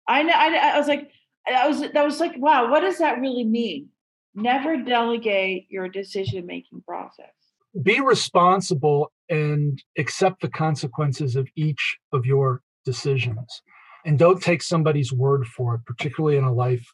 I 0.08 0.24
know. 0.24 0.34
I, 0.34 0.72
I 0.74 0.78
was 0.78 0.88
like, 0.88 1.10
I 1.46 1.68
was, 1.68 1.80
that 1.80 2.04
was 2.04 2.18
like, 2.18 2.36
wow, 2.36 2.68
what 2.68 2.80
does 2.80 2.98
that 2.98 3.20
really 3.20 3.44
mean? 3.44 3.90
Never 4.36 4.76
delegate 4.76 5.66
your 5.70 5.88
decision 5.88 6.44
making 6.44 6.82
process. 6.86 7.32
Be 7.82 8.00
responsible 8.00 9.10
and 9.30 9.82
accept 9.96 10.42
the 10.42 10.50
consequences 10.50 11.36
of 11.36 11.48
each 11.56 11.96
of 12.12 12.26
your 12.26 12.60
decisions. 12.84 13.62
And 14.04 14.18
don't 14.18 14.42
take 14.42 14.62
somebody's 14.62 15.10
word 15.10 15.46
for 15.46 15.76
it, 15.76 15.86
particularly 15.86 16.36
in 16.36 16.44
a 16.44 16.52
life 16.52 16.86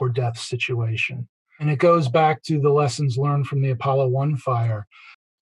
or 0.00 0.08
death 0.08 0.38
situation. 0.38 1.28
And 1.60 1.70
it 1.70 1.78
goes 1.78 2.08
back 2.08 2.42
to 2.44 2.60
the 2.60 2.70
lessons 2.70 3.16
learned 3.16 3.46
from 3.46 3.62
the 3.62 3.70
Apollo 3.70 4.08
1 4.08 4.36
fire. 4.36 4.86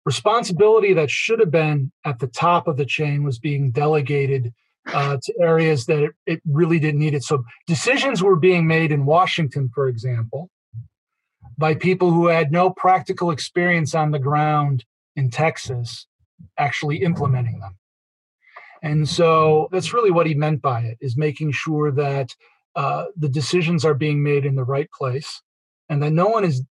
Responsibility 0.04 0.92
that 0.92 1.10
should 1.10 1.38
have 1.38 1.52
been 1.52 1.92
at 2.04 2.18
the 2.18 2.26
top 2.26 2.66
of 2.66 2.76
the 2.76 2.84
chain 2.84 3.22
was 3.22 3.38
being 3.38 3.70
delegated 3.70 4.52
uh, 4.92 5.18
to 5.22 5.34
areas 5.40 5.86
that 5.86 6.02
it, 6.02 6.12
it 6.26 6.42
really 6.44 6.78
didn't 6.80 7.00
need 7.00 7.14
it. 7.14 7.22
So 7.22 7.44
decisions 7.68 8.22
were 8.22 8.36
being 8.36 8.66
made 8.66 8.90
in 8.90 9.06
Washington, 9.06 9.70
for 9.72 9.88
example, 9.88 10.50
by 11.56 11.74
people 11.74 12.10
who 12.10 12.26
had 12.26 12.52
no 12.52 12.70
practical 12.70 13.30
experience 13.30 13.94
on 13.94 14.10
the 14.10 14.18
ground 14.18 14.84
in 15.16 15.30
Texas 15.30 16.06
actually 16.58 17.02
implementing 17.02 17.60
them. 17.60 17.76
And 18.82 19.08
so 19.08 19.68
that's 19.72 19.94
really 19.94 20.10
what 20.10 20.26
he 20.26 20.34
meant 20.34 20.60
by 20.60 20.80
it 20.80 20.98
is 21.00 21.16
making 21.16 21.52
sure 21.52 21.90
that 21.92 22.34
uh, 22.76 23.06
the 23.16 23.28
decisions 23.28 23.84
are 23.84 23.94
being 23.94 24.22
made 24.22 24.44
in 24.44 24.56
the 24.56 24.64
right 24.64 24.90
place 24.90 25.40
and 25.88 26.02
that 26.02 26.12
no 26.12 26.26
one 26.26 26.44
is 26.44 26.62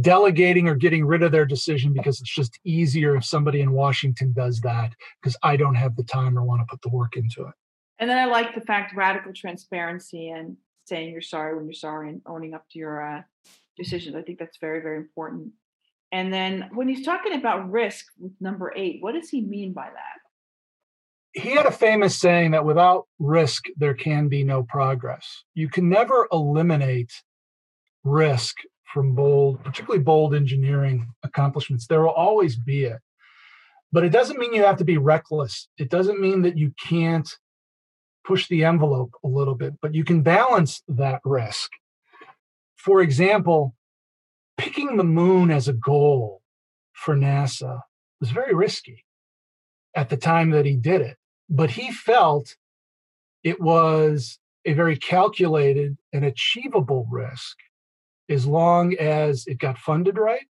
delegating 0.00 0.68
or 0.68 0.74
getting 0.74 1.04
rid 1.04 1.22
of 1.22 1.32
their 1.32 1.44
decision 1.44 1.92
because 1.92 2.20
it's 2.20 2.34
just 2.34 2.58
easier 2.64 3.16
if 3.16 3.24
somebody 3.24 3.60
in 3.60 3.72
Washington 3.72 4.32
does 4.32 4.60
that 4.60 4.92
because 5.20 5.36
I 5.42 5.56
don't 5.56 5.74
have 5.74 5.96
the 5.96 6.04
time 6.04 6.38
or 6.38 6.44
want 6.44 6.60
to 6.60 6.66
put 6.66 6.82
the 6.82 6.88
work 6.88 7.16
into 7.16 7.42
it. 7.42 7.54
And 7.98 8.10
then 8.10 8.18
I 8.18 8.24
like 8.24 8.54
the 8.54 8.60
fact 8.60 8.96
radical 8.96 9.32
transparency 9.32 10.30
and 10.30 10.56
saying 10.86 11.10
you're 11.10 11.22
sorry 11.22 11.54
when 11.56 11.66
you're 11.66 11.74
sorry 11.74 12.08
and 12.08 12.22
owning 12.26 12.54
up 12.54 12.68
to 12.70 12.78
your 12.78 13.02
uh, 13.02 13.22
decisions. 13.76 14.16
I 14.16 14.22
think 14.22 14.38
that's 14.38 14.58
very, 14.60 14.80
very 14.80 14.98
important. 14.98 15.52
And 16.12 16.32
then 16.32 16.68
when 16.74 16.88
he's 16.88 17.04
talking 17.04 17.34
about 17.34 17.70
risk 17.70 18.04
with 18.18 18.32
number 18.40 18.72
eight, 18.76 18.98
what 19.00 19.14
does 19.14 19.30
he 19.30 19.40
mean 19.40 19.72
by 19.72 19.88
that? 19.88 21.40
He 21.40 21.50
had 21.50 21.64
a 21.64 21.70
famous 21.70 22.18
saying 22.18 22.50
that 22.50 22.66
without 22.66 23.06
risk, 23.18 23.64
there 23.78 23.94
can 23.94 24.28
be 24.28 24.44
no 24.44 24.62
progress. 24.64 25.44
You 25.54 25.70
can 25.70 25.88
never 25.88 26.28
eliminate 26.30 27.10
risk 28.04 28.56
from 28.92 29.14
bold, 29.14 29.64
particularly 29.64 30.04
bold 30.04 30.34
engineering 30.34 31.08
accomplishments. 31.22 31.86
There 31.86 32.02
will 32.02 32.10
always 32.10 32.56
be 32.56 32.84
it. 32.84 33.00
But 33.92 34.04
it 34.04 34.10
doesn't 34.10 34.38
mean 34.38 34.52
you 34.52 34.64
have 34.64 34.78
to 34.78 34.84
be 34.84 34.98
reckless. 34.98 35.68
It 35.78 35.88
doesn't 35.88 36.20
mean 36.20 36.42
that 36.42 36.58
you 36.58 36.72
can't 36.82 37.28
push 38.24 38.48
the 38.48 38.64
envelope 38.64 39.12
a 39.24 39.28
little 39.28 39.54
bit, 39.54 39.74
but 39.80 39.94
you 39.94 40.04
can 40.04 40.22
balance 40.22 40.82
that 40.88 41.20
risk. 41.24 41.70
For 42.82 43.00
example, 43.00 43.76
picking 44.56 44.96
the 44.96 45.04
moon 45.04 45.52
as 45.52 45.68
a 45.68 45.72
goal 45.72 46.42
for 46.92 47.14
NASA 47.14 47.80
was 48.20 48.30
very 48.30 48.52
risky 48.52 49.04
at 49.94 50.08
the 50.08 50.16
time 50.16 50.50
that 50.50 50.66
he 50.66 50.74
did 50.74 51.00
it, 51.00 51.16
but 51.48 51.70
he 51.70 51.92
felt 51.92 52.56
it 53.44 53.60
was 53.60 54.40
a 54.64 54.72
very 54.72 54.96
calculated 54.96 55.96
and 56.12 56.24
achievable 56.24 57.06
risk 57.08 57.56
as 58.28 58.46
long 58.46 58.96
as 58.96 59.46
it 59.46 59.58
got 59.58 59.78
funded 59.78 60.18
right 60.18 60.46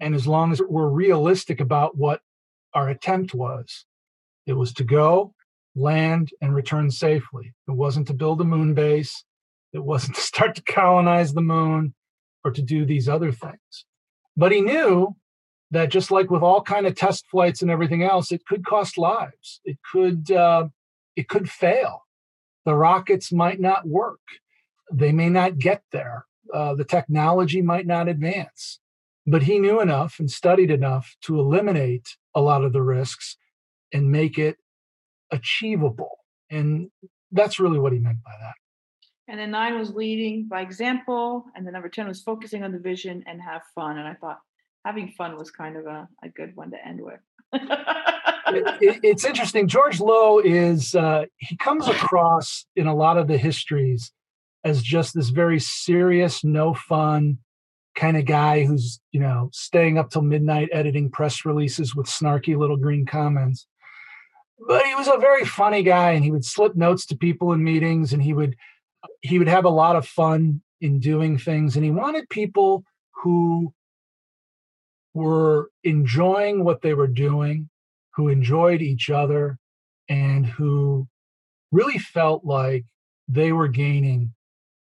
and 0.00 0.12
as 0.12 0.26
long 0.26 0.50
as 0.50 0.60
we're 0.60 0.88
realistic 0.88 1.60
about 1.60 1.96
what 1.96 2.20
our 2.74 2.88
attempt 2.88 3.32
was. 3.32 3.84
It 4.44 4.54
was 4.54 4.72
to 4.72 4.82
go, 4.82 5.34
land, 5.76 6.30
and 6.40 6.52
return 6.52 6.90
safely. 6.90 7.54
It 7.68 7.72
wasn't 7.72 8.08
to 8.08 8.14
build 8.14 8.40
a 8.40 8.44
moon 8.44 8.74
base. 8.74 9.22
It 9.76 9.84
wasn't 9.84 10.16
to 10.16 10.22
start 10.22 10.54
to 10.56 10.62
colonize 10.62 11.34
the 11.34 11.42
moon 11.42 11.94
or 12.44 12.50
to 12.50 12.62
do 12.62 12.84
these 12.84 13.08
other 13.08 13.30
things. 13.30 13.84
But 14.36 14.52
he 14.52 14.60
knew 14.60 15.16
that 15.70 15.90
just 15.90 16.10
like 16.10 16.30
with 16.30 16.42
all 16.42 16.62
kind 16.62 16.86
of 16.86 16.94
test 16.94 17.26
flights 17.30 17.60
and 17.60 17.70
everything 17.70 18.02
else, 18.02 18.32
it 18.32 18.46
could 18.46 18.64
cost 18.64 18.96
lives. 18.96 19.60
It 19.64 19.78
could 19.92 20.30
uh, 20.30 20.68
it 21.14 21.28
could 21.28 21.50
fail. 21.50 22.04
The 22.64 22.74
rockets 22.74 23.32
might 23.32 23.60
not 23.60 23.86
work. 23.86 24.20
They 24.92 25.12
may 25.12 25.28
not 25.28 25.58
get 25.58 25.82
there. 25.92 26.26
Uh, 26.52 26.74
the 26.74 26.84
technology 26.84 27.60
might 27.60 27.86
not 27.86 28.08
advance. 28.08 28.80
But 29.26 29.42
he 29.42 29.58
knew 29.58 29.80
enough 29.80 30.20
and 30.20 30.30
studied 30.30 30.70
enough 30.70 31.16
to 31.22 31.38
eliminate 31.38 32.16
a 32.34 32.40
lot 32.40 32.64
of 32.64 32.72
the 32.72 32.82
risks 32.82 33.36
and 33.92 34.10
make 34.10 34.38
it 34.38 34.56
achievable. 35.32 36.18
And 36.48 36.90
that's 37.32 37.58
really 37.58 37.80
what 37.80 37.92
he 37.92 37.98
meant 37.98 38.22
by 38.24 38.34
that. 38.40 38.54
And 39.28 39.40
then 39.40 39.50
nine 39.50 39.78
was 39.78 39.92
leading 39.94 40.46
by 40.46 40.60
example. 40.60 41.46
And 41.54 41.66
then 41.66 41.72
number 41.72 41.88
10 41.88 42.06
was 42.06 42.22
focusing 42.22 42.62
on 42.62 42.72
the 42.72 42.78
vision 42.78 43.24
and 43.26 43.40
have 43.42 43.62
fun. 43.74 43.98
And 43.98 44.06
I 44.06 44.14
thought 44.14 44.38
having 44.84 45.08
fun 45.08 45.36
was 45.36 45.50
kind 45.50 45.76
of 45.76 45.86
a, 45.86 46.08
a 46.22 46.28
good 46.28 46.54
one 46.54 46.70
to 46.70 46.86
end 46.86 47.00
with. 47.00 47.20
it, 47.52 48.82
it, 48.82 49.00
it's 49.02 49.24
interesting. 49.24 49.66
George 49.66 50.00
Low 50.00 50.38
is, 50.38 50.94
uh, 50.94 51.24
he 51.38 51.56
comes 51.56 51.88
across 51.88 52.66
in 52.76 52.86
a 52.86 52.94
lot 52.94 53.18
of 53.18 53.26
the 53.26 53.36
histories 53.36 54.12
as 54.64 54.82
just 54.82 55.14
this 55.14 55.30
very 55.30 55.58
serious, 55.58 56.44
no 56.44 56.74
fun 56.74 57.38
kind 57.96 58.16
of 58.16 58.26
guy 58.26 58.64
who's, 58.64 59.00
you 59.10 59.20
know, 59.20 59.48
staying 59.52 59.98
up 59.98 60.10
till 60.10 60.22
midnight 60.22 60.68
editing 60.72 61.10
press 61.10 61.44
releases 61.44 61.96
with 61.96 62.06
snarky 62.06 62.56
little 62.56 62.76
green 62.76 63.06
comments. 63.06 63.66
But 64.68 64.84
he 64.86 64.94
was 64.94 65.08
a 65.08 65.18
very 65.18 65.44
funny 65.44 65.82
guy 65.82 66.12
and 66.12 66.24
he 66.24 66.30
would 66.30 66.44
slip 66.44 66.76
notes 66.76 67.06
to 67.06 67.16
people 67.16 67.52
in 67.52 67.64
meetings 67.64 68.12
and 68.12 68.22
he 68.22 68.32
would 68.32 68.56
he 69.20 69.38
would 69.38 69.48
have 69.48 69.64
a 69.64 69.70
lot 69.70 69.96
of 69.96 70.06
fun 70.06 70.62
in 70.80 71.00
doing 71.00 71.38
things 71.38 71.76
and 71.76 71.84
he 71.84 71.90
wanted 71.90 72.28
people 72.28 72.84
who 73.22 73.72
were 75.14 75.70
enjoying 75.84 76.64
what 76.64 76.82
they 76.82 76.94
were 76.94 77.06
doing 77.06 77.68
who 78.14 78.28
enjoyed 78.28 78.82
each 78.82 79.10
other 79.10 79.58
and 80.08 80.46
who 80.46 81.06
really 81.72 81.98
felt 81.98 82.44
like 82.44 82.84
they 83.28 83.52
were 83.52 83.68
gaining 83.68 84.32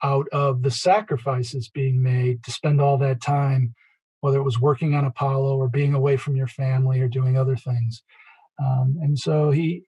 out 0.02 0.28
of 0.32 0.62
the 0.62 0.70
sacrifices 0.70 1.68
being 1.68 2.02
made 2.02 2.42
to 2.44 2.52
spend 2.52 2.80
all 2.80 2.98
that 2.98 3.22
time 3.22 3.74
whether 4.24 4.38
it 4.38 4.44
was 4.44 4.58
working 4.58 4.94
on 4.94 5.04
apollo 5.04 5.54
or 5.56 5.68
being 5.68 5.92
away 5.92 6.16
from 6.16 6.34
your 6.34 6.46
family 6.46 6.98
or 6.98 7.08
doing 7.08 7.36
other 7.36 7.56
things. 7.56 8.02
Um, 8.58 8.96
and 9.02 9.18
so 9.18 9.50
he 9.50 9.84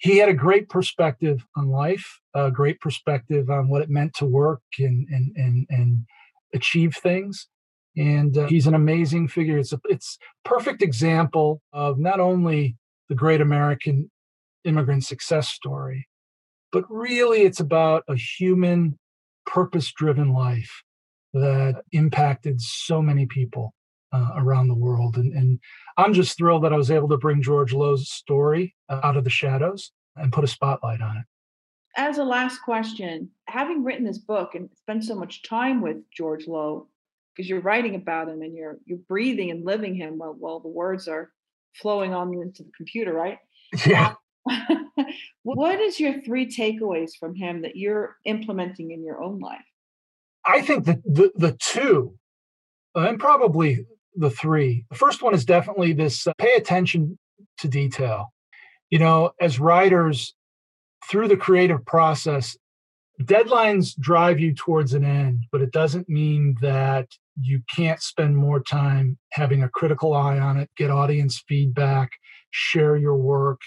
he 0.00 0.16
had 0.16 0.30
a 0.30 0.34
great 0.34 0.68
perspective 0.68 1.46
on 1.56 1.68
life, 1.68 2.20
a 2.34 2.50
great 2.50 2.80
perspective 2.80 3.50
on 3.50 3.68
what 3.68 3.82
it 3.82 3.90
meant 3.90 4.14
to 4.14 4.24
work 4.24 4.62
and 4.78 5.06
and 5.08 5.32
and, 5.36 5.66
and 5.68 6.06
achieve 6.52 6.96
things. 6.96 7.46
And 7.96 8.36
uh, 8.36 8.46
he's 8.46 8.66
an 8.66 8.74
amazing 8.74 9.28
figure. 9.28 9.58
It's 9.58 9.72
a 9.72 9.80
it's 9.84 10.18
perfect 10.44 10.82
example 10.82 11.60
of 11.72 11.98
not 11.98 12.18
only 12.18 12.76
the 13.08 13.14
great 13.14 13.40
American 13.40 14.10
immigrant 14.64 15.04
success 15.04 15.48
story, 15.48 16.08
but 16.72 16.84
really 16.88 17.42
it's 17.42 17.60
about 17.60 18.04
a 18.08 18.16
human, 18.16 18.98
purpose-driven 19.44 20.32
life 20.32 20.82
that 21.34 21.82
impacted 21.92 22.60
so 22.60 23.02
many 23.02 23.26
people 23.26 23.74
uh, 24.12 24.30
around 24.36 24.68
the 24.68 24.74
world. 24.74 25.16
And, 25.16 25.32
and 25.32 25.60
I'm 25.96 26.12
just 26.12 26.36
thrilled 26.36 26.64
that 26.64 26.72
I 26.72 26.76
was 26.76 26.90
able 26.90 27.08
to 27.08 27.18
bring 27.18 27.42
George 27.42 27.72
Low's 27.72 28.10
story 28.10 28.74
uh, 28.88 29.00
out 29.02 29.16
of 29.16 29.24
the 29.24 29.30
shadows 29.30 29.92
and 30.16 30.32
put 30.32 30.44
a 30.44 30.48
spotlight 30.48 31.00
on 31.00 31.18
it. 31.18 31.24
As 31.96 32.18
a 32.18 32.24
last 32.24 32.62
question, 32.62 33.30
having 33.46 33.82
written 33.82 34.04
this 34.04 34.18
book 34.18 34.54
and 34.54 34.70
spent 34.76 35.04
so 35.04 35.14
much 35.14 35.42
time 35.42 35.80
with 35.80 35.96
George 36.16 36.46
Lowe, 36.46 36.88
because 37.34 37.48
you're 37.48 37.60
writing 37.60 37.94
about 37.94 38.28
him 38.28 38.42
and 38.42 38.54
you're 38.54 38.78
you're 38.84 38.98
breathing 38.98 39.50
and 39.50 39.64
living 39.64 39.94
him 39.94 40.18
while, 40.18 40.34
while 40.38 40.60
the 40.60 40.68
words 40.68 41.08
are 41.08 41.30
flowing 41.74 42.12
on 42.12 42.32
into 42.34 42.62
the 42.62 42.72
computer, 42.76 43.12
right? 43.12 43.38
Yeah. 43.86 44.14
what 45.42 45.80
is 45.80 46.00
your 46.00 46.20
three 46.22 46.46
takeaways 46.46 47.10
from 47.18 47.34
him 47.34 47.62
that 47.62 47.76
you're 47.76 48.16
implementing 48.24 48.90
in 48.90 49.04
your 49.04 49.22
own 49.22 49.38
life? 49.38 49.60
I 50.44 50.62
think 50.62 50.86
that 50.86 51.02
the 51.04 51.30
the 51.36 51.52
two, 51.52 52.16
and 52.94 53.20
probably 53.20 53.86
the 54.14 54.30
three. 54.30 54.84
The 54.90 54.96
first 54.96 55.22
one 55.22 55.34
is 55.34 55.44
definitely 55.44 55.92
this 55.92 56.26
uh, 56.26 56.32
pay 56.38 56.54
attention 56.54 57.18
to 57.58 57.68
detail. 57.68 58.32
You 58.90 58.98
know, 58.98 59.32
as 59.40 59.60
writers, 59.60 60.34
through 61.08 61.28
the 61.28 61.36
creative 61.36 61.84
process, 61.86 62.56
deadlines 63.22 63.96
drive 63.98 64.40
you 64.40 64.54
towards 64.54 64.94
an 64.94 65.04
end, 65.04 65.44
but 65.52 65.60
it 65.60 65.72
doesn't 65.72 66.08
mean 66.08 66.56
that 66.60 67.08
you 67.40 67.62
can't 67.74 68.02
spend 68.02 68.36
more 68.36 68.60
time 68.60 69.18
having 69.32 69.62
a 69.62 69.68
critical 69.68 70.14
eye 70.14 70.38
on 70.38 70.56
it, 70.56 70.70
get 70.76 70.90
audience 70.90 71.42
feedback, 71.48 72.10
share 72.50 72.96
your 72.96 73.16
work, 73.16 73.60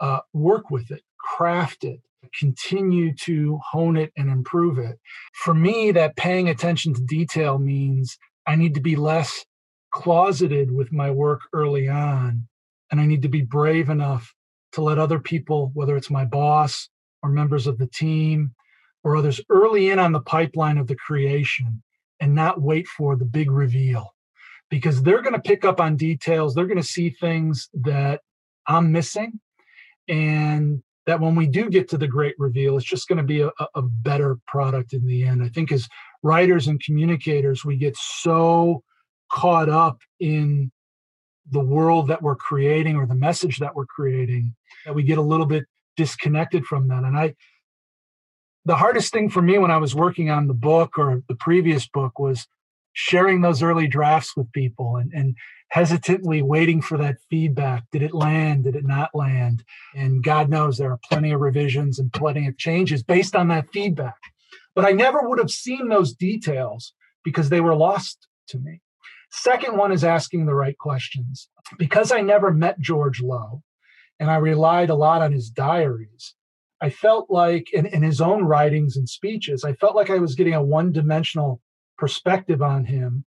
uh, 0.00 0.20
work 0.32 0.70
with 0.70 0.90
it, 0.90 1.02
craft 1.18 1.84
it, 1.84 2.00
continue 2.38 3.14
to 3.14 3.58
hone 3.64 3.96
it 3.96 4.12
and 4.16 4.30
improve 4.30 4.78
it. 4.78 4.98
For 5.34 5.54
me, 5.54 5.92
that 5.92 6.16
paying 6.16 6.48
attention 6.48 6.94
to 6.94 7.02
detail 7.02 7.58
means 7.58 8.18
I 8.46 8.56
need 8.56 8.74
to 8.74 8.80
be 8.80 8.96
less 8.96 9.44
closeted 9.92 10.70
with 10.70 10.92
my 10.92 11.10
work 11.10 11.42
early 11.52 11.88
on. 11.88 12.48
And 12.90 13.00
I 13.00 13.06
need 13.06 13.22
to 13.22 13.28
be 13.28 13.42
brave 13.42 13.88
enough 13.88 14.34
to 14.72 14.82
let 14.82 14.98
other 14.98 15.18
people, 15.18 15.70
whether 15.74 15.96
it's 15.96 16.10
my 16.10 16.24
boss 16.24 16.88
or 17.22 17.30
members 17.30 17.66
of 17.66 17.78
the 17.78 17.86
team 17.86 18.54
or 19.04 19.16
others, 19.16 19.40
early 19.48 19.90
in 19.90 19.98
on 19.98 20.12
the 20.12 20.20
pipeline 20.20 20.78
of 20.78 20.86
the 20.86 20.96
creation 20.96 21.82
and 22.20 22.34
not 22.34 22.60
wait 22.60 22.86
for 22.86 23.16
the 23.16 23.24
big 23.24 23.50
reveal 23.50 24.14
because 24.70 25.02
they're 25.02 25.22
going 25.22 25.34
to 25.34 25.40
pick 25.40 25.64
up 25.64 25.80
on 25.80 25.96
details. 25.96 26.54
They're 26.54 26.66
going 26.66 26.76
to 26.76 26.82
see 26.82 27.10
things 27.10 27.68
that 27.74 28.20
I'm 28.66 28.92
missing. 28.92 29.40
And 30.08 30.82
that 31.06 31.20
when 31.20 31.34
we 31.34 31.46
do 31.46 31.68
get 31.68 31.88
to 31.90 31.98
the 31.98 32.06
great 32.06 32.34
reveal, 32.38 32.76
it's 32.76 32.86
just 32.86 33.08
going 33.08 33.18
to 33.18 33.24
be 33.24 33.40
a, 33.40 33.50
a 33.74 33.82
better 33.82 34.38
product 34.46 34.92
in 34.92 35.06
the 35.06 35.24
end. 35.24 35.42
I 35.42 35.48
think 35.48 35.72
as 35.72 35.88
writers 36.22 36.68
and 36.68 36.82
communicators, 36.82 37.64
we 37.64 37.76
get 37.76 37.96
so 37.96 38.82
caught 39.32 39.68
up 39.68 39.98
in 40.20 40.70
the 41.50 41.60
world 41.60 42.08
that 42.08 42.22
we're 42.22 42.36
creating 42.36 42.96
or 42.96 43.06
the 43.06 43.14
message 43.14 43.58
that 43.58 43.74
we're 43.74 43.86
creating 43.86 44.54
that 44.84 44.94
we 44.94 45.02
get 45.02 45.18
a 45.18 45.22
little 45.22 45.46
bit 45.46 45.64
disconnected 45.96 46.64
from 46.64 46.88
that. 46.88 47.04
And 47.04 47.16
i 47.16 47.34
the 48.64 48.76
hardest 48.76 49.12
thing 49.12 49.28
for 49.28 49.42
me 49.42 49.58
when 49.58 49.72
i 49.72 49.76
was 49.76 49.94
working 49.94 50.30
on 50.30 50.46
the 50.46 50.54
book 50.54 50.96
or 50.96 51.22
the 51.28 51.34
previous 51.34 51.88
book 51.88 52.18
was 52.18 52.46
sharing 52.92 53.40
those 53.40 53.62
early 53.62 53.88
drafts 53.88 54.36
with 54.36 54.52
people 54.52 54.96
and, 54.96 55.10
and 55.12 55.34
hesitantly 55.70 56.42
waiting 56.42 56.82
for 56.82 56.98
that 56.98 57.16
feedback. 57.30 57.84
Did 57.90 58.02
it 58.02 58.12
land? 58.12 58.64
Did 58.64 58.76
it 58.76 58.84
not 58.84 59.14
land? 59.14 59.64
And 59.94 60.22
god 60.22 60.48
knows 60.48 60.76
there 60.76 60.92
are 60.92 61.00
plenty 61.08 61.32
of 61.32 61.40
revisions 61.40 61.98
and 61.98 62.12
plenty 62.12 62.46
of 62.46 62.58
changes 62.58 63.02
based 63.02 63.34
on 63.34 63.48
that 63.48 63.72
feedback. 63.72 64.18
But 64.74 64.84
i 64.84 64.92
never 64.92 65.28
would 65.28 65.38
have 65.38 65.50
seen 65.50 65.88
those 65.88 66.12
details 66.12 66.92
because 67.24 67.48
they 67.48 67.60
were 67.60 67.74
lost 67.74 68.28
to 68.48 68.58
me 68.58 68.80
Second 69.32 69.78
one 69.78 69.92
is 69.92 70.04
asking 70.04 70.44
the 70.44 70.54
right 70.54 70.76
questions. 70.76 71.48
Because 71.78 72.12
I 72.12 72.20
never 72.20 72.52
met 72.52 72.78
George 72.78 73.22
Low 73.22 73.62
and 74.20 74.30
I 74.30 74.36
relied 74.36 74.90
a 74.90 74.94
lot 74.94 75.22
on 75.22 75.32
his 75.32 75.50
diaries, 75.50 76.34
I 76.82 76.90
felt 76.90 77.30
like, 77.30 77.72
in, 77.72 77.86
in 77.86 78.02
his 78.02 78.20
own 78.20 78.44
writings 78.44 78.96
and 78.96 79.08
speeches, 79.08 79.64
I 79.64 79.72
felt 79.72 79.96
like 79.96 80.10
I 80.10 80.18
was 80.18 80.34
getting 80.34 80.54
a 80.54 80.62
one 80.62 80.92
dimensional 80.92 81.60
perspective 81.96 82.60
on 82.60 82.84
him. 82.84 83.24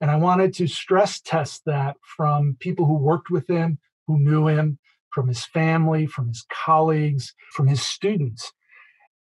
And 0.00 0.10
I 0.10 0.16
wanted 0.16 0.54
to 0.54 0.66
stress 0.66 1.20
test 1.20 1.62
that 1.66 1.96
from 2.16 2.56
people 2.60 2.86
who 2.86 2.96
worked 2.96 3.30
with 3.30 3.48
him, 3.48 3.78
who 4.06 4.18
knew 4.18 4.46
him, 4.46 4.78
from 5.10 5.28
his 5.28 5.44
family, 5.44 6.06
from 6.06 6.28
his 6.28 6.44
colleagues, 6.52 7.34
from 7.54 7.66
his 7.66 7.82
students. 7.82 8.52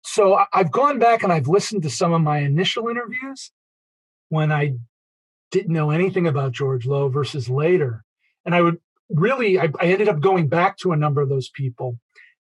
So 0.02 0.40
I've 0.52 0.72
gone 0.72 0.98
back 0.98 1.22
and 1.22 1.32
I've 1.32 1.48
listened 1.48 1.82
to 1.84 1.90
some 1.90 2.12
of 2.12 2.22
my 2.22 2.38
initial 2.38 2.88
interviews 2.88 3.52
when 4.28 4.50
I 4.50 4.74
didn't 5.50 5.72
know 5.72 5.90
anything 5.90 6.26
about 6.26 6.52
George 6.52 6.86
Low 6.86 7.08
versus 7.08 7.48
later. 7.48 8.04
And 8.44 8.54
I 8.54 8.62
would 8.62 8.78
really, 9.08 9.58
I, 9.58 9.68
I 9.80 9.86
ended 9.86 10.08
up 10.08 10.20
going 10.20 10.48
back 10.48 10.76
to 10.78 10.92
a 10.92 10.96
number 10.96 11.20
of 11.20 11.28
those 11.28 11.50
people 11.50 11.98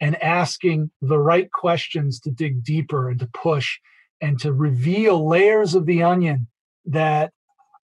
and 0.00 0.22
asking 0.22 0.90
the 1.02 1.18
right 1.18 1.50
questions 1.50 2.20
to 2.20 2.30
dig 2.30 2.64
deeper 2.64 3.10
and 3.10 3.20
to 3.20 3.28
push 3.32 3.78
and 4.20 4.38
to 4.40 4.52
reveal 4.52 5.26
layers 5.26 5.74
of 5.74 5.86
the 5.86 6.02
onion 6.02 6.46
that 6.86 7.32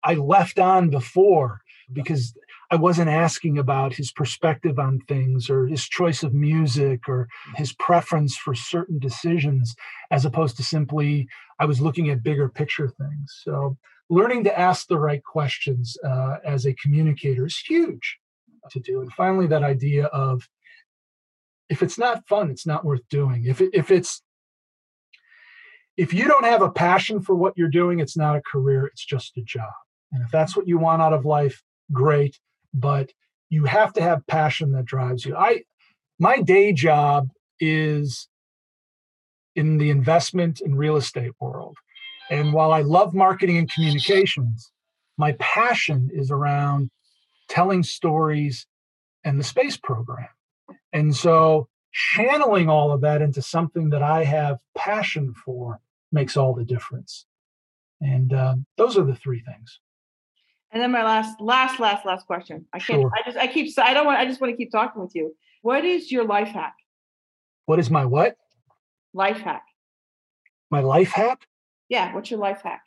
I 0.04 0.14
left 0.14 0.58
on 0.58 0.90
before 0.90 1.60
because 1.92 2.34
I 2.70 2.76
wasn't 2.76 3.10
asking 3.10 3.58
about 3.58 3.94
his 3.94 4.10
perspective 4.12 4.78
on 4.78 5.00
things 5.06 5.50
or 5.50 5.66
his 5.66 5.86
choice 5.86 6.22
of 6.22 6.32
music 6.32 7.06
or 7.06 7.28
his 7.54 7.74
preference 7.74 8.34
for 8.34 8.54
certain 8.54 8.98
decisions, 8.98 9.74
as 10.10 10.24
opposed 10.24 10.56
to 10.56 10.62
simply 10.62 11.28
I 11.60 11.66
was 11.66 11.82
looking 11.82 12.08
at 12.08 12.22
bigger 12.22 12.48
picture 12.48 12.88
things. 12.88 13.40
So, 13.44 13.76
learning 14.12 14.44
to 14.44 14.58
ask 14.58 14.86
the 14.86 14.98
right 14.98 15.22
questions 15.24 15.96
uh, 16.04 16.36
as 16.44 16.66
a 16.66 16.74
communicator 16.74 17.46
is 17.46 17.58
huge 17.58 18.18
to 18.70 18.78
do. 18.78 19.00
And 19.00 19.12
finally, 19.12 19.46
that 19.48 19.62
idea 19.62 20.06
of 20.06 20.48
if 21.68 21.82
it's 21.82 21.98
not 21.98 22.28
fun, 22.28 22.50
it's 22.50 22.66
not 22.66 22.84
worth 22.84 23.08
doing. 23.08 23.46
If 23.46 23.60
if 23.60 23.90
it's 23.90 24.22
if 25.96 26.12
you 26.12 26.26
don't 26.26 26.44
have 26.44 26.62
a 26.62 26.70
passion 26.70 27.20
for 27.20 27.34
what 27.34 27.54
you're 27.56 27.68
doing, 27.68 28.00
it's 28.00 28.16
not 28.16 28.36
a 28.36 28.42
career, 28.42 28.86
it's 28.86 29.04
just 29.04 29.36
a 29.36 29.42
job. 29.42 29.72
And 30.12 30.22
if 30.22 30.30
that's 30.30 30.56
what 30.56 30.68
you 30.68 30.78
want 30.78 31.02
out 31.02 31.12
of 31.12 31.24
life, 31.24 31.62
great 31.90 32.38
but 32.74 33.12
you 33.50 33.64
have 33.64 33.92
to 33.94 34.02
have 34.02 34.26
passion 34.26 34.72
that 34.72 34.84
drives 34.84 35.24
you. 35.24 35.36
I 35.36 35.62
my 36.18 36.40
day 36.40 36.72
job 36.72 37.28
is 37.60 38.28
in 39.54 39.78
the 39.78 39.90
investment 39.90 40.60
and 40.60 40.78
real 40.78 40.96
estate 40.96 41.32
world. 41.40 41.76
And 42.30 42.52
while 42.52 42.72
I 42.72 42.82
love 42.82 43.14
marketing 43.14 43.58
and 43.58 43.70
communications, 43.70 44.70
my 45.18 45.32
passion 45.38 46.10
is 46.12 46.30
around 46.30 46.90
telling 47.48 47.82
stories 47.82 48.66
and 49.24 49.38
the 49.38 49.44
space 49.44 49.76
program. 49.76 50.28
And 50.92 51.14
so 51.14 51.68
channeling 51.92 52.68
all 52.68 52.92
of 52.92 53.02
that 53.02 53.22
into 53.22 53.42
something 53.42 53.90
that 53.90 54.02
I 54.02 54.24
have 54.24 54.58
passion 54.76 55.34
for 55.34 55.80
makes 56.10 56.36
all 56.36 56.54
the 56.54 56.64
difference. 56.64 57.26
And 58.00 58.32
uh, 58.32 58.56
those 58.76 58.96
are 58.96 59.04
the 59.04 59.14
three 59.14 59.40
things. 59.40 59.78
And 60.72 60.82
then 60.82 60.90
my 60.90 61.04
last, 61.04 61.40
last, 61.40 61.78
last, 61.78 62.06
last 62.06 62.26
question. 62.26 62.66
I 62.72 62.78
can't. 62.78 63.02
Sure. 63.02 63.12
I 63.14 63.22
just. 63.24 63.36
I 63.36 63.46
keep. 63.46 63.78
I 63.78 63.92
don't 63.92 64.06
want. 64.06 64.18
I 64.18 64.24
just 64.24 64.40
want 64.40 64.52
to 64.52 64.56
keep 64.56 64.72
talking 64.72 65.02
with 65.02 65.14
you. 65.14 65.36
What 65.60 65.84
is 65.84 66.10
your 66.10 66.24
life 66.24 66.48
hack? 66.48 66.74
What 67.66 67.78
is 67.78 67.90
my 67.90 68.06
what? 68.06 68.36
Life 69.12 69.40
hack. 69.40 69.64
My 70.70 70.80
life 70.80 71.10
hack? 71.10 71.46
Yeah. 71.92 72.14
What's 72.14 72.30
your 72.30 72.40
life 72.40 72.62
hack? 72.64 72.82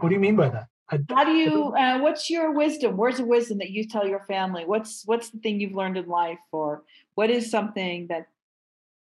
What 0.00 0.08
do 0.08 0.14
you 0.14 0.20
mean 0.20 0.36
by 0.36 0.48
that? 0.48 0.68
I, 0.90 1.00
How 1.10 1.24
do 1.24 1.32
you? 1.32 1.74
Uh, 1.76 1.98
what's 1.98 2.30
your 2.30 2.50
wisdom? 2.52 2.96
Where's 2.96 3.18
the 3.18 3.26
wisdom 3.26 3.58
that 3.58 3.68
you 3.68 3.86
tell 3.86 4.08
your 4.08 4.20
family? 4.20 4.64
What's 4.64 5.02
What's 5.04 5.28
the 5.28 5.38
thing 5.38 5.60
you've 5.60 5.74
learned 5.74 5.98
in 5.98 6.06
life, 6.06 6.38
or 6.50 6.82
what 7.14 7.28
is 7.28 7.50
something 7.50 8.06
that 8.08 8.28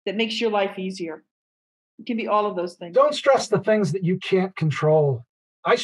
that 0.07 0.17
makes 0.17 0.41
your 0.41 0.51
life 0.51 0.79
easier? 0.79 1.25
It 1.99 2.07
can 2.07 2.17
be 2.17 2.27
all 2.27 2.47
of 2.47 2.57
those 2.57 2.77
things. 2.77 2.95
Don't 2.95 3.15
stress 3.15 3.49
the 3.49 3.59
things 3.59 3.93
that 3.93 4.03
you 4.03 4.19
can't 4.19 4.57
control. 4.57 5.27
I 5.67 5.77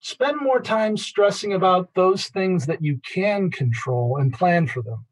spend 0.00 0.36
more 0.38 0.60
time 0.60 0.98
stressing 0.98 1.54
about 1.54 1.94
those 1.94 2.28
things 2.28 2.66
that 2.66 2.84
you 2.84 3.00
can 3.02 3.50
control 3.50 4.18
and 4.18 4.30
plan 4.30 4.66
for 4.66 4.82
them. 4.82 5.06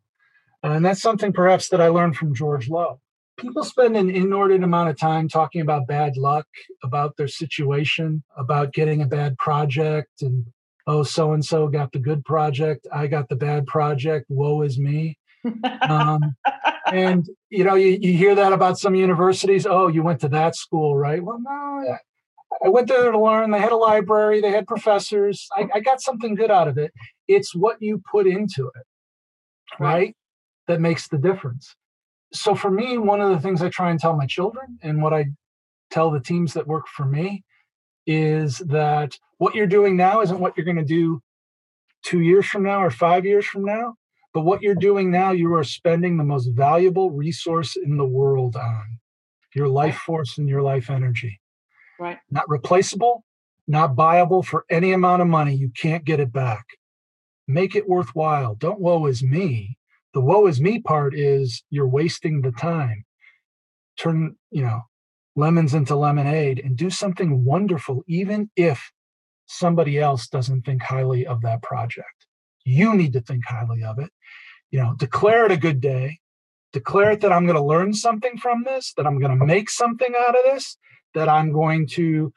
And 0.62 0.84
that's 0.84 1.01
something 1.01 1.32
perhaps 1.32 1.70
that 1.70 1.80
I 1.80 1.88
learned 1.88 2.16
from 2.16 2.34
George 2.34 2.68
Low. 2.68 3.01
People 3.41 3.64
spend 3.64 3.97
an 3.97 4.11
inordinate 4.11 4.64
amount 4.64 4.91
of 4.91 4.99
time 4.99 5.28
talking 5.28 5.62
about 5.62 5.86
bad 5.86 6.16
luck, 6.16 6.47
about 6.82 7.16
their 7.16 7.28
situation, 7.28 8.22
about 8.36 8.72
getting 8.72 9.01
a 9.01 9.07
bad 9.07 9.38
project, 9.38 10.22
and 10.22 10.47
oh, 10.86 11.03
so 11.03 11.32
and 11.32 11.45
so 11.45 11.66
got 11.68 11.93
the 11.93 11.99
good 11.99 12.24
project, 12.24 12.86
I 12.93 13.07
got 13.07 13.28
the 13.28 13.36
bad 13.36 13.66
project, 13.66 14.26
woe 14.28 14.62
is 14.62 14.78
me. 14.78 15.18
um, 15.88 16.36
and 16.93 17.26
you 17.49 17.64
know, 17.64 17.76
you, 17.76 17.99
you 18.01 18.12
hear 18.12 18.34
that 18.34 18.53
about 18.53 18.78
some 18.78 18.95
universities. 18.95 19.66
Oh, 19.66 19.88
you 19.88 20.03
went 20.03 20.20
to 20.20 20.28
that 20.28 20.55
school, 20.55 20.97
right? 20.97 21.22
Well, 21.22 21.38
no, 21.41 21.97
I 22.62 22.68
went 22.68 22.88
there 22.88 23.11
to 23.11 23.18
learn. 23.18 23.51
They 23.51 23.59
had 23.59 23.72
a 23.72 23.76
library, 23.76 24.41
they 24.41 24.51
had 24.51 24.66
professors. 24.66 25.49
I, 25.57 25.66
I 25.74 25.80
got 25.80 26.03
something 26.03 26.34
good 26.34 26.51
out 26.51 26.68
of 26.68 26.76
it. 26.76 26.93
It's 27.26 27.55
what 27.55 27.80
you 27.80 28.03
put 28.11 28.26
into 28.26 28.66
it, 28.66 28.86
right? 29.78 30.14
That 30.66 30.80
makes 30.80 31.09
the 31.09 31.18
difference. 31.18 31.74
So 32.32 32.54
for 32.54 32.70
me, 32.70 32.98
one 32.98 33.20
of 33.20 33.30
the 33.30 33.40
things 33.40 33.62
I 33.62 33.68
try 33.68 33.90
and 33.90 33.98
tell 33.98 34.16
my 34.16 34.26
children 34.26 34.78
and 34.82 35.02
what 35.02 35.12
I 35.12 35.26
tell 35.90 36.10
the 36.10 36.20
teams 36.20 36.54
that 36.54 36.66
work 36.66 36.86
for 36.86 37.04
me 37.04 37.44
is 38.06 38.58
that 38.58 39.18
what 39.38 39.54
you're 39.54 39.66
doing 39.66 39.96
now 39.96 40.20
isn't 40.20 40.38
what 40.38 40.56
you're 40.56 40.64
going 40.64 40.76
to 40.76 40.84
do 40.84 41.20
two 42.02 42.20
years 42.20 42.46
from 42.46 42.62
now 42.62 42.82
or 42.82 42.90
five 42.90 43.26
years 43.26 43.46
from 43.46 43.64
now. 43.64 43.94
But 44.32 44.42
what 44.42 44.62
you're 44.62 44.76
doing 44.76 45.10
now, 45.10 45.32
you 45.32 45.52
are 45.54 45.64
spending 45.64 46.16
the 46.16 46.24
most 46.24 46.50
valuable 46.54 47.10
resource 47.10 47.76
in 47.76 47.96
the 47.96 48.06
world 48.06 48.54
on 48.56 48.98
your 49.54 49.68
life 49.68 49.96
force 49.96 50.38
and 50.38 50.48
your 50.48 50.62
life 50.62 50.88
energy. 50.88 51.40
Right. 51.98 52.18
Not 52.30 52.48
replaceable, 52.48 53.24
not 53.66 53.96
buyable 53.96 54.44
for 54.44 54.64
any 54.70 54.92
amount 54.92 55.22
of 55.22 55.28
money. 55.28 55.54
You 55.54 55.70
can't 55.70 56.04
get 56.04 56.20
it 56.20 56.32
back. 56.32 56.64
Make 57.48 57.74
it 57.74 57.88
worthwhile. 57.88 58.54
Don't 58.54 58.80
woe 58.80 59.06
is 59.06 59.22
me. 59.22 59.76
The 60.12 60.20
woe 60.20 60.46
is 60.46 60.61
me 60.61 60.80
part 60.80 61.14
is 61.14 61.62
you're 61.70 61.88
wasting 61.88 62.42
the 62.42 62.52
time. 62.52 63.04
Turn, 63.96 64.36
you 64.50 64.62
know, 64.62 64.82
lemons 65.36 65.74
into 65.74 65.94
lemonade 65.96 66.61
and 66.61 66.76
do 66.76 66.90
something 66.90 67.44
wonderful, 67.44 68.02
even 68.06 68.50
if 68.56 68.92
somebody 69.46 69.98
else 69.98 70.28
doesn't 70.28 70.62
think 70.62 70.82
highly 70.82 71.26
of 71.26 71.42
that 71.42 71.62
project. 71.62 72.26
You 72.64 72.94
need 72.94 73.12
to 73.14 73.20
think 73.20 73.44
highly 73.46 73.82
of 73.82 73.98
it. 73.98 74.11
You 74.70 74.80
know, 74.80 74.94
declare 74.96 75.46
it 75.46 75.52
a 75.52 75.56
good 75.56 75.80
day. 75.80 76.18
Declare 76.72 77.12
it 77.12 77.20
that 77.22 77.32
I'm 77.32 77.46
going 77.46 77.56
to 77.56 77.62
learn 77.64 77.92
something 77.92 78.38
from 78.38 78.62
this, 78.62 78.92
that 78.96 79.06
I'm 79.06 79.18
going 79.18 79.36
to 79.36 79.44
make 79.44 79.68
something 79.68 80.14
out 80.16 80.36
of 80.36 80.44
this, 80.44 80.76
that 81.14 81.28
I'm 81.28 81.52
going 81.52 81.88
to 81.88 82.32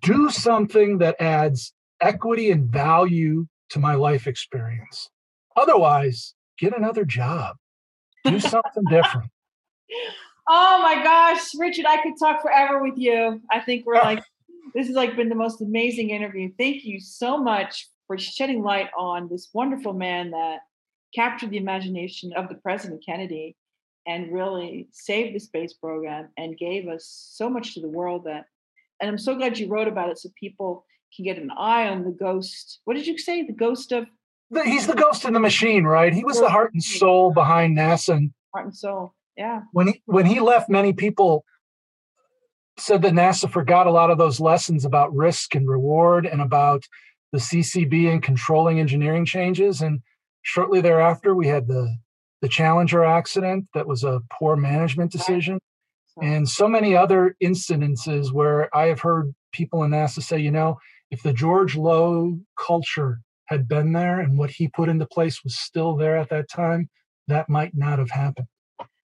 do 0.00 0.30
something 0.30 0.98
that 0.98 1.20
adds 1.20 1.74
equity 2.00 2.50
and 2.50 2.70
value 2.70 3.46
to 3.70 3.78
my 3.78 3.94
life 3.94 4.26
experience. 4.26 5.10
Otherwise, 5.58 6.34
get 6.58 6.76
another 6.76 7.04
job, 7.04 7.56
do 8.24 8.40
something 8.40 8.84
different. 8.88 9.30
Oh 10.50 10.80
my 10.82 11.02
gosh, 11.04 11.50
Richard, 11.58 11.84
I 11.86 12.02
could 12.02 12.14
talk 12.18 12.40
forever 12.40 12.82
with 12.82 12.96
you. 12.96 13.38
I 13.52 13.60
think 13.60 13.84
we're 13.84 13.96
like, 13.96 14.24
this 14.74 14.86
has 14.86 14.96
like 14.96 15.14
been 15.14 15.28
the 15.28 15.34
most 15.34 15.60
amazing 15.60 16.08
interview. 16.08 16.50
Thank 16.56 16.86
you 16.86 17.00
so 17.00 17.36
much 17.36 17.86
for 18.06 18.16
shedding 18.16 18.62
light 18.62 18.88
on 18.96 19.28
this 19.28 19.50
wonderful 19.52 19.92
man 19.92 20.30
that 20.30 20.60
captured 21.14 21.50
the 21.50 21.58
imagination 21.58 22.32
of 22.34 22.48
the 22.48 22.54
President 22.54 23.04
Kennedy 23.04 23.56
and 24.08 24.32
really 24.32 24.88
saved 24.90 25.34
the 25.34 25.38
space 25.38 25.74
program 25.74 26.30
and 26.38 26.56
gave 26.56 26.88
us 26.88 27.30
so 27.34 27.48
much 27.50 27.74
to 27.74 27.80
the 27.80 27.88
world 27.88 28.24
that 28.24 28.46
and 29.00 29.08
i'm 29.08 29.18
so 29.18 29.36
glad 29.36 29.58
you 29.58 29.68
wrote 29.68 29.86
about 29.86 30.08
it 30.08 30.18
so 30.18 30.30
people 30.40 30.84
can 31.14 31.24
get 31.24 31.38
an 31.38 31.50
eye 31.56 31.88
on 31.88 32.04
the 32.04 32.10
ghost 32.10 32.80
what 32.84 32.94
did 32.94 33.06
you 33.06 33.18
say 33.18 33.42
the 33.42 33.52
ghost 33.52 33.92
of 33.92 34.06
he's 34.64 34.86
the 34.86 34.94
ghost 34.94 35.24
in 35.24 35.32
the 35.32 35.40
machine 35.40 35.84
right? 35.84 36.12
He 36.12 36.24
was 36.24 36.40
the 36.40 36.48
heart 36.48 36.72
and 36.72 36.82
soul 36.82 37.32
behind 37.32 37.76
nasa. 37.76 38.16
And 38.16 38.30
heart 38.52 38.66
and 38.66 38.76
soul 38.76 39.14
yeah. 39.36 39.62
When 39.72 39.88
he 39.88 40.02
when 40.06 40.26
he 40.26 40.40
left 40.40 40.68
many 40.68 40.92
people 40.92 41.44
said 42.76 43.02
that 43.02 43.12
nasa 43.12 43.50
forgot 43.50 43.86
a 43.86 43.92
lot 43.92 44.10
of 44.10 44.18
those 44.18 44.40
lessons 44.40 44.84
about 44.84 45.14
risk 45.14 45.54
and 45.54 45.68
reward 45.68 46.26
and 46.26 46.40
about 46.40 46.84
the 47.32 47.38
ccb 47.38 48.10
and 48.10 48.22
controlling 48.22 48.80
engineering 48.80 49.24
changes. 49.24 49.80
And 49.80 50.00
shortly 50.42 50.80
thereafter 50.80 51.34
we 51.34 51.46
had 51.46 51.68
the 51.68 51.96
the 52.40 52.48
Challenger 52.48 53.04
accident 53.04 53.66
that 53.74 53.86
was 53.86 54.04
a 54.04 54.20
poor 54.32 54.54
management 54.54 55.10
decision, 55.10 55.58
and 56.22 56.48
so 56.48 56.68
many 56.68 56.94
other 56.94 57.34
incidences 57.42 58.32
where 58.32 58.74
I 58.74 58.86
have 58.86 59.00
heard 59.00 59.34
people 59.52 59.82
in 59.82 59.90
NASA 59.90 60.22
say, 60.22 60.38
you 60.38 60.52
know, 60.52 60.78
if 61.10 61.22
the 61.22 61.32
George 61.32 61.74
Low 61.76 62.38
culture 62.56 63.20
had 63.48 63.68
been 63.68 63.92
there 63.92 64.20
and 64.20 64.38
what 64.38 64.50
he 64.50 64.68
put 64.68 64.88
into 64.88 65.06
place 65.06 65.42
was 65.42 65.58
still 65.58 65.96
there 65.96 66.16
at 66.16 66.28
that 66.30 66.48
time, 66.48 66.88
that 67.26 67.48
might 67.48 67.74
not 67.74 67.98
have 67.98 68.10
happened. 68.10 68.46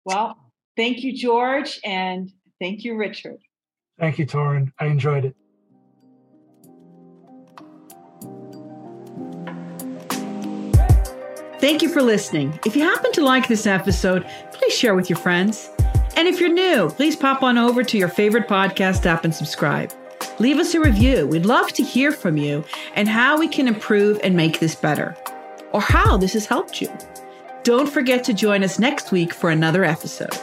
Well, 0.04 0.36
thank 0.76 1.02
you, 1.02 1.16
George, 1.16 1.80
and 1.84 2.30
thank 2.60 2.84
you, 2.84 2.96
Richard. 2.96 3.38
Thank 3.98 4.18
you, 4.18 4.26
Torin. 4.26 4.72
I 4.78 4.86
enjoyed 4.86 5.24
it. 5.24 5.36
Thank 11.58 11.82
you 11.82 11.88
for 11.88 12.02
listening. 12.02 12.58
If 12.66 12.76
you 12.76 12.82
happen 12.82 13.10
to 13.12 13.24
like 13.24 13.48
this 13.48 13.66
episode, 13.66 14.26
please 14.52 14.74
share 14.74 14.94
with 14.94 15.08
your 15.08 15.18
friends. 15.18 15.70
And 16.14 16.28
if 16.28 16.38
you're 16.38 16.52
new, 16.52 16.90
please 16.90 17.16
pop 17.16 17.42
on 17.42 17.58
over 17.58 17.82
to 17.82 17.98
your 17.98 18.08
favorite 18.08 18.46
podcast 18.46 19.06
app 19.06 19.24
and 19.24 19.34
subscribe. 19.34 19.92
Leave 20.38 20.58
us 20.58 20.74
a 20.74 20.80
review. 20.80 21.26
We'd 21.26 21.46
love 21.46 21.72
to 21.72 21.82
hear 21.82 22.12
from 22.12 22.36
you 22.36 22.64
and 22.94 23.08
how 23.08 23.38
we 23.38 23.48
can 23.48 23.66
improve 23.68 24.20
and 24.22 24.36
make 24.36 24.60
this 24.60 24.74
better, 24.74 25.16
or 25.72 25.80
how 25.80 26.16
this 26.16 26.34
has 26.34 26.46
helped 26.46 26.80
you. 26.80 26.92
Don't 27.62 27.88
forget 27.88 28.22
to 28.24 28.34
join 28.34 28.62
us 28.62 28.78
next 28.78 29.12
week 29.12 29.32
for 29.32 29.50
another 29.50 29.82
episode. 29.82 30.36